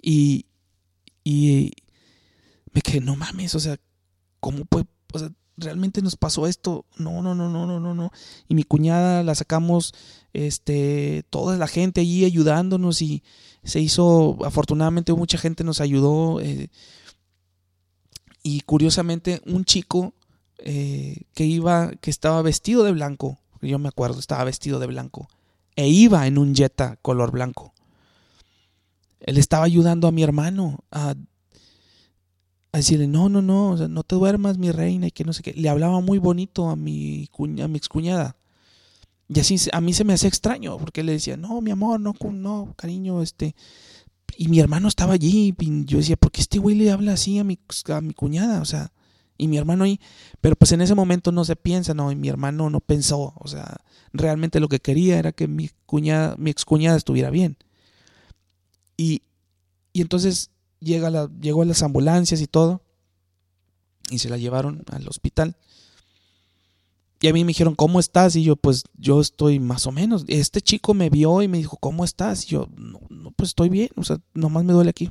Y, 0.00 0.46
y 1.24 1.72
me 2.72 2.80
quedé, 2.80 3.00
no 3.00 3.16
mames, 3.16 3.56
o 3.56 3.60
sea, 3.60 3.76
¿cómo 4.38 4.64
puede, 4.64 4.86
o 5.12 5.18
sea, 5.18 5.30
realmente 5.56 6.02
nos 6.02 6.16
pasó 6.16 6.46
esto? 6.46 6.84
No, 6.96 7.22
no, 7.22 7.34
no, 7.34 7.48
no, 7.48 7.66
no, 7.66 7.80
no, 7.80 7.94
no. 7.94 8.12
Y 8.48 8.54
mi 8.54 8.64
cuñada 8.64 9.22
la 9.22 9.34
sacamos, 9.34 9.94
este, 10.32 11.24
toda 11.30 11.56
la 11.56 11.66
gente 11.66 12.00
allí 12.00 12.24
ayudándonos 12.24 13.02
y 13.02 13.22
se 13.64 13.80
hizo, 13.80 14.38
afortunadamente 14.44 15.12
mucha 15.12 15.38
gente 15.38 15.64
nos 15.64 15.80
ayudó. 15.80 16.40
Eh, 16.40 16.68
y 18.42 18.60
curiosamente 18.60 19.42
un 19.46 19.64
chico 19.64 20.14
eh, 20.58 21.22
que 21.34 21.44
iba, 21.44 21.90
que 22.00 22.10
estaba 22.10 22.42
vestido 22.42 22.84
de 22.84 22.92
blanco, 22.92 23.38
yo 23.60 23.78
me 23.78 23.88
acuerdo, 23.88 24.20
estaba 24.20 24.44
vestido 24.44 24.78
de 24.78 24.86
blanco, 24.86 25.28
e 25.74 25.88
iba 25.88 26.26
en 26.26 26.38
un 26.38 26.54
Jetta 26.54 26.96
color 27.02 27.32
blanco. 27.32 27.74
Él 29.20 29.38
estaba 29.38 29.64
ayudando 29.64 30.06
a 30.06 30.12
mi 30.12 30.22
hermano 30.22 30.84
a, 30.90 31.14
decirle, 32.72 33.06
no, 33.06 33.28
no, 33.28 33.42
no, 33.42 33.76
no 33.76 34.02
te 34.02 34.16
duermas, 34.16 34.58
mi 34.58 34.70
reina, 34.70 35.06
y 35.06 35.10
que 35.10 35.24
no 35.24 35.32
sé 35.32 35.42
qué. 35.42 35.52
Le 35.54 35.68
hablaba 35.68 36.00
muy 36.00 36.18
bonito 36.18 36.68
a 36.68 36.76
mi, 36.76 37.28
a 37.62 37.68
mi. 37.68 37.80
Y 39.28 39.40
así 39.40 39.56
a 39.72 39.80
mí 39.80 39.92
se 39.92 40.04
me 40.04 40.12
hacía 40.12 40.28
extraño, 40.28 40.78
porque 40.78 41.02
le 41.02 41.12
decía, 41.12 41.36
no, 41.36 41.60
mi 41.60 41.70
amor, 41.70 42.00
no, 42.00 42.14
no, 42.32 42.74
cariño, 42.76 43.22
este. 43.22 43.54
Y 44.36 44.48
mi 44.48 44.60
hermano 44.60 44.88
estaba 44.88 45.14
allí, 45.14 45.54
y 45.58 45.84
yo 45.86 45.98
decía, 45.98 46.16
¿por 46.16 46.30
qué 46.30 46.42
este 46.42 46.58
güey 46.58 46.76
le 46.76 46.90
habla 46.90 47.14
así 47.14 47.38
a 47.38 47.44
mi, 47.44 47.58
a 47.88 48.00
mi 48.00 48.12
cuñada? 48.12 48.60
O 48.60 48.64
sea, 48.64 48.92
y 49.38 49.48
mi 49.48 49.58
hermano 49.58 49.84
ahí, 49.84 50.00
pero 50.40 50.56
pues 50.56 50.72
en 50.72 50.80
ese 50.80 50.94
momento 50.94 51.32
no 51.32 51.44
se 51.44 51.56
piensa, 51.56 51.94
no, 51.94 52.10
y 52.10 52.16
mi 52.16 52.28
hermano 52.28 52.70
no 52.70 52.80
pensó, 52.80 53.34
o 53.36 53.48
sea, 53.48 53.78
realmente 54.12 54.60
lo 54.60 54.68
que 54.68 54.80
quería 54.80 55.18
era 55.18 55.32
que 55.32 55.48
mi 55.48 55.70
cuñada, 55.86 56.36
mi 56.38 56.50
excuñada 56.50 56.96
estuviera 56.96 57.30
bien. 57.30 57.56
Y, 58.96 59.22
y 59.92 60.00
entonces 60.00 60.50
llega 60.80 61.10
la, 61.10 61.30
llegó 61.40 61.62
a 61.62 61.66
las 61.66 61.82
ambulancias 61.82 62.40
y 62.40 62.46
todo, 62.46 62.82
y 64.10 64.18
se 64.18 64.28
la 64.28 64.36
llevaron 64.36 64.84
al 64.90 65.08
hospital. 65.08 65.56
Y 67.20 67.28
a 67.28 67.32
mí 67.32 67.44
me 67.44 67.48
dijeron, 67.48 67.74
¿cómo 67.74 67.98
estás? 67.98 68.36
Y 68.36 68.42
yo, 68.42 68.56
pues 68.56 68.84
yo 68.98 69.20
estoy 69.20 69.58
más 69.58 69.86
o 69.86 69.92
menos. 69.92 70.24
Este 70.28 70.60
chico 70.60 70.92
me 70.92 71.08
vio 71.08 71.40
y 71.40 71.48
me 71.48 71.58
dijo, 71.58 71.78
¿cómo 71.78 72.04
estás? 72.04 72.44
Y 72.44 72.48
yo, 72.48 72.68
no, 72.76 73.30
pues 73.32 73.50
estoy 73.50 73.70
bien, 73.70 73.88
o 73.96 74.04
sea, 74.04 74.18
nomás 74.34 74.64
me 74.64 74.74
duele 74.74 74.90
aquí 74.90 75.10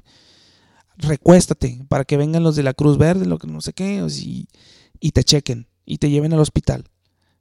recuéstate 0.98 1.84
para 1.88 2.06
que 2.06 2.18
vengan 2.18 2.44
los 2.44 2.56
de 2.56 2.64
la 2.64 2.74
Cruz 2.74 2.98
Verde, 2.98 3.26
lo 3.26 3.38
que 3.38 3.48
no 3.48 3.62
sé 3.62 3.74
qué, 3.74 4.06
y, 4.10 4.48
y 5.00 5.12
te 5.12 5.24
chequen 5.24 5.68
y 5.86 5.98
te 5.98 6.10
lleven 6.10 6.34
al 6.34 6.40
hospital. 6.40 6.90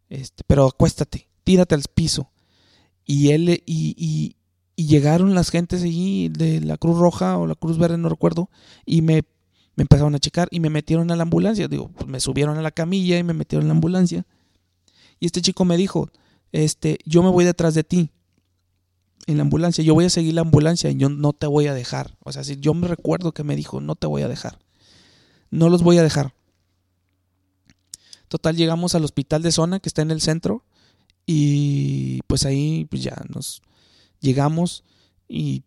Este, 0.09 0.45
pero 0.47 0.67
acuéstate, 0.67 1.29
tírate 1.45 1.75
al 1.75 1.83
piso. 1.95 2.31
Y 3.05 3.31
él 3.31 3.63
y, 3.67 4.37
y, 4.77 4.87
llegaron 4.87 5.35
las 5.35 5.51
gentes 5.51 5.83
allí 5.83 6.29
de 6.29 6.61
la 6.61 6.77
Cruz 6.77 6.99
Roja 6.99 7.39
o 7.39 7.47
la 7.47 7.55
Cruz 7.55 7.79
Verde, 7.79 7.99
no 7.99 8.09
recuerdo, 8.09 8.51
y 8.85 9.03
me, 9.03 9.23
me 9.77 9.83
empezaron 9.83 10.15
a 10.15 10.19
checar 10.19 10.49
y 10.51 10.61
me 10.61 10.71
metieron 10.71 11.11
a 11.11 11.17
la 11.17 11.23
ambulancia. 11.23 11.69
Digo, 11.69 11.91
pues 11.91 12.07
me 12.09 12.21
subieron 12.21 12.59
a 12.59 12.63
la 12.63 12.71
camilla 12.71 13.19
y 13.19 13.23
me 13.23 13.35
metieron 13.35 13.67
a 13.67 13.69
la 13.69 13.75
ambulancia. 13.75 14.27
Y 15.21 15.27
este 15.27 15.41
chico 15.41 15.65
me 15.65 15.77
dijo, 15.77 16.11
este, 16.53 16.99
yo 17.05 17.23
me 17.23 17.31
voy 17.31 17.45
detrás 17.45 17.75
de 17.75 17.85
ti 17.85 18.11
en 19.27 19.39
la 19.39 19.43
ambulancia, 19.43 19.83
yo 19.83 19.95
voy 19.95 20.05
a 20.05 20.11
seguir 20.11 20.35
la 20.35 20.43
ambulancia 20.43 20.91
y 20.91 20.97
yo 20.97 21.09
no 21.09 21.33
te 21.33 21.47
voy 21.47 21.67
a 21.67 21.75
dejar. 21.75 22.17
O 22.21 22.33
sea, 22.33 22.45
si 22.45 22.57
yo 22.59 22.75
me 22.75 22.89
recuerdo 22.89 23.33
que 23.33 23.45
me 23.45 23.57
dijo, 23.57 23.81
no 23.81 23.95
te 23.95 24.07
voy 24.07 24.23
a 24.23 24.29
dejar. 24.29 24.59
No 25.51 25.69
los 25.71 25.83
voy 25.83 25.99
a 25.99 26.03
dejar. 26.03 26.35
Total, 28.29 28.57
llegamos 28.57 28.95
al 28.95 29.05
hospital 29.05 29.43
de 29.43 29.53
zona 29.53 29.81
que 29.81 29.89
está 29.89 30.03
en 30.03 30.11
el 30.11 30.21
centro 30.21 30.65
y 31.27 32.21
pues 32.27 32.45
ahí 32.45 32.87
pues 32.91 33.03
ya 33.03 33.17
nos 33.29 33.63
llegamos 34.21 34.85
y 35.29 35.65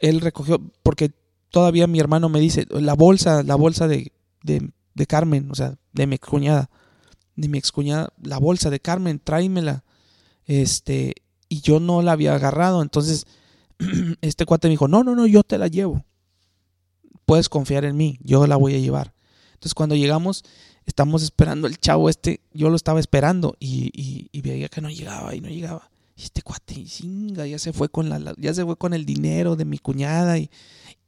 él 0.00 0.20
recogió, 0.20 0.60
porque 0.82 1.12
todavía 1.50 1.86
mi 1.86 2.00
hermano 2.00 2.28
me 2.28 2.40
dice, 2.40 2.66
la 2.70 2.94
bolsa, 2.94 3.42
la 3.42 3.56
bolsa 3.56 3.88
de, 3.88 4.12
de, 4.42 5.06
Carmen, 5.06 5.50
o 5.50 5.54
sea, 5.54 5.76
de 5.92 6.06
mi 6.06 6.14
excuñada, 6.14 6.70
de 7.36 7.48
mi 7.48 7.58
excuñada, 7.58 8.12
la 8.22 8.38
bolsa 8.38 8.70
de 8.70 8.80
Carmen, 8.80 9.18
tráemela. 9.18 9.84
Este, 10.46 11.14
y 11.48 11.60
yo 11.60 11.80
no 11.80 12.02
la 12.02 12.12
había 12.12 12.34
agarrado. 12.34 12.82
Entonces, 12.82 13.26
este 14.20 14.46
cuate 14.46 14.68
me 14.68 14.72
dijo, 14.72 14.88
no, 14.88 15.04
no, 15.04 15.14
no, 15.14 15.26
yo 15.26 15.42
te 15.42 15.58
la 15.58 15.68
llevo. 15.68 16.04
Puedes 17.26 17.48
confiar 17.48 17.84
en 17.84 17.96
mí, 17.96 18.18
yo 18.22 18.46
la 18.46 18.56
voy 18.56 18.74
a 18.74 18.78
llevar. 18.78 19.14
Entonces, 19.54 19.74
cuando 19.74 19.94
llegamos, 19.94 20.44
estamos 20.86 21.22
esperando 21.22 21.66
el 21.66 21.78
chavo 21.78 22.08
este, 22.08 22.40
yo 22.52 22.70
lo 22.70 22.76
estaba 22.76 23.00
esperando 23.00 23.56
y, 23.60 23.90
y, 24.32 24.40
veía 24.40 24.68
que 24.68 24.80
no 24.80 24.90
llegaba 24.90 25.34
y 25.34 25.40
no 25.40 25.48
llegaba. 25.48 25.90
Y 26.20 26.24
este 26.24 26.42
cuate, 26.42 26.86
singa, 26.86 27.46
ya 27.46 27.58
se 27.58 27.72
fue 27.72 27.88
con 27.88 28.10
la, 28.10 28.34
ya 28.36 28.52
se 28.52 28.62
fue 28.62 28.76
con 28.76 28.92
el 28.92 29.06
dinero 29.06 29.56
de 29.56 29.64
mi 29.64 29.78
cuñada 29.78 30.36
y, 30.36 30.50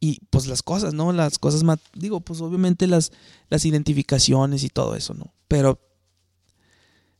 y 0.01 0.21
pues 0.31 0.47
las 0.47 0.63
cosas, 0.63 0.95
¿no? 0.95 1.13
Las 1.13 1.39
cosas 1.39 1.65
más, 1.65 1.81
digo, 1.93 2.21
pues 2.21 2.41
obviamente 2.41 2.87
las, 2.87 3.13
las 3.51 3.67
identificaciones 3.67 4.65
y 4.65 4.71
todo 4.71 4.97
eso, 4.97 5.13
¿no? 5.13 5.35
Pero 5.49 5.79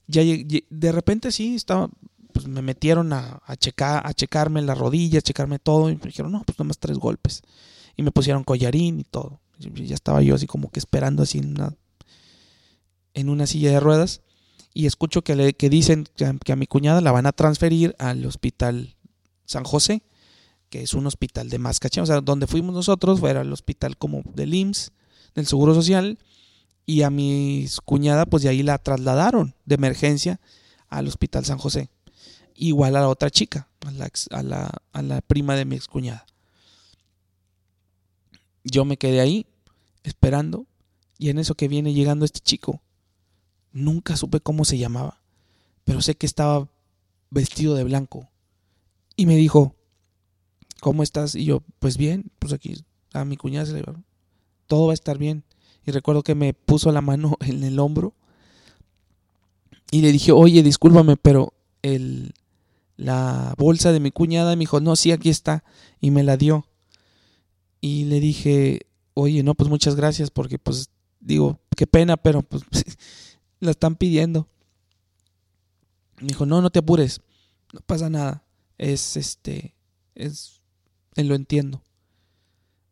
ya 0.07 0.23
de 0.23 0.93
repente 0.93 1.33
sí, 1.33 1.55
estaba, 1.55 1.91
pues 2.33 2.47
me 2.49 2.63
metieron 2.63 3.13
a, 3.13 3.43
checar, 3.59 4.07
a 4.07 4.15
checarme 4.15 4.63
la 4.63 4.75
rodilla, 4.75 5.19
a 5.19 5.23
checarme 5.23 5.59
todo, 5.59 5.91
y 5.91 5.97
me 5.97 6.03
dijeron, 6.03 6.33
no, 6.33 6.45
pues 6.47 6.59
nomás 6.59 6.79
tres 6.79 6.97
golpes. 6.97 7.43
Y 7.95 8.03
me 8.03 8.11
pusieron 8.11 8.43
collarín 8.43 9.01
y 9.01 9.05
todo. 9.05 9.43
Ya 9.59 9.95
estaba 9.95 10.23
yo 10.23 10.35
así 10.35 10.47
como 10.47 10.71
que 10.71 10.79
esperando 10.79 11.25
así 11.25 11.43
en 13.13 13.29
una 13.29 13.47
silla 13.47 13.71
de 13.71 13.81
ruedas. 13.81 14.23
Y 14.75 14.87
escucho 14.87 15.23
que, 15.23 15.37
le, 15.37 15.53
que 15.53 15.69
dicen 15.69 16.07
que 16.17 16.53
a, 16.53 16.57
mi 16.57 16.67
cuñada 16.67 17.01
la 17.01 17.13
van 17.13 17.27
a 17.27 17.33
transferir 17.33 17.95
al 17.99 18.25
hospital 18.25 18.97
San 19.45 19.65
José, 19.65 20.03
que 20.71 20.83
es 20.83 20.95
un 20.95 21.07
hospital 21.07 21.51
de 21.51 21.59
más 21.59 21.79
caché. 21.79 22.01
O 22.01 22.07
sea, 22.07 22.21
donde 22.21 22.47
fuimos 22.47 22.75
nosotros 22.75 23.21
fue 23.21 23.33
el 23.33 23.53
hospital 23.53 23.97
como 23.99 24.23
del 24.35 24.55
IMSS, 24.55 24.93
del 25.35 25.47
Seguro 25.47 25.75
Social. 25.75 26.19
Y 26.85 27.03
a 27.03 27.11
mi 27.11 27.67
cuñada, 27.85 28.27
pues 28.27 28.43
de 28.43 28.49
ahí 28.49 28.63
la 28.63 28.79
trasladaron 28.79 29.55
de 29.67 29.75
emergencia 29.75 30.41
al 30.89 31.07
hospital 31.07 31.45
San 31.45 31.59
José 31.59 31.91
igual 32.55 32.97
a 32.97 33.01
la 33.01 33.09
otra 33.09 33.31
chica, 33.31 33.69
a 33.81 33.91
la, 33.91 34.71
a 34.93 35.03
la, 35.03 35.21
prima 35.23 35.57
de 35.57 35.65
mi 35.65 35.77
excuñada. 35.77 36.27
yo 38.65 38.85
me 38.85 38.97
quedé 38.97 39.21
ahí 39.21 39.47
esperando 40.05 40.67
y 41.19 41.31
en 41.31 41.39
eso 41.39 41.55
que 41.55 41.69
viene 41.69 41.93
llegando 41.93 42.25
este 42.25 42.41
chico, 42.41 42.81
nunca 43.73 44.17
supe 44.17 44.41
cómo 44.41 44.65
se 44.65 44.79
llamaba, 44.79 45.23
pero 45.85 46.01
sé 46.01 46.15
que 46.17 46.27
estaba 46.27 46.69
vestido 47.31 47.75
de 47.75 47.85
blanco 47.85 48.29
y 49.17 49.27
me 49.27 49.37
dijo, 49.37 49.75
¿cómo 50.81 51.03
estás? 51.03 51.35
Y 51.35 51.45
yo, 51.45 51.63
pues 51.79 51.97
bien, 51.97 52.31
pues 52.39 52.53
aquí 52.53 52.85
a 53.13 53.25
mi 53.25 53.37
cuñada 53.37 53.67
se 53.67 53.73
le 53.73 53.85
todo 54.67 54.87
va 54.87 54.93
a 54.93 54.95
estar 54.95 55.19
bien. 55.19 55.45
Y 55.85 55.91
recuerdo 55.91 56.23
que 56.23 56.35
me 56.35 56.55
puso 56.55 56.93
la 56.93 57.01
mano 57.01 57.37
en 57.41 57.63
el 57.65 57.79
hombro 57.79 58.15
y 59.91 60.01
le 60.01 60.11
dije, 60.11 60.33
oye, 60.33 60.63
discúlpame, 60.63 61.17
pero 61.19 61.53
el, 61.83 62.33
la 62.97 63.55
bolsa 63.59 63.93
de 63.93 64.01
mi 64.01 64.11
cuñada 64.11 64.57
me 64.57 64.61
dijo, 64.61 64.81
no, 64.81 64.97
sí, 64.97 65.13
aquí 65.13 65.29
está. 65.29 65.65
Y 66.01 66.11
me 66.11 66.23
la 66.23 66.39
dio. 66.39 66.67
Y 67.83 68.05
le 68.05 68.19
dije, 68.19 68.87
oye, 69.13 69.43
no, 69.43 69.55
pues 69.55 69.69
muchas 69.69 69.95
gracias, 69.95 70.31
porque 70.31 70.59
pues 70.59 70.89
digo, 71.21 71.61
qué 71.77 71.87
pena, 71.87 72.17
pero 72.17 72.43
pues 72.43 72.63
la 73.63 73.71
están 73.71 73.97
pidiendo. 73.97 74.49
Me 76.21 76.29
dijo, 76.29 76.47
no, 76.47 76.61
no 76.61 76.71
te 76.71 76.81
apures, 76.81 77.21
no 77.73 77.81
pasa 77.81 78.11
nada. 78.11 78.45
Es 78.77 79.17
este, 79.17 79.75
es, 80.15 80.61
lo 81.17 81.35
entiendo. 81.35 81.83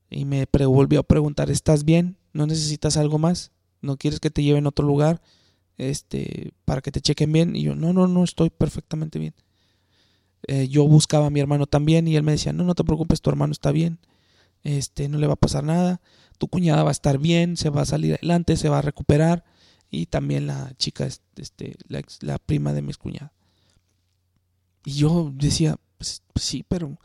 Y 0.09 0.25
me 0.25 0.47
volvió 0.67 1.01
a 1.01 1.05
preguntar, 1.05 1.51
¿estás 1.51 1.85
bien? 1.85 2.17
¿No 2.33 2.47
necesitas 2.47 2.97
algo 2.97 3.19
más? 3.19 3.53
¿No 3.81 3.97
quieres 3.97 4.21
que 4.21 4.31
te 4.31 4.43
lleven 4.43 4.67
a 4.67 4.71
otro 4.71 4.87
lugar? 4.87 5.21
Este, 5.77 6.53
para 6.65 6.81
que 6.81 6.93
te 6.93 7.01
chequen 7.01 7.33
bien. 7.33 7.57
Y 7.57 7.63
yo, 7.63 7.75
no, 7.75 7.93
no, 7.93 8.07
no, 8.07 8.23
estoy 8.23 8.51
perfectamente 8.51 9.19
bien. 9.19 9.35
Eh, 10.47 10.69
yo 10.69 10.87
buscaba 10.87 11.27
a 11.27 11.31
mi 11.31 11.41
hermano 11.41 11.67
también 11.67 12.07
y 12.07 12.17
él 12.17 12.23
me 12.23 12.33
decía, 12.33 12.53
no, 12.53 12.65
no 12.65 12.75
te 12.75 12.85
preocupes, 12.85 13.21
tu 13.21 13.31
hermano 13.31 13.53
está 13.53 13.73
bien, 13.73 13.99
este, 14.63 15.09
no 15.09 15.19
le 15.19 15.27
va 15.27 15.35
a 15.35 15.37
pasar 15.37 15.65
nada, 15.65 16.01
tu 16.39 16.49
cuñada 16.49 16.83
va 16.83 16.89
a 16.89 16.93
estar 16.93 17.19
bien, 17.19 17.59
se 17.59 17.69
va 17.69 17.83
a 17.83 17.87
salir 17.87 18.15
adelante, 18.15 18.57
se 18.57 18.71
va 18.71 18.79
a 18.79 18.83
recuperar 18.83 19.45
y 19.91 20.07
también 20.07 20.47
la 20.47 20.73
chica, 20.77 21.07
este, 21.07 21.77
la, 21.89 22.03
la 22.21 22.39
prima 22.39 22.73
de 22.73 22.83
mi 22.83 22.95
cuñada. 22.95 23.33
Y 24.85 24.93
yo 24.93 25.31
decía, 25.35 25.79
pues, 25.99 26.23
pues, 26.33 26.45
sí, 26.45 26.65
pero... 26.67 26.99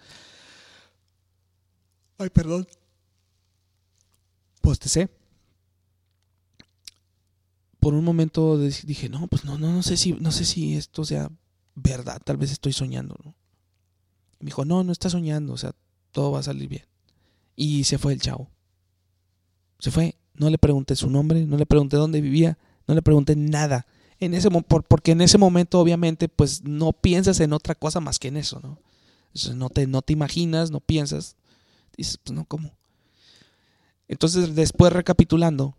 Ay, 2.18 2.30
perdón. 2.30 2.68
Pues 4.62 4.80
te 4.80 4.88
sé. 4.88 5.10
Por 7.80 7.94
un 7.94 8.04
momento 8.04 8.58
dije, 8.58 9.10
no, 9.10 9.28
pues 9.28 9.44
no, 9.44 9.58
no, 9.58 9.72
no 9.72 9.84
sé 9.84 9.98
si, 9.98 10.14
no 10.14 10.32
sé 10.32 10.46
si 10.46 10.76
esto 10.76 11.04
sea 11.04 11.30
verdad, 11.76 12.22
tal 12.24 12.38
vez 12.38 12.52
estoy 12.52 12.74
soñando, 12.74 13.16
¿no? 13.24 13.36
me 14.40 14.48
dijo, 14.48 14.66
no, 14.66 14.84
no 14.84 14.92
estás 14.92 15.12
soñando, 15.12 15.54
o 15.54 15.58
sea, 15.58 15.74
todo 16.12 16.32
va 16.32 16.40
a 16.40 16.44
salir 16.44 16.70
bien. 16.70 16.86
Y 17.56 17.84
se 17.84 17.98
fue 17.98 18.14
el 18.14 18.22
chavo. 18.22 18.50
Se 19.80 19.92
fue, 19.92 20.16
no 20.34 20.50
le 20.50 20.58
pregunté 20.58 20.96
su 20.96 21.10
nombre, 21.10 21.46
no 21.46 21.58
le 21.58 21.66
pregunté 21.66 21.98
dónde 21.98 22.22
vivía, 22.22 22.58
no 22.88 22.96
le 22.96 23.02
pregunté 23.02 23.36
nada. 23.36 23.86
En 24.20 24.34
ese, 24.34 24.50
porque 24.50 25.12
en 25.12 25.22
ese 25.22 25.38
momento, 25.38 25.80
obviamente, 25.80 26.30
pues 26.30 26.64
no 26.64 26.94
piensas 26.94 27.40
en 27.40 27.54
otra 27.54 27.76
cosa 27.76 28.00
más 28.00 28.20
que 28.20 28.30
en 28.30 28.38
eso, 28.38 28.60
¿no? 28.62 28.80
no 29.54 29.70
te, 29.70 29.88
no 29.88 30.02
te 30.02 30.14
imaginas, 30.14 30.72
no 30.72 30.80
piensas. 30.80 31.36
Dices, 31.98 32.18
pues 32.24 32.34
no, 32.34 32.46
¿cómo? 32.46 32.72
Entonces, 34.08 34.56
después 34.56 34.94
recapitulando, 34.94 35.76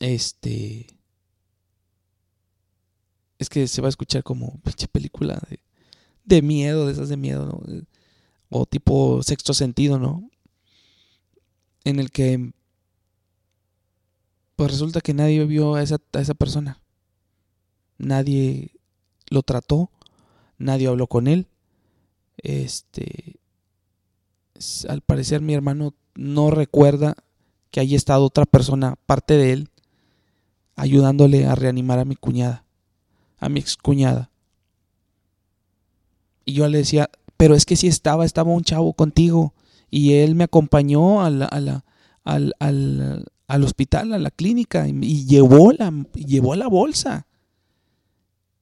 este, 0.00 0.86
es 3.38 3.48
que 3.48 3.66
se 3.68 3.80
va 3.80 3.88
a 3.88 3.90
escuchar 3.90 4.22
como 4.22 4.60
pinche 4.60 4.86
película 4.88 5.40
de, 6.24 6.42
miedo, 6.42 6.86
de 6.86 6.92
esas 6.92 7.08
de 7.08 7.16
miedo, 7.16 7.46
¿no? 7.46 7.84
O 8.50 8.66
tipo 8.66 9.22
sexto 9.22 9.54
sentido, 9.54 9.98
¿no? 9.98 10.28
En 11.84 11.98
el 11.98 12.10
que 12.10 12.52
pues 14.56 14.70
resulta 14.70 15.00
que 15.00 15.14
nadie 15.14 15.44
vio 15.44 15.74
a 15.74 15.82
esa, 15.82 15.98
a 16.12 16.20
esa 16.20 16.34
persona. 16.34 16.80
Nadie 17.98 18.72
lo 19.28 19.42
trató, 19.42 19.90
nadie 20.58 20.88
habló 20.88 21.06
con 21.06 21.26
él. 21.26 21.48
Este 22.38 23.36
al 24.88 25.00
parecer 25.00 25.40
mi 25.40 25.54
hermano 25.54 25.94
no 26.14 26.50
recuerda 26.50 27.16
que 27.70 27.80
haya 27.80 27.96
estado 27.96 28.24
otra 28.24 28.44
persona, 28.44 28.96
parte 29.06 29.34
de 29.34 29.52
él, 29.52 29.70
ayudándole 30.76 31.46
a 31.46 31.56
reanimar 31.56 31.98
a 31.98 32.04
mi 32.04 32.14
cuñada 32.14 32.64
a 33.44 33.48
mi 33.48 33.60
excuñada. 33.60 34.30
Y 36.44 36.54
yo 36.54 36.68
le 36.68 36.78
decía, 36.78 37.10
pero 37.36 37.54
es 37.54 37.66
que 37.66 37.76
si 37.76 37.88
estaba, 37.88 38.24
estaba 38.24 38.52
un 38.52 38.62
chavo 38.62 38.94
contigo. 38.94 39.54
Y 39.90 40.14
él 40.14 40.34
me 40.34 40.44
acompañó 40.44 41.20
a 41.20 41.26
al, 41.26 42.54
al, 42.58 43.26
hospital, 43.48 44.12
a 44.12 44.18
la 44.18 44.30
clínica, 44.30 44.88
y 44.88 45.26
llevó 45.26 45.72
la, 45.72 45.92
llevó 46.14 46.54
la 46.54 46.68
bolsa. 46.68 47.26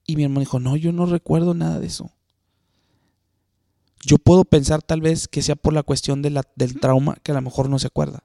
Y 0.07 0.17
mi 0.17 0.25
hermano 0.25 0.41
dijo, 0.41 0.61
no, 0.61 0.77
yo 0.77 0.93
no 0.93 1.07
recuerdo 1.07 1.55
nada 1.55 1.79
de 1.79 1.87
eso. 1.87 2.11
Yo 4.05 4.19
puedo 4.19 4.45
pensar 4.45 4.83
tal 4.83 5.01
vez 5.01 5.29
que 5.29 5.43
sea 5.43 5.55
por 5.55 5.73
la 5.73 5.85
cuestión 5.85 6.23
del 6.23 6.41
trauma, 6.81 7.17
que 7.23 7.31
a 7.31 7.35
lo 7.37 7.43
mejor 7.43 7.69
no 7.71 7.79
se 7.79 7.87
acuerda. 7.87 8.25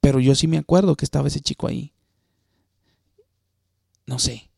Pero 0.00 0.18
yo 0.18 0.34
sí 0.34 0.48
me 0.48 0.58
acuerdo 0.58 0.96
que 0.96 1.04
estaba 1.04 1.28
ese 1.28 1.40
chico 1.40 1.68
ahí. 1.68 1.92
No 4.04 4.18
sé. 4.18 4.50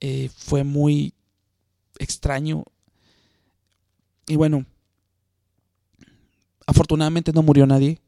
Eh, 0.00 0.30
fue 0.34 0.64
muy 0.64 1.12
extraño. 1.98 2.64
Y 4.26 4.36
bueno, 4.36 4.64
afortunadamente 6.66 7.32
no 7.32 7.42
murió 7.42 7.66
nadie, 7.66 8.00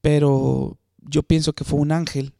pero 0.00 0.78
yo 1.08 1.22
pienso 1.22 1.54
que 1.54 1.64
fue 1.64 1.80
un 1.80 1.92
ángel, 1.92 2.34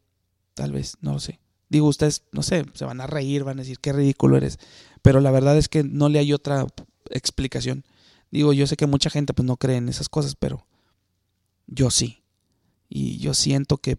tal 0.54 0.72
vez, 0.72 0.96
no 1.00 1.14
lo 1.14 1.20
sé. 1.20 1.40
Digo, 1.68 1.86
ustedes, 1.86 2.24
no 2.32 2.42
sé, 2.42 2.64
se 2.74 2.84
van 2.84 3.00
a 3.00 3.06
reír, 3.06 3.44
van 3.44 3.58
a 3.58 3.62
decir 3.62 3.78
qué 3.78 3.92
ridículo 3.92 4.36
eres, 4.36 4.58
pero 5.02 5.20
la 5.20 5.30
verdad 5.30 5.56
es 5.56 5.68
que 5.68 5.84
no 5.84 6.08
le 6.08 6.18
hay 6.18 6.32
otra 6.32 6.66
explicación. 7.10 7.84
Digo, 8.30 8.52
yo 8.52 8.66
sé 8.66 8.76
que 8.76 8.86
mucha 8.86 9.10
gente 9.10 9.34
pues 9.34 9.46
no 9.46 9.56
cree 9.56 9.76
en 9.76 9.88
esas 9.88 10.08
cosas, 10.08 10.34
pero 10.34 10.66
yo 11.66 11.90
sí. 11.90 12.22
Y 12.88 13.18
yo 13.18 13.34
siento 13.34 13.78
que 13.78 13.98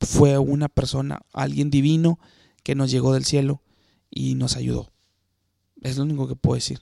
fue 0.00 0.38
una 0.38 0.68
persona, 0.68 1.20
alguien 1.32 1.70
divino 1.70 2.18
que 2.62 2.74
nos 2.74 2.90
llegó 2.90 3.12
del 3.12 3.24
cielo 3.24 3.62
y 4.10 4.34
nos 4.34 4.56
ayudó. 4.56 4.90
Es 5.82 5.96
lo 5.96 6.04
único 6.04 6.28
que 6.28 6.36
puedo 6.36 6.56
decir. 6.56 6.80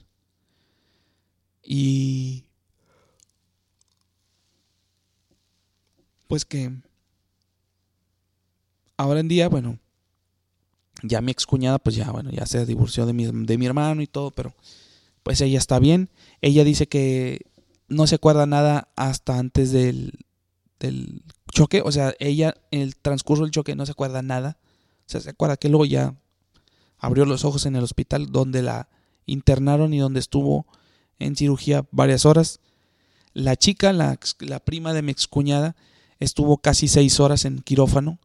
Y 1.62 2.44
pues 6.26 6.44
que 6.44 6.80
ahora 8.98 9.20
en 9.20 9.28
día, 9.28 9.48
bueno, 9.48 9.78
ya 11.02 11.22
mi 11.22 11.32
excuñada, 11.32 11.78
pues 11.78 11.96
ya, 11.96 12.10
bueno, 12.10 12.30
ya 12.30 12.44
se 12.44 12.66
divorció 12.66 13.06
de 13.06 13.14
mi, 13.14 13.24
de 13.26 13.56
mi 13.56 13.64
hermano 13.64 14.02
y 14.02 14.06
todo, 14.06 14.30
pero 14.30 14.54
pues 15.22 15.40
ella 15.40 15.58
está 15.58 15.78
bien. 15.78 16.10
Ella 16.42 16.64
dice 16.64 16.86
que 16.86 17.46
no 17.88 18.06
se 18.06 18.16
acuerda 18.16 18.44
nada 18.44 18.88
hasta 18.96 19.38
antes 19.38 19.72
del, 19.72 20.12
del 20.78 21.22
choque, 21.50 21.82
o 21.84 21.90
sea, 21.92 22.14
ella 22.18 22.54
en 22.70 22.82
el 22.82 22.96
transcurso 22.96 23.44
del 23.44 23.52
choque 23.52 23.74
no 23.74 23.86
se 23.86 23.92
acuerda 23.92 24.20
nada. 24.22 24.58
O 25.06 25.10
sea, 25.10 25.20
se 25.20 25.30
acuerda 25.30 25.56
que 25.56 25.68
luego 25.68 25.86
ya 25.86 26.14
abrió 26.98 27.24
los 27.24 27.44
ojos 27.44 27.64
en 27.66 27.76
el 27.76 27.84
hospital 27.84 28.30
donde 28.30 28.62
la 28.62 28.88
internaron 29.26 29.94
y 29.94 29.98
donde 29.98 30.20
estuvo 30.20 30.66
en 31.18 31.36
cirugía 31.36 31.86
varias 31.90 32.26
horas. 32.26 32.60
La 33.32 33.56
chica, 33.56 33.92
la, 33.92 34.18
prima 34.64 34.92
de 34.92 35.02
mi 35.02 35.12
excuñada, 35.12 35.76
estuvo 36.18 36.58
casi 36.58 36.88
seis 36.88 37.20
horas 37.20 37.44
en 37.44 37.60
quirófano 37.60 38.18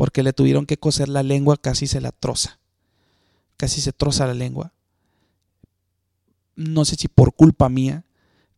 porque 0.00 0.22
le 0.22 0.32
tuvieron 0.32 0.64
que 0.64 0.78
coser 0.78 1.10
la 1.10 1.22
lengua, 1.22 1.58
casi 1.58 1.86
se 1.86 2.00
la 2.00 2.10
troza. 2.10 2.58
Casi 3.58 3.82
se 3.82 3.92
troza 3.92 4.26
la 4.26 4.32
lengua. 4.32 4.72
No 6.56 6.86
sé 6.86 6.96
si 6.96 7.06
por 7.06 7.34
culpa 7.34 7.68
mía, 7.68 8.06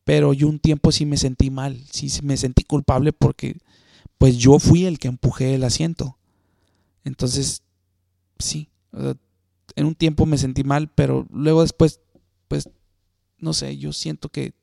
pero 0.05 0.34
yo 0.34 0.47
un 0.47 0.61
tiempo 0.61 0.93
sí 0.93 1.05
me 1.05 1.16
sentí 1.16 1.51
mal, 1.51 1.82
sí 1.90 2.09
me 2.22 2.36
sentí 2.36 2.62
culpable 2.62 3.12
porque 3.12 3.57
pues 4.18 4.36
yo 4.36 4.61
fui 4.61 4.84
el 4.84 5.01
que 5.01 5.09
empujé 5.09 5.57
el 5.57 5.64
asiento. 5.64 6.16
Entonces, 7.03 7.64
sí, 8.38 8.68
en 9.74 9.84
un 9.84 9.97
tiempo 9.97 10.26
me 10.26 10.38
sentí 10.38 10.62
mal, 10.62 10.93
pero 10.95 11.26
luego 11.32 11.62
después, 11.62 11.99
pues, 12.47 12.68
no 13.38 13.53
sé, 13.53 13.78
yo 13.78 13.93
siento 13.93 14.28
que 14.28 14.55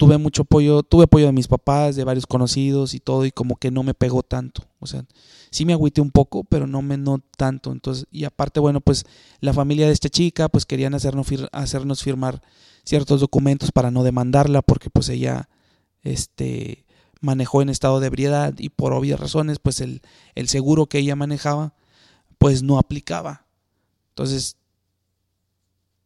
tuve 0.00 0.16
mucho 0.16 0.42
apoyo, 0.42 0.82
tuve 0.82 1.04
apoyo 1.04 1.26
de 1.26 1.32
mis 1.32 1.46
papás, 1.46 1.94
de 1.94 2.04
varios 2.04 2.26
conocidos 2.26 2.94
y 2.94 3.00
todo, 3.00 3.26
y 3.26 3.32
como 3.32 3.56
que 3.56 3.70
no 3.70 3.82
me 3.82 3.92
pegó 3.92 4.22
tanto. 4.22 4.64
O 4.78 4.86
sea, 4.86 5.04
sí 5.50 5.66
me 5.66 5.74
agüité 5.74 6.00
un 6.00 6.10
poco, 6.10 6.42
pero 6.42 6.66
no 6.66 6.80
me 6.80 6.96
no 6.96 7.18
tanto. 7.36 7.70
Entonces, 7.70 8.06
y 8.10 8.24
aparte, 8.24 8.60
bueno, 8.60 8.80
pues 8.80 9.04
la 9.40 9.52
familia 9.52 9.86
de 9.86 9.92
esta 9.92 10.08
chica, 10.08 10.48
pues 10.48 10.64
querían 10.64 10.94
hacernos, 10.94 11.26
hacernos 11.52 12.02
firmar 12.02 12.40
ciertos 12.82 13.20
documentos 13.20 13.72
para 13.72 13.90
no 13.90 14.02
demandarla, 14.02 14.62
porque 14.62 14.88
pues 14.88 15.10
ella, 15.10 15.50
este, 16.00 16.86
manejó 17.20 17.60
en 17.60 17.68
estado 17.68 18.00
de 18.00 18.06
ebriedad 18.06 18.54
y 18.56 18.70
por 18.70 18.94
obvias 18.94 19.20
razones, 19.20 19.58
pues 19.58 19.82
el, 19.82 20.00
el 20.34 20.48
seguro 20.48 20.86
que 20.86 21.00
ella 21.00 21.14
manejaba, 21.14 21.74
pues 22.38 22.62
no 22.62 22.78
aplicaba. 22.78 23.44
Entonces, 24.12 24.56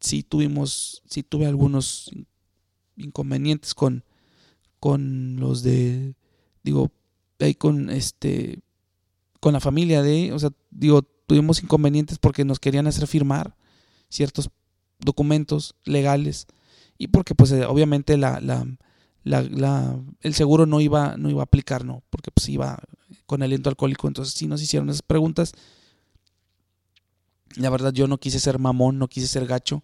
sí 0.01 0.24
tuvimos, 0.24 1.01
sí 1.07 1.22
tuve 1.22 1.47
algunos 1.47 2.11
inconvenientes 2.97 3.74
con, 3.74 4.05
con 4.80 5.36
los 5.36 5.62
de 5.62 6.14
digo, 6.62 6.90
ahí 7.38 7.55
con 7.55 7.90
este, 7.90 8.61
con 9.40 9.53
la 9.53 9.61
familia 9.61 10.03
de, 10.03 10.32
o 10.32 10.38
sea, 10.38 10.51
digo, 10.70 11.03
tuvimos 11.26 11.62
inconvenientes 11.62 12.18
porque 12.18 12.45
nos 12.45 12.59
querían 12.59 12.86
hacer 12.86 13.07
firmar 13.07 13.57
ciertos 14.09 14.51
documentos 14.99 15.74
legales 15.84 16.47
y 16.99 17.09
porque 17.09 17.34
pues 17.34 17.53
eh, 17.53 17.66
obviamente 17.66 18.16
la, 18.16 18.40
la, 18.40 18.66
la, 19.24 20.01
el 20.20 20.34
seguro 20.34 20.66
no 20.66 20.80
iba, 20.80 21.16
no 21.16 21.30
iba 21.30 21.42
a 21.42 21.45
aplicar, 21.45 21.84
¿no? 21.84 22.03
Porque 22.11 22.30
pues 22.30 22.49
iba 22.49 22.78
con 23.26 23.42
aliento 23.42 23.68
alcohólico, 23.68 24.09
entonces 24.09 24.34
sí 24.34 24.47
nos 24.47 24.62
hicieron 24.62 24.88
esas 24.88 25.03
preguntas. 25.03 25.53
La 27.57 27.70
verdad 27.70 27.92
yo 27.92 28.07
no 28.07 28.18
quise 28.18 28.40
ser 28.40 28.59
mamón, 28.59 28.99
no 28.99 29.09
quise 29.09 29.26
ser 29.26 29.47
gacho. 29.47 29.82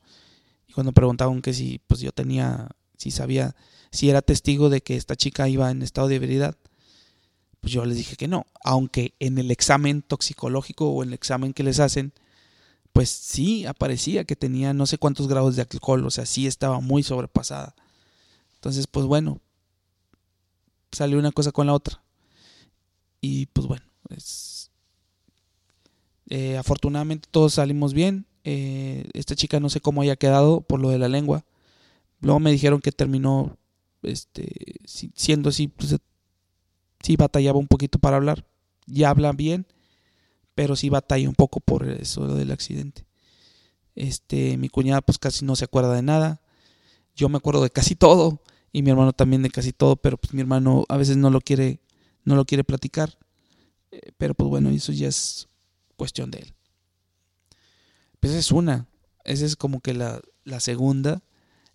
Y 0.67 0.73
cuando 0.73 0.93
preguntaban 0.93 1.43
que 1.43 1.53
si 1.53 1.81
pues 1.87 2.01
yo 2.01 2.13
tenía, 2.13 2.69
si 3.01 3.11
sabía, 3.11 3.57
si 3.91 4.11
era 4.11 4.21
testigo 4.21 4.69
de 4.69 4.83
que 4.83 4.95
esta 4.95 5.17
chica 5.17 5.49
iba 5.49 5.71
en 5.71 5.81
estado 5.81 6.09
de 6.09 6.17
ebriedad, 6.17 6.55
pues 7.63 7.73
yo 7.73 7.87
les 7.87 7.97
dije 7.97 8.15
que 8.17 8.29
no. 8.29 8.45
Aunque 8.63 9.15
en 9.21 9.39
el 9.39 9.51
examen 9.51 10.03
toxicológico 10.03 10.91
o 10.91 11.03
en 11.03 11.09
el 11.09 11.15
examen 11.15 11.55
que 11.55 11.63
les 11.63 11.81
hacen, 11.81 12.13
pues 12.93 13.09
sí 13.09 13.65
aparecía 13.65 14.25
que 14.25 14.37
tenía 14.37 14.75
no 14.75 14.85
sé 14.85 14.99
cuántos 14.99 15.29
grados 15.29 15.57
de 15.57 15.63
alcohol, 15.63 16.05
o 16.05 16.11
sea, 16.11 16.27
sí 16.27 16.47
estaba 16.47 16.81
muy 16.81 17.03
sobrepasada. 17.03 17.75
Entonces, 18.57 18.87
pues 18.87 19.07
bueno, 19.07 19.41
salió 20.93 21.19
una 21.19 21.33
cosa 21.33 21.51
con 21.51 21.67
la 21.67 21.73
otra. 21.73 22.03
Y 23.23 23.47
pues 23.47 23.67
bueno, 23.67 23.85
eh, 26.29 26.59
afortunadamente 26.59 27.31
todos 27.31 27.55
salimos 27.55 27.95
bien. 27.95 28.27
Eh, 28.45 29.09
esta 29.15 29.35
chica 29.35 29.59
no 29.59 29.71
sé 29.71 29.81
cómo 29.81 30.03
haya 30.03 30.17
quedado 30.17 30.61
por 30.61 30.81
lo 30.81 30.91
de 30.91 30.99
la 30.99 31.09
lengua. 31.09 31.47
Luego 32.21 32.41
me 32.41 32.53
dijeron 32.53 32.81
que 32.81 32.93
terminó 32.93 33.59
este, 34.03 34.77
siendo 34.85 35.49
así, 35.49 35.69
pues, 35.69 35.97
sí 37.03 37.17
batallaba 37.17 37.59
un 37.59 37.69
poquito 37.69 37.99
para 37.99 38.17
hablar. 38.17 38.47
Ya 38.87 39.11
habla 39.11 39.33
bien, 39.33 39.67
pero 40.55 40.77
sí 40.77 40.89
batalla 40.89 41.29
un 41.29 41.35
poco 41.35 41.61
por 41.61 41.89
eso 41.89 42.35
del 42.35 42.51
accidente. 42.51 43.07
Este, 43.95 44.57
mi 44.57 44.69
cuñada 44.69 45.01
pues 45.01 45.19
casi 45.19 45.45
no 45.45 45.57
se 45.57 45.65
acuerda 45.65 45.95
de 45.95 46.03
nada. 46.03 46.41
Yo 47.15 47.29
me 47.29 47.39
acuerdo 47.39 47.63
de 47.63 47.71
casi 47.71 47.95
todo 47.95 48.43
y 48.73 48.83
mi 48.83 48.91
hermano 48.91 49.13
también 49.13 49.43
de 49.43 49.51
casi 49.51 49.73
todo, 49.73 49.97
pero 49.97 50.17
pues 50.17 50.33
mi 50.33 50.41
hermano 50.41 50.85
a 50.89 50.97
veces 50.97 51.17
no 51.17 51.31
lo 51.31 51.41
quiere, 51.41 51.81
no 52.25 52.37
lo 52.37 52.45
quiere 52.45 52.65
platicar. 52.65 53.19
Eh, 53.91 54.13
pero 54.17 54.35
pues 54.35 54.49
bueno, 54.49 54.71
eso 54.71 54.93
ya 54.93 55.09
es 55.09 55.49
cuestión 55.97 56.31
de 56.31 56.39
él. 56.39 56.55
Pues 58.21 58.33
esa 58.33 58.41
es 58.41 58.53
una, 58.53 58.87
esa 59.25 59.47
es 59.47 59.57
como 59.57 59.81
que 59.81 59.95
la, 59.95 60.21
la 60.45 60.61
segunda. 60.61 61.23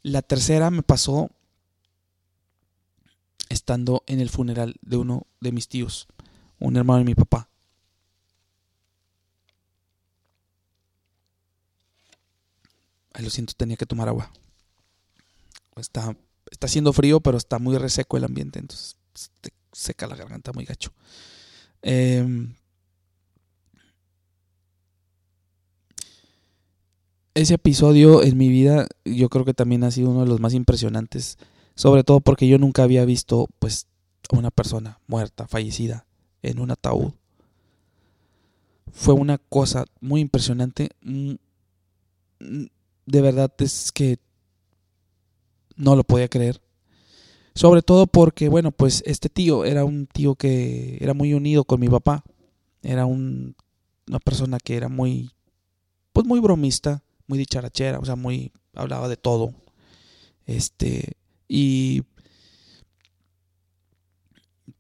La 0.05 0.21
tercera 0.21 0.69
me 0.69 0.83
pasó 0.83 1.31
estando 3.49 4.03
en 4.05 4.19
el 4.19 4.29
funeral 4.29 4.75
de 4.83 4.97
uno 4.97 5.25
de 5.39 5.51
mis 5.51 5.67
tíos, 5.67 6.07
un 6.59 6.77
hermano 6.77 6.99
de 6.99 7.05
mi 7.05 7.15
papá. 7.15 7.49
Ay, 13.13 13.23
lo 13.23 13.31
siento, 13.31 13.55
tenía 13.57 13.77
que 13.77 13.87
tomar 13.87 14.07
agua. 14.07 14.31
Está 15.75 16.15
está 16.51 16.67
haciendo 16.67 16.93
frío, 16.93 17.19
pero 17.19 17.39
está 17.39 17.57
muy 17.57 17.75
reseco 17.79 18.17
el 18.17 18.25
ambiente, 18.25 18.59
entonces 18.59 18.97
te 19.41 19.53
seca 19.71 20.05
la 20.05 20.15
garganta 20.15 20.53
muy 20.53 20.65
gacho. 20.65 20.93
Em, 21.81 22.53
ese 27.35 27.55
episodio 27.55 28.23
en 28.23 28.37
mi 28.37 28.49
vida 28.49 28.87
yo 29.03 29.29
creo 29.29 29.45
que 29.45 29.53
también 29.53 29.83
ha 29.83 29.91
sido 29.91 30.09
uno 30.09 30.21
de 30.21 30.27
los 30.27 30.39
más 30.39 30.53
impresionantes, 30.53 31.37
sobre 31.75 32.03
todo 32.03 32.21
porque 32.21 32.47
yo 32.47 32.57
nunca 32.57 32.83
había 32.83 33.05
visto 33.05 33.47
pues 33.59 33.87
a 34.31 34.37
una 34.37 34.51
persona 34.51 34.99
muerta, 35.05 35.47
fallecida 35.47 36.07
en 36.41 36.59
un 36.59 36.71
ataúd. 36.71 37.11
Fue 38.91 39.13
una 39.13 39.37
cosa 39.37 39.85
muy 39.99 40.21
impresionante. 40.21 40.89
Mm, 41.01 41.33
de 43.05 43.21
verdad 43.21 43.51
es 43.59 43.91
que 43.91 44.17
no 45.75 45.95
lo 45.95 46.03
podía 46.05 46.29
creer. 46.29 46.61
Sobre 47.53 47.81
todo 47.81 48.07
porque, 48.07 48.47
bueno, 48.49 48.71
pues 48.71 49.03
este 49.05 49.29
tío 49.29 49.65
era 49.65 49.83
un 49.83 50.07
tío 50.07 50.35
que 50.35 50.97
era 51.01 51.13
muy 51.13 51.33
unido 51.33 51.65
con 51.65 51.79
mi 51.79 51.89
papá. 51.89 52.23
Era 52.81 53.05
un, 53.05 53.55
una 54.07 54.19
persona 54.19 54.57
que 54.63 54.77
era 54.77 54.87
muy, 54.87 55.31
pues 56.13 56.25
muy 56.25 56.39
bromista, 56.39 57.03
muy 57.27 57.37
dicharachera, 57.37 57.99
o 57.99 58.05
sea, 58.05 58.15
muy, 58.15 58.51
hablaba 58.73 59.07
de 59.07 59.17
todo. 59.17 59.53
Este, 60.45 61.13
y 61.47 62.03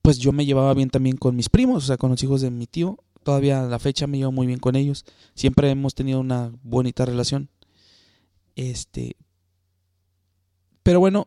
pues 0.01 0.19
yo 0.19 0.31
me 0.31 0.45
llevaba 0.45 0.73
bien 0.73 0.89
también 0.89 1.17
con 1.17 1.35
mis 1.35 1.49
primos, 1.49 1.83
o 1.83 1.87
sea, 1.87 1.97
con 1.97 2.11
los 2.11 2.21
hijos 2.23 2.41
de 2.41 2.51
mi 2.51 2.67
tío. 2.67 2.99
Todavía 3.23 3.63
a 3.63 3.67
la 3.67 3.79
fecha 3.79 4.05
me 4.05 4.19
llevo 4.19 4.31
muy 4.31 4.45
bien 4.45 4.59
con 4.59 4.75
ellos. 4.75 5.03
Siempre 5.33 5.69
hemos 5.71 5.95
tenido 5.95 6.19
una 6.19 6.51
bonita 6.61 7.05
relación. 7.05 7.49
Este, 8.55 9.15
pero 10.83 10.99
bueno, 10.99 11.25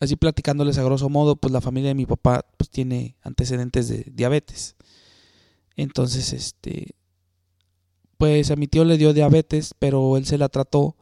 así 0.00 0.16
platicándoles 0.16 0.78
a 0.78 0.82
grosso 0.82 1.10
modo, 1.10 1.36
pues 1.36 1.52
la 1.52 1.60
familia 1.60 1.88
de 1.88 1.94
mi 1.94 2.06
papá 2.06 2.46
pues, 2.56 2.70
tiene 2.70 3.16
antecedentes 3.20 3.88
de 3.88 4.06
diabetes. 4.14 4.76
Entonces, 5.76 6.32
este, 6.32 6.94
pues 8.18 8.50
a 8.50 8.56
mi 8.56 8.66
tío 8.66 8.84
le 8.84 8.98
dio 8.98 9.14
diabetes, 9.14 9.74
pero 9.78 10.16
él 10.16 10.26
se 10.26 10.38
la 10.38 10.48
trató 10.48 10.96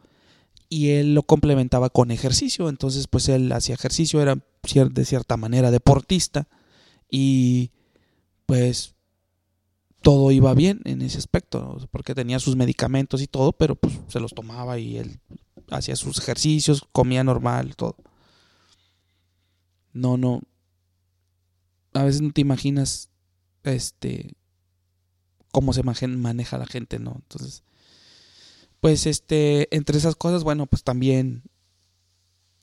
y 0.69 0.91
él 0.91 1.15
lo 1.15 1.23
complementaba 1.23 1.91
con 1.91 2.11
ejercicio. 2.11 2.69
Entonces, 2.69 3.09
pues 3.09 3.29
él 3.29 3.51
hacía 3.53 3.75
ejercicio, 3.75 4.21
era 4.21 4.37
de 4.37 5.05
cierta 5.05 5.37
manera 5.37 5.71
deportista 5.71 6.49
y 7.11 7.71
pues 8.47 8.95
todo 10.03 10.31
iba 10.31 10.55
bien 10.55 10.83
en 10.85 11.03
ese 11.03 11.19
aspecto, 11.19 11.79
porque 11.91 12.15
tenía 12.15 12.39
sus 12.39 12.55
medicamentos 12.57 13.23
y 13.23 13.27
todo, 13.27 13.53
pero 13.53 13.77
pues 13.77 13.99
se 14.09 14.21
los 14.21 14.35
tomaba 14.35 14.79
y 14.79 14.99
él 14.99 15.21
hacía 15.71 15.97
sus 15.97 16.19
ejercicios, 16.19 16.87
comía 16.93 17.25
normal, 17.25 17.77
todo. 17.77 17.97
No, 19.93 20.17
no. 20.17 20.43
A 21.95 22.05
veces 22.05 22.21
no 22.21 22.31
te 22.33 22.43
imaginas 22.43 23.11
este 23.63 24.35
cómo 25.57 25.73
se 25.73 25.83
maneja 25.83 26.59
la 26.59 26.67
gente, 26.67 26.99
¿no? 26.99 27.15
Entonces, 27.15 27.63
pues 28.81 29.07
este, 29.07 29.75
entre 29.75 29.97
esas 29.97 30.15
cosas, 30.15 30.45
bueno, 30.45 30.67
pues 30.67 30.83
también 30.83 31.45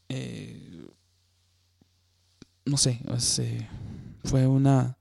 eh, 0.09 0.85
no 2.65 2.77
sé, 2.77 3.01
pues, 3.07 3.39
eh, 3.39 3.67
fue 4.23 4.45
una 4.45 4.99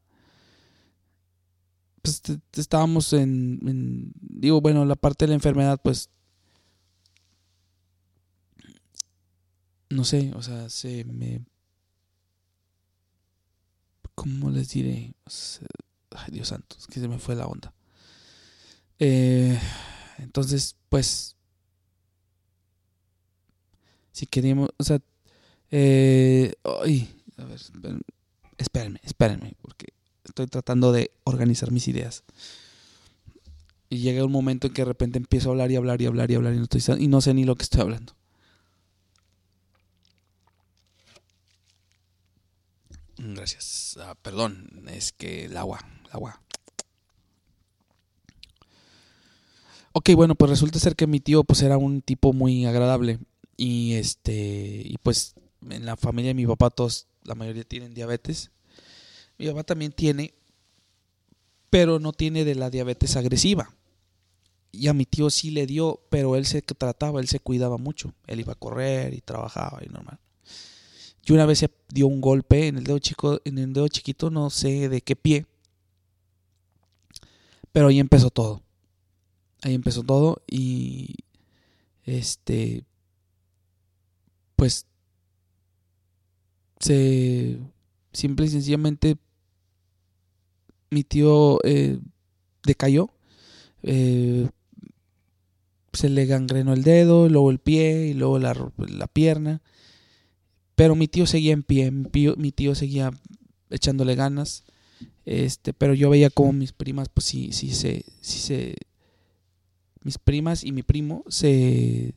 pues 2.01 2.23
estábamos 2.55 3.13
en, 3.13 4.11
digo, 4.23 4.63
bueno, 4.63 4.87
la 4.87 4.97
parte 4.97 5.27
de 5.27 5.29
la 5.29 5.35
enfermedad, 5.35 5.79
pues, 5.85 6.09
no 9.91 10.05
sé, 10.05 10.33
o 10.35 10.43
sea, 10.43 10.71
se 10.71 11.05
me, 11.05 11.45
¿cómo 14.15 14.49
les 14.49 14.71
diré? 14.71 15.15
ay, 16.17 16.31
Dios 16.31 16.49
santo, 16.49 16.77
es 16.79 16.87
que 16.87 17.01
se 17.01 17.09
me 17.09 17.19
fue 17.19 17.35
la 17.35 17.47
onda. 17.47 17.75
Eh, 19.05 19.59
entonces, 20.19 20.77
pues, 20.89 21.35
si 24.13 24.27
queríamos, 24.27 24.71
o 24.77 24.85
sea, 24.85 25.01
eh, 25.73 26.55
ay, 26.85 27.13
a 27.37 27.45
ver, 27.45 27.61
espérenme, 28.59 29.01
espérenme, 29.03 29.57
porque 29.61 29.87
estoy 30.23 30.47
tratando 30.47 30.93
de 30.93 31.11
organizar 31.25 31.73
mis 31.73 31.89
ideas. 31.89 32.23
Y 33.89 33.99
llega 33.99 34.25
un 34.25 34.31
momento 34.31 34.69
en 34.69 34.73
que 34.73 34.83
de 34.83 34.87
repente 34.87 35.19
empiezo 35.19 35.49
a 35.49 35.53
hablar 35.53 35.73
y 35.73 35.77
hablar 35.77 36.01
y 36.01 36.07
hablar 36.07 36.31
y 36.31 36.37
hablar 36.37 36.55
y 36.55 36.59
no, 36.59 36.69
estoy, 36.71 36.83
y 37.03 37.09
no 37.09 37.21
sé 37.21 37.35
ni 37.35 37.43
lo 37.43 37.57
que 37.57 37.65
estoy 37.65 37.81
hablando. 37.81 38.15
Gracias. 43.19 43.99
Ah, 44.01 44.15
perdón, 44.23 44.85
es 44.87 45.11
que 45.11 45.47
el 45.47 45.57
agua, 45.57 45.81
el 46.05 46.11
agua. 46.13 46.41
Ok, 49.93 50.11
bueno, 50.15 50.35
pues 50.35 50.51
resulta 50.51 50.79
ser 50.79 50.97
que 50.97 51.07
mi 51.07 51.21
tío 51.21 51.45
pues 51.45 51.63
era 51.63 51.77
un 51.79 52.03
tipo 52.03 52.33
muy 52.33 52.65
agradable 52.65 53.19
y 53.57 53.95
este 53.95 54.83
y 54.85 54.97
pues 55.03 55.35
en 55.69 55.85
la 55.85 55.97
familia 55.97 56.31
de 56.31 56.35
mi 56.35 56.47
papá 56.47 56.71
todos 56.71 57.07
la 57.25 57.35
mayoría 57.35 57.65
tienen 57.65 57.95
diabetes 57.95 58.51
mi 59.43 59.49
papá 59.49 59.65
también 59.65 59.91
tiene, 59.91 60.35
pero 61.69 61.99
no 61.99 62.13
tiene 62.13 62.45
de 62.45 62.55
la 62.55 62.71
diabetes 62.71 63.17
agresiva. 63.17 63.75
Y 64.71 64.87
a 64.87 64.95
mi 64.95 65.05
tío 65.05 65.31
sí 65.31 65.51
le 65.51 65.67
dio, 65.67 66.01
pero 66.11 66.37
él 66.37 66.47
se 66.47 66.63
trataba, 66.63 67.21
él 67.21 67.27
se 67.27 67.41
cuidaba 67.41 67.77
mucho. 67.77 68.15
Él 68.29 68.39
iba 68.39 68.53
a 68.53 68.57
correr 68.57 69.15
y 69.15 69.21
trabajaba 69.21 69.81
y 69.85 69.89
normal. 69.89 70.19
Y 71.25 71.33
una 71.33 71.45
vez 71.45 71.59
se 71.59 71.71
dio 71.93 72.07
un 72.07 72.21
golpe 72.21 72.69
en 72.69 72.79
el 72.79 72.85
dedo 72.85 73.01
chico, 73.01 73.41
en 73.45 73.59
el 73.59 73.73
dedo 73.73 73.89
chiquito, 73.89 74.31
no 74.31 74.49
sé 74.49 74.89
de 74.89 75.01
qué 75.01 75.17
pie. 75.17 75.47
Pero 77.73 77.89
ahí 77.89 77.99
empezó 77.99 78.31
todo. 78.31 78.63
Ahí 79.63 79.75
empezó 79.75 80.03
todo 80.03 80.43
y 80.47 81.15
este 82.05 82.85
pues 84.57 84.87
se 86.81 87.59
simple 88.13 88.47
y 88.47 88.49
sencillamente 88.49 89.17
mi 90.91 91.05
tío 91.05 91.59
eh, 91.65 91.99
decayó. 92.65 93.11
Eh, 93.83 94.49
se 95.93 96.09
le 96.09 96.27
gangrenó 96.27 96.73
el 96.73 96.83
dedo, 96.83 97.29
luego 97.29 97.51
el 97.51 97.59
pie 97.59 98.07
y 98.09 98.15
luego 98.15 98.39
la, 98.39 98.55
la 98.77 99.07
pierna. 99.07 99.63
Pero 100.75 100.95
mi 100.95 101.09
tío 101.09 101.27
seguía 101.27 101.53
en 101.53 101.63
pie, 101.63 101.91
mi 101.91 102.09
tío, 102.09 102.35
mi 102.37 102.53
tío, 102.53 102.75
seguía 102.75 103.11
echándole 103.71 104.15
ganas. 104.15 104.65
Este, 105.25 105.73
pero 105.73 105.95
yo 105.95 106.11
veía 106.11 106.31
como 106.31 106.53
mis 106.53 106.73
primas, 106.73 107.09
pues 107.09 107.27
sí, 107.27 107.53
sí 107.53 107.73
se, 107.73 108.05
sí 108.21 108.39
se, 108.39 108.77
mis 110.05 110.19
primas 110.19 110.65
y 110.65 110.73
mi 110.73 110.83
primo 110.83 111.25
se, 111.29 112.15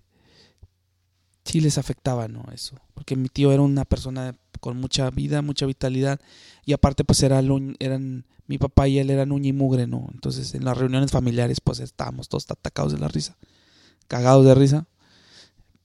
sí 1.43 1.61
les 1.61 1.77
afectaba, 1.77 2.27
¿no? 2.27 2.45
Eso, 2.53 2.75
porque 2.93 3.15
mi 3.15 3.29
tío 3.29 3.51
era 3.51 3.61
una 3.61 3.85
persona 3.85 4.35
con 4.59 4.77
mucha 4.77 5.09
vida, 5.09 5.41
mucha 5.41 5.65
vitalidad 5.65 6.19
y 6.65 6.73
aparte 6.73 7.03
pues 7.03 7.21
era, 7.23 7.41
eran, 7.79 8.25
mi 8.47 8.57
papá 8.57 8.87
y 8.87 8.99
él 8.99 9.09
eran 9.09 9.31
uña 9.31 9.49
y 9.49 9.53
mugre, 9.53 9.87
¿no? 9.87 10.07
Entonces 10.13 10.53
en 10.55 10.65
las 10.65 10.77
reuniones 10.77 11.11
familiares 11.11 11.61
pues 11.61 11.79
estábamos 11.79 12.29
todos 12.29 12.45
atacados 12.49 12.93
de 12.93 12.99
la 12.99 13.07
risa 13.07 13.37
cagados 14.07 14.45
de 14.45 14.55
risa 14.55 14.87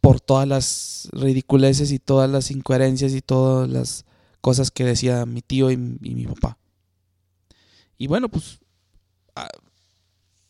por 0.00 0.20
todas 0.20 0.48
las 0.48 1.08
ridiculeces 1.12 1.92
y 1.92 1.98
todas 1.98 2.30
las 2.30 2.50
incoherencias 2.50 3.12
y 3.12 3.20
todas 3.20 3.68
las 3.68 4.04
cosas 4.40 4.70
que 4.70 4.84
decía 4.84 5.26
mi 5.26 5.42
tío 5.42 5.70
y, 5.70 5.76
mi 5.76 6.26
papá. 6.26 6.58
Y 7.98 8.06
bueno, 8.06 8.30
pues 8.30 8.60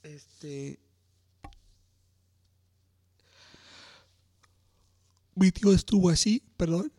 este 0.05 0.79
mi 5.35 5.51
tío 5.51 5.73
estuvo 5.73 6.11
así, 6.11 6.43
perdón. 6.57 6.93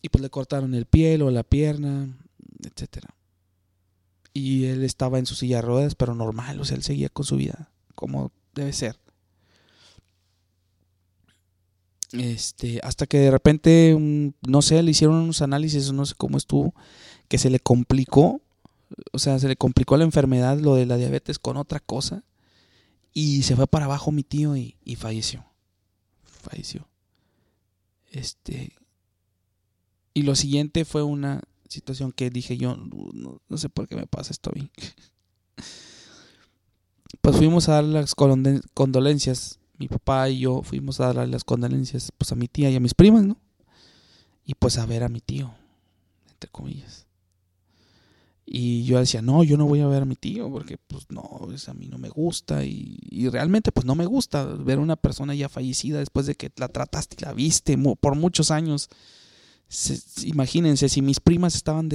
Y 0.00 0.08
pues 0.08 0.20
le 0.20 0.30
cortaron 0.30 0.74
el 0.74 0.86
pie 0.86 1.22
o 1.22 1.30
la 1.30 1.44
pierna, 1.44 2.18
etcétera. 2.64 3.14
Y 4.34 4.64
él 4.64 4.82
estaba 4.82 5.18
en 5.18 5.26
su 5.26 5.34
silla 5.34 5.56
de 5.56 5.62
ruedas, 5.62 5.94
pero 5.94 6.14
normal, 6.14 6.60
o 6.60 6.64
sea, 6.64 6.76
él 6.76 6.82
seguía 6.82 7.08
con 7.08 7.24
su 7.24 7.36
vida 7.36 7.72
como 7.94 8.32
debe 8.54 8.72
ser. 8.72 8.98
Este, 12.12 12.80
hasta 12.82 13.06
que 13.06 13.18
de 13.18 13.30
repente, 13.30 13.96
no 14.46 14.62
sé, 14.62 14.82
le 14.82 14.90
hicieron 14.90 15.16
unos 15.16 15.40
análisis, 15.40 15.92
no 15.92 16.04
sé 16.04 16.14
cómo 16.16 16.36
estuvo, 16.36 16.74
que 17.28 17.38
se 17.38 17.48
le 17.48 17.60
complicó, 17.60 18.42
o 19.12 19.18
sea, 19.18 19.38
se 19.38 19.48
le 19.48 19.56
complicó 19.56 19.96
la 19.96 20.04
enfermedad, 20.04 20.58
lo 20.58 20.74
de 20.74 20.84
la 20.84 20.96
diabetes 20.96 21.38
con 21.38 21.56
otra 21.56 21.80
cosa, 21.80 22.24
y 23.12 23.42
se 23.42 23.56
fue 23.56 23.66
para 23.66 23.84
abajo 23.84 24.12
mi 24.12 24.22
tío 24.22 24.56
y, 24.56 24.76
falleció. 24.96 25.44
Falleció. 26.24 26.88
Este, 28.10 28.72
y 30.14 30.22
lo 30.22 30.34
siguiente 30.34 30.84
fue 30.84 31.02
una 31.02 31.42
situación 31.68 32.12
que 32.12 32.30
dije 32.30 32.56
yo, 32.56 32.76
no, 32.76 33.40
sé 33.56 33.68
por 33.68 33.88
qué 33.88 33.96
me 33.96 34.06
pasa 34.06 34.32
esto 34.32 34.50
a 34.50 34.52
pues 37.20 37.36
fuimos 37.36 37.68
a 37.68 37.74
dar 37.74 37.84
las 37.84 38.14
condolencias. 38.14 39.58
Mi 39.78 39.88
papá 39.88 40.28
y 40.28 40.40
yo 40.40 40.62
fuimos 40.62 41.00
a 41.00 41.12
dar 41.12 41.28
las 41.28 41.44
condolencias 41.44 42.12
pues 42.16 42.30
a 42.32 42.36
mi 42.36 42.46
tía 42.46 42.70
y 42.70 42.76
a 42.76 42.80
mis 42.80 42.94
primas, 42.94 43.24
¿no? 43.24 43.36
Y 44.44 44.54
pues 44.54 44.78
a 44.78 44.86
ver 44.86 45.02
a 45.02 45.08
mi 45.08 45.20
tío, 45.20 45.52
entre 46.30 46.50
comillas. 46.50 47.06
Y 48.44 48.84
yo 48.84 48.98
decía, 48.98 49.22
no, 49.22 49.44
yo 49.44 49.56
no 49.56 49.66
voy 49.66 49.80
a 49.80 49.86
ver 49.86 50.02
a 50.02 50.04
mi 50.06 50.16
tío 50.16 50.50
porque 50.50 50.76
pues 50.76 51.06
no, 51.10 51.22
a 51.22 51.74
mí 51.74 51.86
no 51.86 51.98
me 51.98 52.08
gusta 52.08 52.64
y, 52.64 52.98
y, 53.08 53.28
realmente 53.28 53.70
pues 53.70 53.86
no 53.86 53.94
me 53.94 54.04
gusta 54.04 54.44
ver 54.44 54.78
a 54.78 54.82
una 54.82 54.96
persona 54.96 55.34
ya 55.34 55.48
fallecida 55.48 56.00
después 56.00 56.26
de 56.26 56.34
que 56.34 56.50
la 56.56 56.68
trataste 56.68 57.16
y 57.20 57.24
la 57.24 57.32
viste 57.32 57.78
por 58.00 58.16
muchos 58.16 58.50
años. 58.50 58.88
imagínense, 60.24 60.88
si 60.88 61.02
mis 61.02 61.20
primas 61.20 61.54
estaban 61.54 61.88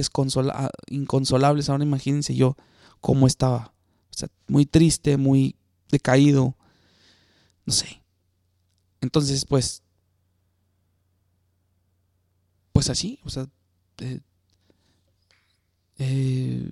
inconsolables, 0.88 1.68
ahora 1.68 1.84
imagínense 1.84 2.34
yo 2.34 2.56
cómo 3.00 3.26
estaba 3.26 3.74
muy 4.46 4.66
triste, 4.66 5.16
muy 5.16 5.56
decaído. 5.90 6.56
No 7.64 7.72
sé. 7.72 8.02
Entonces, 9.00 9.44
pues. 9.44 9.82
Pues 12.72 12.90
así, 12.90 13.20
o 13.24 13.30
sea. 13.30 13.48
Eh, 13.98 14.20
eh, 15.98 16.70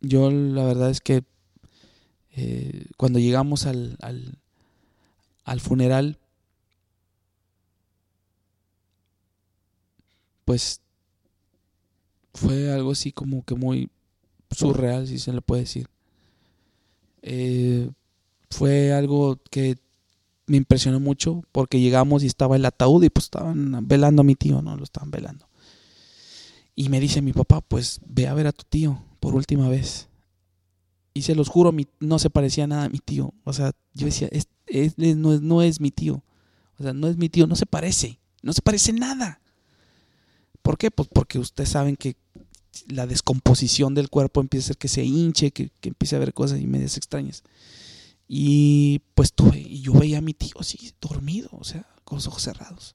yo 0.00 0.30
la 0.30 0.64
verdad 0.64 0.90
es 0.90 1.00
que 1.00 1.24
eh, 2.36 2.86
cuando 2.96 3.18
llegamos 3.18 3.66
al, 3.66 3.96
al, 4.00 4.38
al 5.44 5.60
funeral, 5.60 6.18
pues 10.44 10.80
fue 12.34 12.70
algo 12.72 12.92
así 12.92 13.12
como 13.12 13.44
que 13.44 13.54
muy 13.54 13.90
surreal, 14.50 15.06
si 15.06 15.18
se 15.18 15.32
le 15.32 15.40
puede 15.40 15.62
decir. 15.62 15.88
Eh, 17.22 17.90
fue 18.50 18.92
algo 18.92 19.38
que 19.50 19.78
me 20.46 20.56
impresionó 20.58 21.00
mucho 21.00 21.42
porque 21.52 21.80
llegamos 21.80 22.22
y 22.22 22.26
estaba 22.26 22.56
el 22.56 22.64
ataúd 22.64 23.04
y 23.04 23.10
pues 23.10 23.26
estaban 23.26 23.86
velando 23.88 24.22
a 24.22 24.24
mi 24.24 24.36
tío, 24.36 24.62
¿no? 24.62 24.76
Lo 24.76 24.84
estaban 24.84 25.10
velando. 25.10 25.45
Y 26.76 26.90
me 26.90 27.00
dice 27.00 27.22
mi 27.22 27.32
papá, 27.32 27.62
pues 27.62 28.00
ve 28.06 28.28
a 28.28 28.34
ver 28.34 28.46
a 28.46 28.52
tu 28.52 28.62
tío 28.68 29.02
por 29.18 29.34
última 29.34 29.68
vez. 29.68 30.08
Y 31.14 31.22
se 31.22 31.34
los 31.34 31.48
juro, 31.48 31.74
no 31.98 32.18
se 32.18 32.28
parecía 32.28 32.66
nada 32.66 32.84
a 32.84 32.88
mi 32.90 32.98
tío. 32.98 33.32
O 33.44 33.54
sea, 33.54 33.72
yo 33.94 34.04
decía, 34.04 34.28
no, 34.98 35.32
es, 35.32 35.40
no 35.40 35.62
es 35.62 35.80
mi 35.80 35.90
tío. 35.90 36.22
O 36.78 36.82
sea, 36.82 36.92
no 36.92 37.08
es 37.08 37.16
mi 37.16 37.30
tío, 37.30 37.46
no 37.46 37.56
se 37.56 37.64
parece. 37.64 38.20
No 38.42 38.52
se 38.52 38.60
parece 38.60 38.92
nada. 38.92 39.40
¿Por 40.60 40.76
qué? 40.76 40.90
Pues 40.90 41.08
porque 41.10 41.38
ustedes 41.38 41.70
saben 41.70 41.96
que 41.96 42.16
la 42.88 43.06
descomposición 43.06 43.94
del 43.94 44.10
cuerpo 44.10 44.40
empieza 44.40 44.66
a 44.66 44.68
ser 44.68 44.78
que 44.78 44.88
se 44.88 45.04
hinche, 45.04 45.52
que, 45.52 45.70
empiece 45.82 46.16
a 46.16 46.18
ver 46.18 46.34
cosas 46.34 46.60
y 46.60 46.66
medias 46.66 46.98
extrañas. 46.98 47.42
Y 48.28 49.00
pues 49.14 49.32
tuve, 49.32 49.58
y 49.58 49.80
yo 49.80 49.94
veía 49.94 50.18
a 50.18 50.22
mi 50.22 50.34
tío 50.34 50.56
así, 50.58 50.92
dormido, 51.00 51.48
o 51.52 51.64
sea, 51.64 51.86
con 52.04 52.16
los 52.16 52.26
ojos 52.26 52.42
cerrados. 52.42 52.94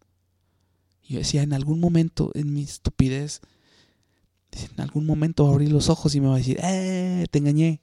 Y 1.02 1.14
yo 1.14 1.20
decía, 1.20 1.42
en 1.42 1.54
algún 1.54 1.80
momento, 1.80 2.32
en 2.36 2.54
mi 2.54 2.64
estupidez, 2.64 3.42
en 4.52 4.82
algún 4.82 5.06
momento 5.06 5.46
va 5.46 5.52
a 5.52 5.54
abrir 5.54 5.72
los 5.72 5.90
ojos 5.90 6.16
y 6.16 6.22
me 6.22 6.28
va 6.28 6.36
a 6.36 6.40
decir, 6.40 6.60
¡eh! 6.62 7.26
Te 7.32 7.40
engañé. 7.40 7.82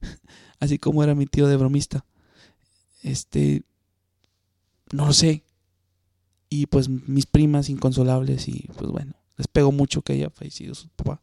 Así 0.60 0.78
como 0.78 1.02
era 1.02 1.14
mi 1.14 1.26
tío 1.26 1.46
de 1.46 1.56
bromista. 1.56 2.04
Este, 3.02 3.62
no 4.92 5.06
lo 5.06 5.12
sé. 5.12 5.44
Y 6.48 6.66
pues 6.66 6.88
mis 6.88 7.26
primas 7.26 7.70
inconsolables 7.70 8.48
y 8.48 8.68
pues 8.76 8.90
bueno, 8.90 9.14
les 9.36 9.46
pego 9.46 9.72
mucho 9.72 10.02
que 10.02 10.14
haya 10.14 10.30
fallecido 10.30 10.74
su 10.74 10.88
papá. 10.88 11.22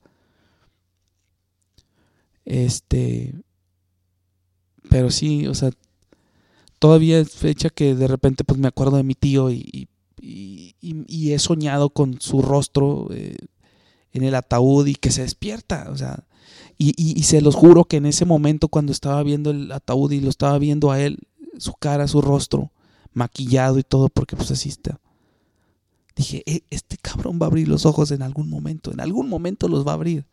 Este. 2.46 3.36
Pero 4.90 5.12
sí, 5.12 5.48
o 5.48 5.54
sea, 5.54 5.72
todavía 6.80 7.20
es 7.20 7.32
fecha 7.32 7.70
que 7.70 7.94
de 7.94 8.08
repente 8.08 8.46
pues 8.46 8.60
me 8.60 8.70
acuerdo 8.70 8.96
de 8.98 9.04
mi 9.04 9.16
tío 9.16 9.52
y, 9.52 9.90
y, 10.22 11.34
he 11.34 11.40
soñado 11.40 11.90
con 11.90 12.22
su 12.22 12.42
rostro 12.42 13.10
eh, 13.12 13.36
en 14.14 14.24
el 14.24 14.36
ataúd 14.36 14.88
y 14.88 14.96
que 14.96 15.12
se 15.12 15.22
despierta, 15.22 15.88
o 15.92 15.98
sea, 15.98 16.26
y, 16.80 17.24
se 17.24 17.42
los 17.42 17.56
juro 17.56 17.86
que 17.86 17.98
en 17.98 18.06
ese 18.06 18.26
momento 18.26 18.68
cuando 18.68 18.92
estaba 18.92 19.24
viendo 19.24 19.50
el 19.50 19.72
ataúd 19.72 20.12
y 20.12 20.22
lo 20.22 20.30
estaba 20.30 20.60
viendo 20.60 20.92
a 20.92 21.00
él, 21.00 21.20
su 21.58 21.74
cara, 21.74 22.08
su 22.08 22.22
rostro, 22.22 22.72
maquillado 23.14 23.80
y 23.80 23.84
todo, 23.84 24.10
porque 24.10 24.36
pues 24.36 24.52
así 24.52 24.70
está. 24.70 25.00
Dije, 26.16 26.44
e, 26.46 26.64
este 26.70 26.98
cabrón 26.98 27.40
va 27.42 27.48
a 27.48 27.50
abrir 27.50 27.68
los 27.68 27.86
ojos 27.86 28.12
en 28.12 28.22
algún 28.22 28.50
momento, 28.50 28.92
en 28.92 29.00
algún 29.00 29.28
momento 29.28 29.68
los 29.68 29.86
va 29.86 29.92
a 29.92 29.96
abrir. 29.96 30.26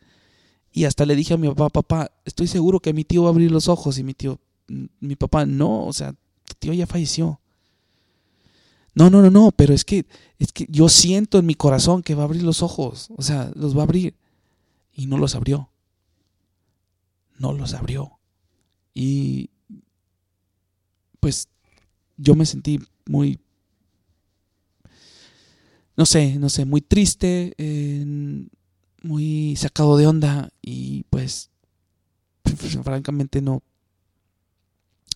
Y 0.74 0.86
hasta 0.86 1.06
le 1.06 1.14
dije 1.14 1.34
a 1.34 1.36
mi 1.36 1.48
papá, 1.48 1.68
papá, 1.68 2.10
estoy 2.24 2.48
seguro 2.48 2.80
que 2.80 2.92
mi 2.92 3.04
tío 3.04 3.22
va 3.22 3.28
a 3.28 3.32
abrir 3.32 3.52
los 3.52 3.68
ojos. 3.68 3.96
Y 3.98 4.02
mi 4.02 4.12
tío, 4.12 4.40
mm, 4.66 4.86
mi 5.00 5.14
papá, 5.14 5.46
no, 5.46 5.86
o 5.86 5.92
sea, 5.92 6.12
tu 6.12 6.54
tío 6.58 6.72
ya 6.72 6.88
falleció. 6.88 7.40
No, 8.94 9.10
no, 9.10 9.22
no, 9.22 9.30
no, 9.30 9.50
pero 9.50 9.74
es 9.74 9.84
que, 9.84 10.06
es 10.38 10.52
que 10.52 10.66
yo 10.68 10.88
siento 10.88 11.38
en 11.38 11.46
mi 11.46 11.54
corazón 11.54 12.02
que 12.02 12.14
va 12.14 12.22
a 12.22 12.26
abrir 12.26 12.42
los 12.42 12.62
ojos. 12.62 13.08
O 13.16 13.22
sea, 13.22 13.50
los 13.54 13.76
va 13.76 13.80
a 13.80 13.84
abrir. 13.84 14.14
Y 14.92 15.06
no 15.06 15.18
los 15.18 15.34
abrió. 15.34 15.70
No 17.38 17.52
los 17.52 17.74
abrió. 17.74 18.18
Y 18.94 19.50
pues 21.18 21.48
yo 22.16 22.34
me 22.34 22.46
sentí 22.46 22.78
muy, 23.06 23.40
no 25.96 26.06
sé, 26.06 26.38
no 26.38 26.48
sé, 26.48 26.64
muy 26.64 26.80
triste 26.80 27.54
muy 29.02 29.54
sacado 29.56 29.96
de 29.96 30.06
onda 30.06 30.50
y 30.62 31.04
pues, 31.10 31.50
francamente 32.82 33.42
no 33.42 33.62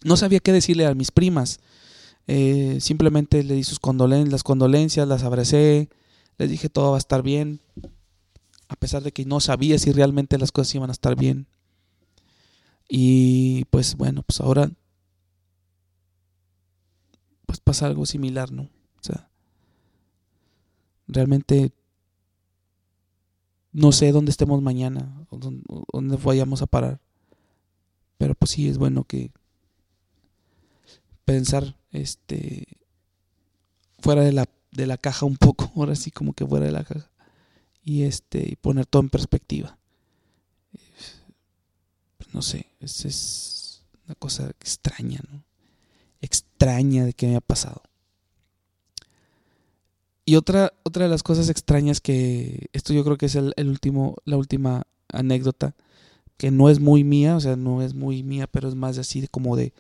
no 0.05 0.16
sabía 0.16 0.41
qué 0.41 0.53
decirle 0.53 0.87
a 0.87 0.95
mis 0.95 1.11
primas. 1.11 1.59
Eh, 2.29 2.79
simplemente 2.81 3.43
le 3.43 3.55
di 3.55 3.64
sus 3.64 3.81
condolencias, 3.81 4.31
las 4.31 4.45
condolencias, 4.45 5.09
las 5.09 5.24
abracé, 5.24 5.89
les 6.39 6.49
dije 6.49 6.68
todo 6.68 6.91
va 6.93 6.97
a 6.97 6.99
estar 6.99 7.22
bien, 7.22 7.61
a 8.68 8.76
pesar 8.76 9.03
de 9.03 9.12
que 9.12 9.24
no 9.24 9.41
sabía 9.41 9.79
si 9.79 9.91
realmente 9.91 10.39
las 10.39 10.53
cosas 10.53 10.74
iban 10.76 10.91
a 10.91 10.93
estar 10.93 11.16
bien. 11.16 11.47
Y 12.89 13.64
pues 13.66 13.97
bueno, 13.97 14.22
pues 14.22 14.41
ahora 14.41 14.70
pues 17.47 17.61
pasa 17.61 17.87
algo 17.87 18.07
similar, 18.07 18.53
¿no? 18.53 18.62
O 18.62 19.03
sea, 19.03 19.29
Realmente 21.09 21.72
no 23.72 23.93
sé 23.93 24.12
dónde 24.12 24.31
estemos 24.31 24.61
mañana 24.61 25.26
o 25.31 25.39
dónde 25.39 26.16
vayamos 26.16 26.61
a 26.61 26.66
parar. 26.66 27.01
Pero 28.18 28.35
pues 28.35 28.51
sí 28.51 28.68
es 28.68 28.76
bueno 28.76 29.05
que 29.05 29.33
pensar 31.24 31.78
este 31.93 32.66
fuera 33.99 34.22
de 34.22 34.32
la, 34.32 34.49
de 34.70 34.86
la 34.86 34.97
caja 34.97 35.26
un 35.26 35.36
poco, 35.36 35.72
ahora 35.76 35.95
sí 35.95 36.11
como 36.11 36.32
que 36.32 36.47
fuera 36.47 36.66
de 36.66 36.72
la 36.72 36.84
caja. 36.84 37.11
Y 37.82 38.03
este 38.03 38.47
y 38.51 38.57
poner 38.57 38.86
todo 38.86 39.03
en 39.03 39.11
perspectiva. 39.11 39.78
Pues 42.18 42.34
no 42.34 42.43
sé, 42.43 42.66
es, 42.80 43.05
es 43.05 43.82
una 44.07 44.14
cosa 44.14 44.51
extraña, 44.51 45.20
¿no? 45.30 45.45
Extraña 46.20 47.05
de 47.05 47.12
que 47.12 47.28
me 47.28 47.36
ha 47.36 47.41
pasado. 47.41 47.82
Y 50.28 50.36
otra, 50.36 50.74
otra 50.82 51.05
de 51.05 51.11
las 51.11 51.22
cosas 51.22 51.49
extrañas 51.49 52.03
que 52.03 52.66
esto 52.74 52.93
yo 52.93 53.03
creo 53.03 53.16
que 53.16 53.24
es 53.24 53.34
el, 53.34 53.55
último, 53.66 54.18
la 54.26 54.36
última 54.36 54.82
anécdota, 55.11 55.74
que 56.36 56.51
no 56.51 56.68
es 56.68 56.80
muy 56.80 57.03
mía, 57.03 57.34
o 57.34 57.41
sea, 57.41 57.57
no 57.57 57.80
es 57.80 57.95
muy 57.95 58.22
mía, 58.22 58.47
pero 58.47 58.68
es 58.68 58.74
más 58.74 58.99
así 58.99 59.26
como 59.28 59.57
de, 59.57 59.72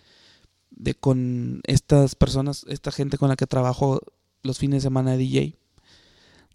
de 0.78 0.94
con 0.94 1.60
estas 1.64 2.14
personas, 2.14 2.64
esta 2.68 2.92
gente 2.92 3.18
con 3.18 3.28
la 3.28 3.36
que 3.36 3.46
trabajo 3.46 4.00
los 4.42 4.58
fines 4.58 4.78
de 4.78 4.86
semana 4.86 5.12
de 5.12 5.18
DJ. 5.18 5.58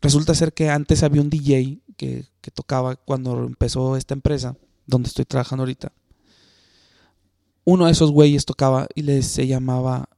Resulta 0.01 0.33
ser 0.35 0.53
que 0.53 0.69
antes 0.69 1.03
había 1.03 1.21
un 1.21 1.29
DJ 1.29 1.81
que, 1.97 2.25
que 2.41 2.51
tocaba 2.51 2.95
cuando 2.95 3.45
empezó 3.45 3.95
esta 3.95 4.13
empresa, 4.13 4.57
donde 4.85 5.07
estoy 5.07 5.25
trabajando 5.25 5.63
ahorita. 5.63 5.91
Uno 7.65 7.85
de 7.85 7.91
esos 7.91 8.11
güeyes 8.11 8.45
tocaba 8.45 8.87
y 8.95 9.03
les 9.03 9.27
se 9.27 9.47
llamaba 9.47 10.09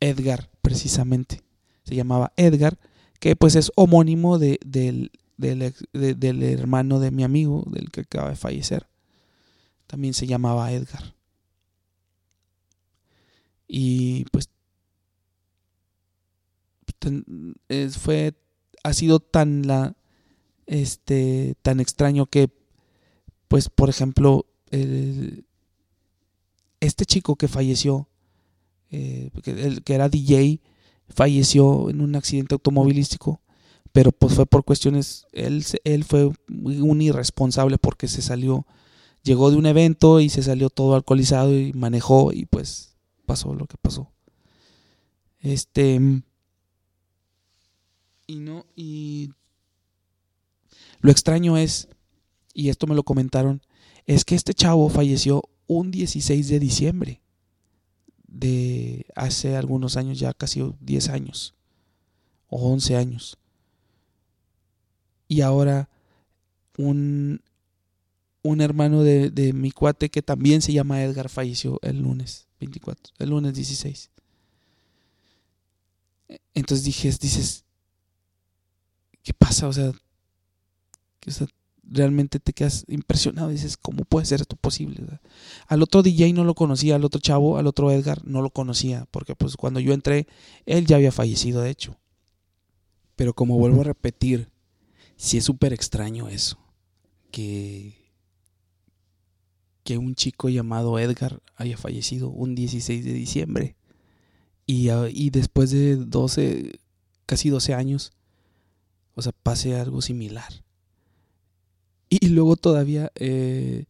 Edgar, 0.00 0.50
precisamente. 0.62 1.42
Se 1.84 1.94
llamaba 1.94 2.32
Edgar 2.36 2.78
que 3.20 3.36
pues 3.36 3.54
es 3.54 3.70
homónimo 3.76 4.38
de, 4.38 4.58
del, 4.64 5.12
del, 5.36 6.42
hermano 6.42 6.98
de 6.98 7.10
mi 7.10 7.22
amigo, 7.22 7.64
del 7.66 7.90
que 7.90 8.00
acaba 8.00 8.30
de 8.30 8.36
fallecer. 8.36 8.88
También 9.86 10.14
se 10.14 10.26
llamaba 10.26 10.72
Edgar. 10.72 11.14
Y 13.72 14.24
pues 14.24 14.48
fue 17.96 18.34
ha 18.82 18.92
sido 18.92 19.20
tan 19.20 19.66
la 19.66 19.96
este 20.66 21.54
tan 21.62 21.78
extraño 21.78 22.26
que 22.26 22.50
pues 23.48 23.68
por 23.68 23.88
ejemplo 23.88 24.46
el, 24.70 25.44
este 26.80 27.06
chico 27.06 27.36
que 27.36 27.48
falleció 27.48 28.08
eh, 28.90 29.30
que, 29.42 29.80
que, 29.84 29.94
era 29.94 30.08
DJ 30.08 30.60
falleció 31.10 31.90
en 31.90 32.00
un 32.00 32.16
accidente 32.16 32.54
automovilístico, 32.54 33.40
pero 33.92 34.12
pues 34.12 34.34
fue 34.34 34.46
por 34.46 34.64
cuestiones, 34.64 35.26
él, 35.32 35.64
él 35.84 36.04
fue 36.04 36.30
un 36.48 37.02
irresponsable 37.02 37.78
porque 37.78 38.08
se 38.08 38.22
salió, 38.22 38.66
llegó 39.22 39.50
de 39.50 39.56
un 39.56 39.66
evento 39.66 40.20
y 40.20 40.28
se 40.28 40.42
salió 40.42 40.70
todo 40.70 40.94
alcoholizado 40.94 41.56
y 41.58 41.72
manejó 41.72 42.32
y 42.32 42.46
pues 42.46 42.89
pasó 43.30 43.54
lo 43.54 43.66
que 43.66 43.76
pasó. 43.76 44.10
Este 45.38 46.00
y 48.26 48.40
no 48.40 48.66
y 48.74 49.30
lo 51.00 51.12
extraño 51.12 51.56
es 51.56 51.88
y 52.54 52.70
esto 52.70 52.88
me 52.88 52.96
lo 52.96 53.04
comentaron, 53.04 53.62
es 54.04 54.24
que 54.24 54.34
este 54.34 54.52
chavo 54.52 54.88
falleció 54.88 55.44
un 55.68 55.92
16 55.92 56.48
de 56.48 56.58
diciembre 56.58 57.22
de 58.26 59.06
hace 59.14 59.54
algunos 59.54 59.96
años, 59.96 60.18
ya 60.18 60.34
casi 60.34 60.60
10 60.80 61.08
años 61.10 61.54
o 62.48 62.72
11 62.72 62.96
años. 62.96 63.38
Y 65.28 65.42
ahora 65.42 65.88
un, 66.76 67.42
un 68.42 68.60
hermano 68.60 69.04
de, 69.04 69.30
de, 69.30 69.52
mi 69.52 69.70
cuate 69.70 70.10
que 70.10 70.20
también 70.20 70.62
se 70.62 70.72
llama 70.72 71.04
Edgar 71.04 71.28
falleció 71.28 71.78
el 71.82 72.00
lunes 72.00 72.49
24, 72.60 73.14
el 73.18 73.30
lunes 73.30 73.54
16. 73.54 74.10
Entonces 76.54 76.84
dije, 76.84 77.08
dices, 77.20 77.64
¿qué 79.22 79.32
pasa? 79.34 79.66
O 79.66 79.72
sea, 79.72 79.92
realmente 81.82 82.38
te 82.38 82.52
quedas 82.52 82.84
impresionado. 82.88 83.48
Dices, 83.48 83.76
¿cómo 83.76 84.04
puede 84.04 84.26
ser 84.26 84.40
esto 84.40 84.56
posible? 84.56 85.02
Al 85.66 85.82
otro 85.82 86.02
DJ 86.02 86.32
no 86.32 86.44
lo 86.44 86.54
conocía, 86.54 86.96
al 86.96 87.04
otro 87.04 87.20
chavo, 87.20 87.58
al 87.58 87.66
otro 87.66 87.90
Edgar, 87.90 88.24
no 88.24 88.42
lo 88.42 88.50
conocía, 88.50 89.06
porque 89.10 89.34
pues 89.34 89.56
cuando 89.56 89.80
yo 89.80 89.92
entré, 89.92 90.26
él 90.66 90.86
ya 90.86 90.96
había 90.96 91.12
fallecido, 91.12 91.62
de 91.62 91.70
hecho. 91.70 91.98
Pero 93.16 93.34
como 93.34 93.58
vuelvo 93.58 93.82
a 93.82 93.84
repetir, 93.84 94.48
sí 95.16 95.38
es 95.38 95.44
súper 95.44 95.72
extraño 95.72 96.28
eso, 96.28 96.58
que, 97.30 97.99
que 99.90 99.98
un 99.98 100.14
chico 100.14 100.48
llamado 100.48 101.00
Edgar 101.00 101.42
haya 101.56 101.76
fallecido 101.76 102.28
un 102.28 102.54
16 102.54 103.04
de 103.04 103.12
diciembre. 103.12 103.76
Y, 104.66 104.88
ah, 104.90 105.08
y 105.10 105.30
después 105.30 105.72
de 105.72 105.96
12, 105.96 106.78
casi 107.26 107.48
12 107.48 107.74
años, 107.74 108.12
o 109.16 109.22
sea, 109.22 109.32
pase 109.32 109.74
algo 109.74 110.00
similar. 110.00 110.64
Y 112.08 112.28
luego 112.28 112.54
todavía 112.54 113.10
eh, 113.16 113.86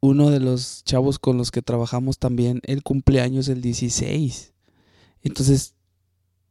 uno 0.00 0.28
de 0.28 0.40
los 0.40 0.84
chavos 0.84 1.18
con 1.18 1.38
los 1.38 1.50
que 1.50 1.62
trabajamos 1.62 2.18
también, 2.18 2.60
el 2.64 2.82
cumpleaños 2.82 3.48
el 3.48 3.62
16. 3.62 4.52
Entonces, 5.22 5.74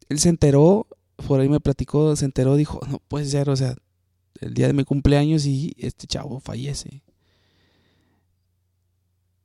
él 0.10 0.18
se 0.18 0.30
enteró, 0.30 0.88
por 1.28 1.40
ahí 1.40 1.50
me 1.50 1.60
platicó, 1.60 2.16
se 2.16 2.26
enteró, 2.26 2.56
dijo, 2.56 2.80
no 2.90 2.98
puede 3.08 3.26
ser, 3.26 3.52
o 3.52 3.56
sea, 3.56 3.76
el 4.40 4.56
día 4.56 4.66
de 4.66 4.74
mi 4.74 4.86
cumpleaños 4.86 5.46
y 5.46 5.76
este 5.78 6.08
chavo 6.08 6.40
fallece. 6.40 7.04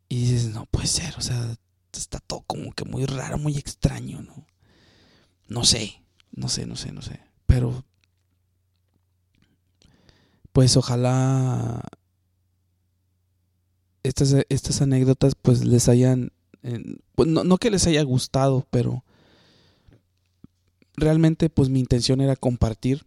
Y 0.09 0.21
dices, 0.21 0.55
no 0.55 0.67
puede 0.67 0.87
ser, 0.87 1.15
o 1.17 1.21
sea, 1.21 1.57
está 1.93 2.21
todo 2.21 2.43
como 2.47 2.73
que 2.73 2.85
muy 2.85 3.07
raro, 3.07 3.39
muy 3.39 3.57
extraño, 3.57 4.23
¿no? 4.23 4.47
No 5.49 5.65
sé, 5.65 6.03
no 6.33 6.49
sé, 6.49 6.67
no 6.67 6.77
sé, 6.77 6.93
no 6.93 7.03
sé. 7.03 7.21
Pero 7.47 7.85
pues 10.53 10.77
ojalá 10.77 11.83
estas, 14.03 14.35
estas 14.49 14.81
anécdotas 14.81 15.35
pues 15.35 15.65
les 15.65 15.89
hayan, 15.89 16.33
pues 17.15 17.29
no, 17.29 17.59
que 17.59 17.71
les 17.71 17.87
haya 17.87 18.03
gustado, 18.03 18.67
pero 18.71 19.05
realmente 20.97 21.51
pues 21.51 21.69
mi 21.69 21.81
intención 21.81 22.21
era 22.21 22.37
compartir 22.37 23.05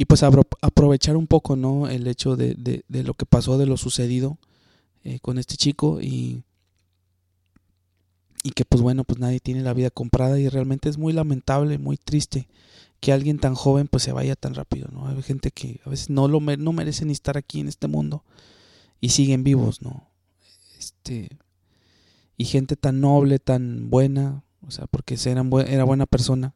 y 0.00 0.06
pues 0.06 0.22
aprovechar 0.22 1.18
un 1.18 1.26
poco, 1.26 1.56
¿no? 1.56 1.86
El 1.86 2.06
hecho 2.06 2.34
de, 2.34 2.54
de, 2.54 3.02
lo 3.02 3.12
que 3.12 3.26
pasó, 3.26 3.58
de 3.58 3.66
lo 3.66 3.76
sucedido 3.76 4.38
eh, 5.04 5.18
con 5.20 5.36
este 5.36 5.58
chico 5.58 6.00
y, 6.00 6.42
y 8.42 8.52
que 8.52 8.64
pues 8.64 8.80
bueno, 8.80 9.04
pues 9.04 9.20
nadie 9.20 9.40
tiene 9.40 9.60
la 9.60 9.74
vida 9.74 9.90
comprada 9.90 10.40
y 10.40 10.48
realmente 10.48 10.88
es 10.88 10.96
muy 10.96 11.12
lamentable, 11.12 11.76
muy 11.76 11.98
triste 11.98 12.48
que 13.00 13.12
alguien 13.12 13.40
tan 13.40 13.54
joven 13.54 13.88
pues 13.88 14.02
se 14.02 14.12
vaya 14.12 14.36
tan 14.36 14.54
rápido, 14.54 14.88
¿no? 14.90 15.06
Hay 15.06 15.20
gente 15.20 15.50
que 15.50 15.82
a 15.84 15.90
veces 15.90 16.08
no 16.08 16.28
lo 16.28 16.40
no 16.40 16.72
merecen 16.72 17.08
ni 17.08 17.12
estar 17.12 17.36
aquí 17.36 17.60
en 17.60 17.68
este 17.68 17.86
mundo 17.86 18.24
y 19.02 19.10
siguen 19.10 19.44
vivos, 19.44 19.82
¿no? 19.82 20.08
Este 20.78 21.28
y 22.38 22.46
gente 22.46 22.74
tan 22.74 23.02
noble, 23.02 23.38
tan 23.38 23.90
buena, 23.90 24.44
o 24.66 24.70
sea, 24.70 24.86
porque 24.86 25.18
era 25.22 25.84
buena 25.84 26.06
persona, 26.06 26.54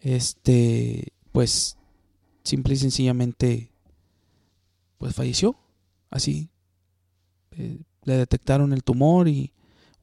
este, 0.00 1.08
pues 1.32 1.77
simple 2.42 2.74
y 2.74 2.76
sencillamente 2.76 3.72
pues 4.98 5.14
falleció, 5.14 5.56
así. 6.10 6.50
Eh, 7.52 7.80
le 8.04 8.16
detectaron 8.16 8.72
el 8.72 8.84
tumor 8.84 9.28
y 9.28 9.52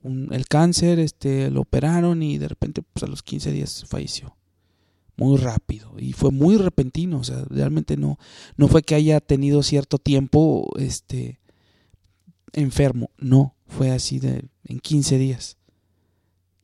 el 0.04 0.48
cáncer, 0.48 1.00
este, 1.00 1.50
lo 1.50 1.62
operaron 1.62 2.22
y 2.22 2.38
de 2.38 2.48
repente 2.48 2.82
pues 2.82 3.04
a 3.04 3.08
los 3.08 3.24
15 3.24 3.52
días 3.52 3.86
falleció 3.88 4.36
muy 5.18 5.38
rápido 5.38 5.94
y 5.98 6.14
fue 6.14 6.32
muy 6.32 6.58
repentino, 6.58 7.20
o 7.20 7.24
sea, 7.24 7.46
realmente 7.50 7.98
no, 7.98 8.20
no 8.58 8.68
fue 8.68 8.84
que 8.84 8.96
haya 8.96 9.20
tenido 9.22 9.64
cierto 9.64 9.98
tiempo 9.98 10.70
este, 10.78 11.40
enfermo, 12.54 13.12
no, 13.18 13.56
fue 13.68 13.92
así 13.92 14.20
de, 14.20 14.50
en 14.66 14.80
15 14.80 15.18
días. 15.18 15.58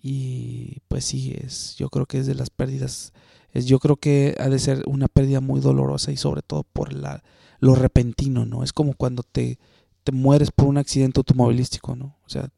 Y 0.04 0.80
pues 0.88 1.06
sí, 1.06 1.36
es, 1.38 1.76
yo 1.78 1.90
creo 1.90 2.08
que 2.08 2.18
es 2.18 2.26
de 2.26 2.36
las 2.36 2.50
pérdidas, 2.50 3.14
es, 3.54 3.66
yo 3.66 3.80
creo 3.80 3.98
que 3.98 4.36
ha 4.40 4.50
de 4.50 4.60
ser 4.60 4.84
una 4.88 5.08
pérdida 5.08 5.42
muy 5.42 5.60
dolorosa 5.60 6.12
y 6.12 6.18
sobre 6.18 6.42
todo 6.42 6.64
por 6.64 6.94
la, 6.94 7.24
lo 7.60 7.76
repentino, 7.76 8.46
¿no? 8.46 8.64
Es 8.64 8.74
como 8.74 8.94
cuando 8.94 9.24
te, 9.24 9.60
te 10.04 10.12
mueres 10.12 10.52
por 10.52 10.68
un 10.68 10.78
accidente 10.78 11.20
automovilístico, 11.20 11.96
¿no? 11.96 12.18
O 12.26 12.30
sea, 12.30 12.50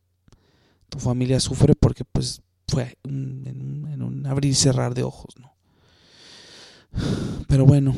tu 0.89 0.99
familia 0.99 1.39
sufre 1.39 1.75
porque 1.75 2.05
pues 2.05 2.41
fue 2.67 2.97
en, 3.03 4.01
un 4.01 4.25
abrir 4.25 4.51
y 4.51 4.55
cerrar 4.55 4.93
de 4.93 5.03
ojos, 5.03 5.35
¿no? 5.39 5.53
Pero 7.47 7.65
bueno, 7.65 7.95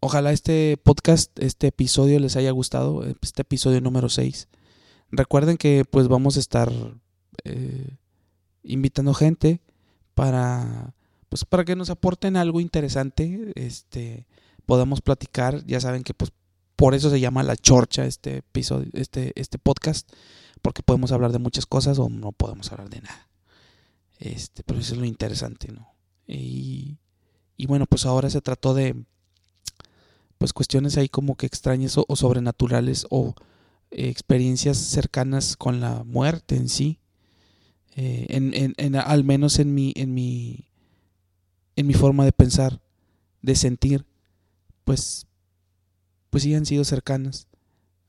ojalá 0.00 0.32
este 0.32 0.76
podcast, 0.82 1.36
este 1.38 1.68
episodio 1.68 2.18
les 2.18 2.36
haya 2.36 2.50
gustado, 2.50 3.04
este 3.04 3.42
episodio 3.42 3.80
número 3.80 4.08
6. 4.08 4.48
Recuerden 5.10 5.56
que 5.56 5.84
pues 5.88 6.08
vamos 6.08 6.36
a 6.36 6.40
estar 6.40 6.72
eh, 7.44 7.96
invitando 8.62 9.14
gente 9.14 9.60
para 10.14 10.94
pues 11.28 11.44
para 11.44 11.64
que 11.64 11.74
nos 11.74 11.90
aporten 11.90 12.36
algo 12.36 12.60
interesante, 12.60 13.52
este, 13.56 14.28
podamos 14.66 15.00
platicar, 15.00 15.64
ya 15.66 15.80
saben 15.80 16.04
que 16.04 16.14
pues 16.14 16.30
por 16.76 16.94
eso 16.94 17.10
se 17.10 17.18
llama 17.18 17.42
La 17.42 17.56
Chorcha 17.56 18.06
este 18.06 18.36
episodio, 18.36 18.88
este, 18.92 19.32
este 19.34 19.58
podcast, 19.58 20.08
porque 20.62 20.82
podemos 20.82 21.10
hablar 21.10 21.32
de 21.32 21.40
muchas 21.40 21.66
cosas 21.66 21.98
o 21.98 22.08
no 22.08 22.30
podemos 22.30 22.70
hablar 22.70 22.88
de 22.88 23.00
nada. 23.00 23.28
Este, 24.18 24.62
pero 24.62 24.78
eso 24.78 24.94
es 24.94 25.00
lo 25.00 25.06
interesante, 25.06 25.72
¿no? 25.72 25.94
Y, 26.26 26.98
y 27.56 27.66
bueno, 27.66 27.86
pues 27.86 28.06
ahora 28.06 28.30
se 28.30 28.40
trató 28.40 28.72
de 28.72 29.04
pues 30.38 30.52
cuestiones 30.52 30.96
ahí 30.96 31.08
como 31.08 31.36
que 31.36 31.46
extrañas 31.46 31.96
o, 31.96 32.06
sobrenaturales 32.16 33.06
o 33.10 33.34
eh, 33.90 34.08
experiencias 34.08 34.78
cercanas 34.78 35.56
con 35.56 35.80
la 35.80 36.04
muerte 36.04 36.56
en 36.56 36.68
sí. 36.68 37.00
Eh, 37.96 38.26
en, 38.28 38.54
en, 38.54 38.74
en, 38.76 38.96
al 38.96 39.24
menos 39.24 39.58
en 39.58 39.74
mi, 39.74 39.92
en 39.96 40.14
mi 40.14 40.68
en 41.76 41.86
mi 41.86 41.94
forma 41.94 42.24
de 42.24 42.32
pensar, 42.32 42.80
de 43.42 43.56
sentir, 43.56 44.04
pues 44.84 45.26
pues 46.30 46.42
sí 46.42 46.54
han 46.54 46.66
sido 46.66 46.84
cercanas. 46.84 47.46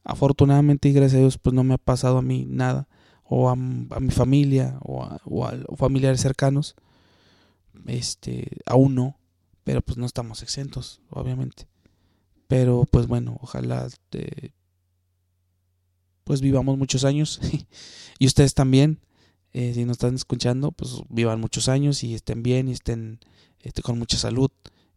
Afortunadamente 0.04 0.90
y 0.90 0.94
gracias 0.94 1.18
a 1.18 1.22
Dios 1.22 1.38
pues 1.38 1.54
no 1.54 1.64
me 1.64 1.76
ha 1.76 1.78
pasado 1.78 2.18
a 2.18 2.22
mí 2.22 2.46
nada 2.48 2.88
o 3.24 3.50
a, 3.50 3.56
mi 3.56 4.12
familia 4.12 4.80
o 4.82 5.04
a, 5.04 5.20
familiares 5.76 6.22
cercanos. 6.22 6.76
Este, 7.86 8.58
aún 8.66 8.96
no, 8.96 9.20
pero 9.64 9.82
pues 9.82 9.98
no 9.98 10.06
estamos 10.06 10.42
exentos, 10.42 11.02
obviamente. 11.10 11.68
Pero 12.48 12.86
pues 12.90 13.08
bueno, 13.08 13.38
ojalá 13.42 13.88
eh, 14.12 14.52
pues 16.24 16.42
vivamos 16.42 16.78
muchos 16.78 17.04
años 17.04 17.40
y 18.20 18.26
ustedes 18.26 18.54
también, 18.54 19.00
eh, 19.58 19.74
si 19.74 19.86
nos 19.86 19.94
están 19.94 20.16
escuchando, 20.16 20.74
pues 20.74 21.02
vivan 21.08 21.40
muchos 21.40 21.70
años 21.70 22.04
y 22.04 22.14
estén 22.14 22.44
bien 22.44 22.68
y 22.68 22.74
estén 22.74 23.22
este, 23.62 23.82
con 23.82 23.98
mucha 23.98 24.18
salud 24.18 24.52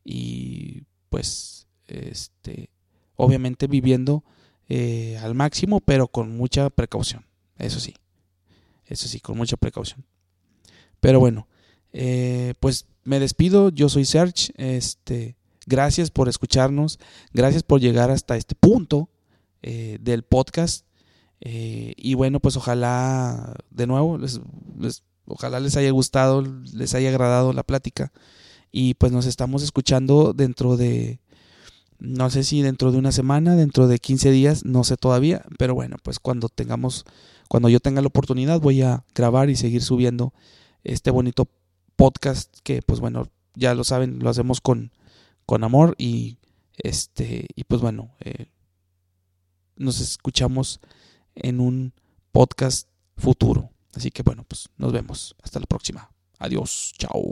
y 0.05 0.83
pues 1.11 1.69
este 1.87 2.69
obviamente 3.15 3.69
viviendo 3.69 4.25
eh, 4.69 5.17
al 5.23 5.37
máximo, 5.37 5.79
pero 5.79 6.09
con 6.09 6.37
mucha 6.37 6.71
precaución. 6.71 7.25
Eso 7.57 7.79
sí, 7.79 7.95
eso 8.87 9.07
sí, 9.07 9.21
con 9.21 9.37
mucha 9.37 9.57
precaución. 9.57 10.05
Pero 10.99 11.21
bueno, 11.21 11.47
eh, 11.93 12.55
pues 12.59 12.87
me 13.05 13.21
despido. 13.21 13.69
Yo 13.69 13.89
soy 13.89 14.07
Serge. 14.07 14.53
Este, 14.57 15.37
gracias 15.67 16.11
por 16.11 16.29
escucharnos. 16.29 16.99
Gracias 17.33 17.63
por 17.63 17.81
llegar 17.81 18.11
hasta 18.11 18.37
este 18.37 18.57
punto 18.57 19.09
del 19.63 20.25
podcast. 20.25 20.88
Y 21.41 22.15
bueno, 22.15 22.41
pues 22.41 22.57
ojalá, 22.57 23.55
de 23.71 23.87
nuevo, 23.87 24.19
les, 24.19 24.41
ojalá 25.27 25.61
les 25.61 25.77
haya 25.77 25.91
gustado, 25.91 26.43
les 26.73 26.95
haya 26.95 27.09
agradado 27.11 27.53
la 27.53 27.63
plática. 27.63 28.13
Y 28.71 28.95
pues 28.95 29.13
nos 29.13 29.27
estamos 29.27 29.63
escuchando 29.63 30.35
dentro 30.35 30.77
de 30.77 31.21
no 31.99 32.31
sé 32.31 32.45
si 32.45 32.63
dentro 32.63 32.93
de 32.93 32.99
una 32.99 33.13
semana, 33.13 33.57
dentro 33.57 33.89
de 33.89 33.99
15 33.99 34.31
días, 34.31 34.65
no 34.65 34.85
sé 34.85 34.97
todavía, 34.97 35.45
pero 35.59 35.75
bueno, 35.75 35.97
pues 36.03 36.21
cuando 36.21 36.49
tengamos, 36.49 37.05
cuando 37.49 37.69
yo 37.69 37.81
tenga 37.81 38.01
la 38.01 38.07
oportunidad 38.07 38.61
voy 38.61 38.83
a 38.83 39.05
grabar 39.15 39.51
y 39.51 39.57
seguir 39.57 39.83
subiendo 39.83 40.33
este 40.85 41.11
bonito 41.11 41.49
podcast 41.97 42.57
que 42.63 42.83
pues 42.83 43.01
bueno, 43.01 43.29
ya 43.55 43.75
lo 43.75 43.83
saben, 43.83 44.21
lo 44.21 44.31
hacemos 44.31 44.61
con, 44.61 44.93
con 45.45 45.65
amor 45.65 45.97
y 45.99 46.39
este, 46.79 47.49
y 47.57 47.65
pues 47.65 47.81
bueno, 47.81 48.15
eh, 48.21 48.47
nos 49.77 50.01
escuchamos 50.01 50.81
en 51.43 51.61
un 51.61 51.93
podcast 52.33 52.89
futuro. 53.17 53.71
Así 53.95 54.11
que 54.11 54.23
bueno, 54.23 54.45
pues 54.47 54.69
nos 54.77 54.93
vemos. 54.93 55.35
Hasta 55.43 55.61
la 55.61 55.67
próxima. 55.67 56.11
Adiós. 56.39 56.93
Chao. 56.99 57.23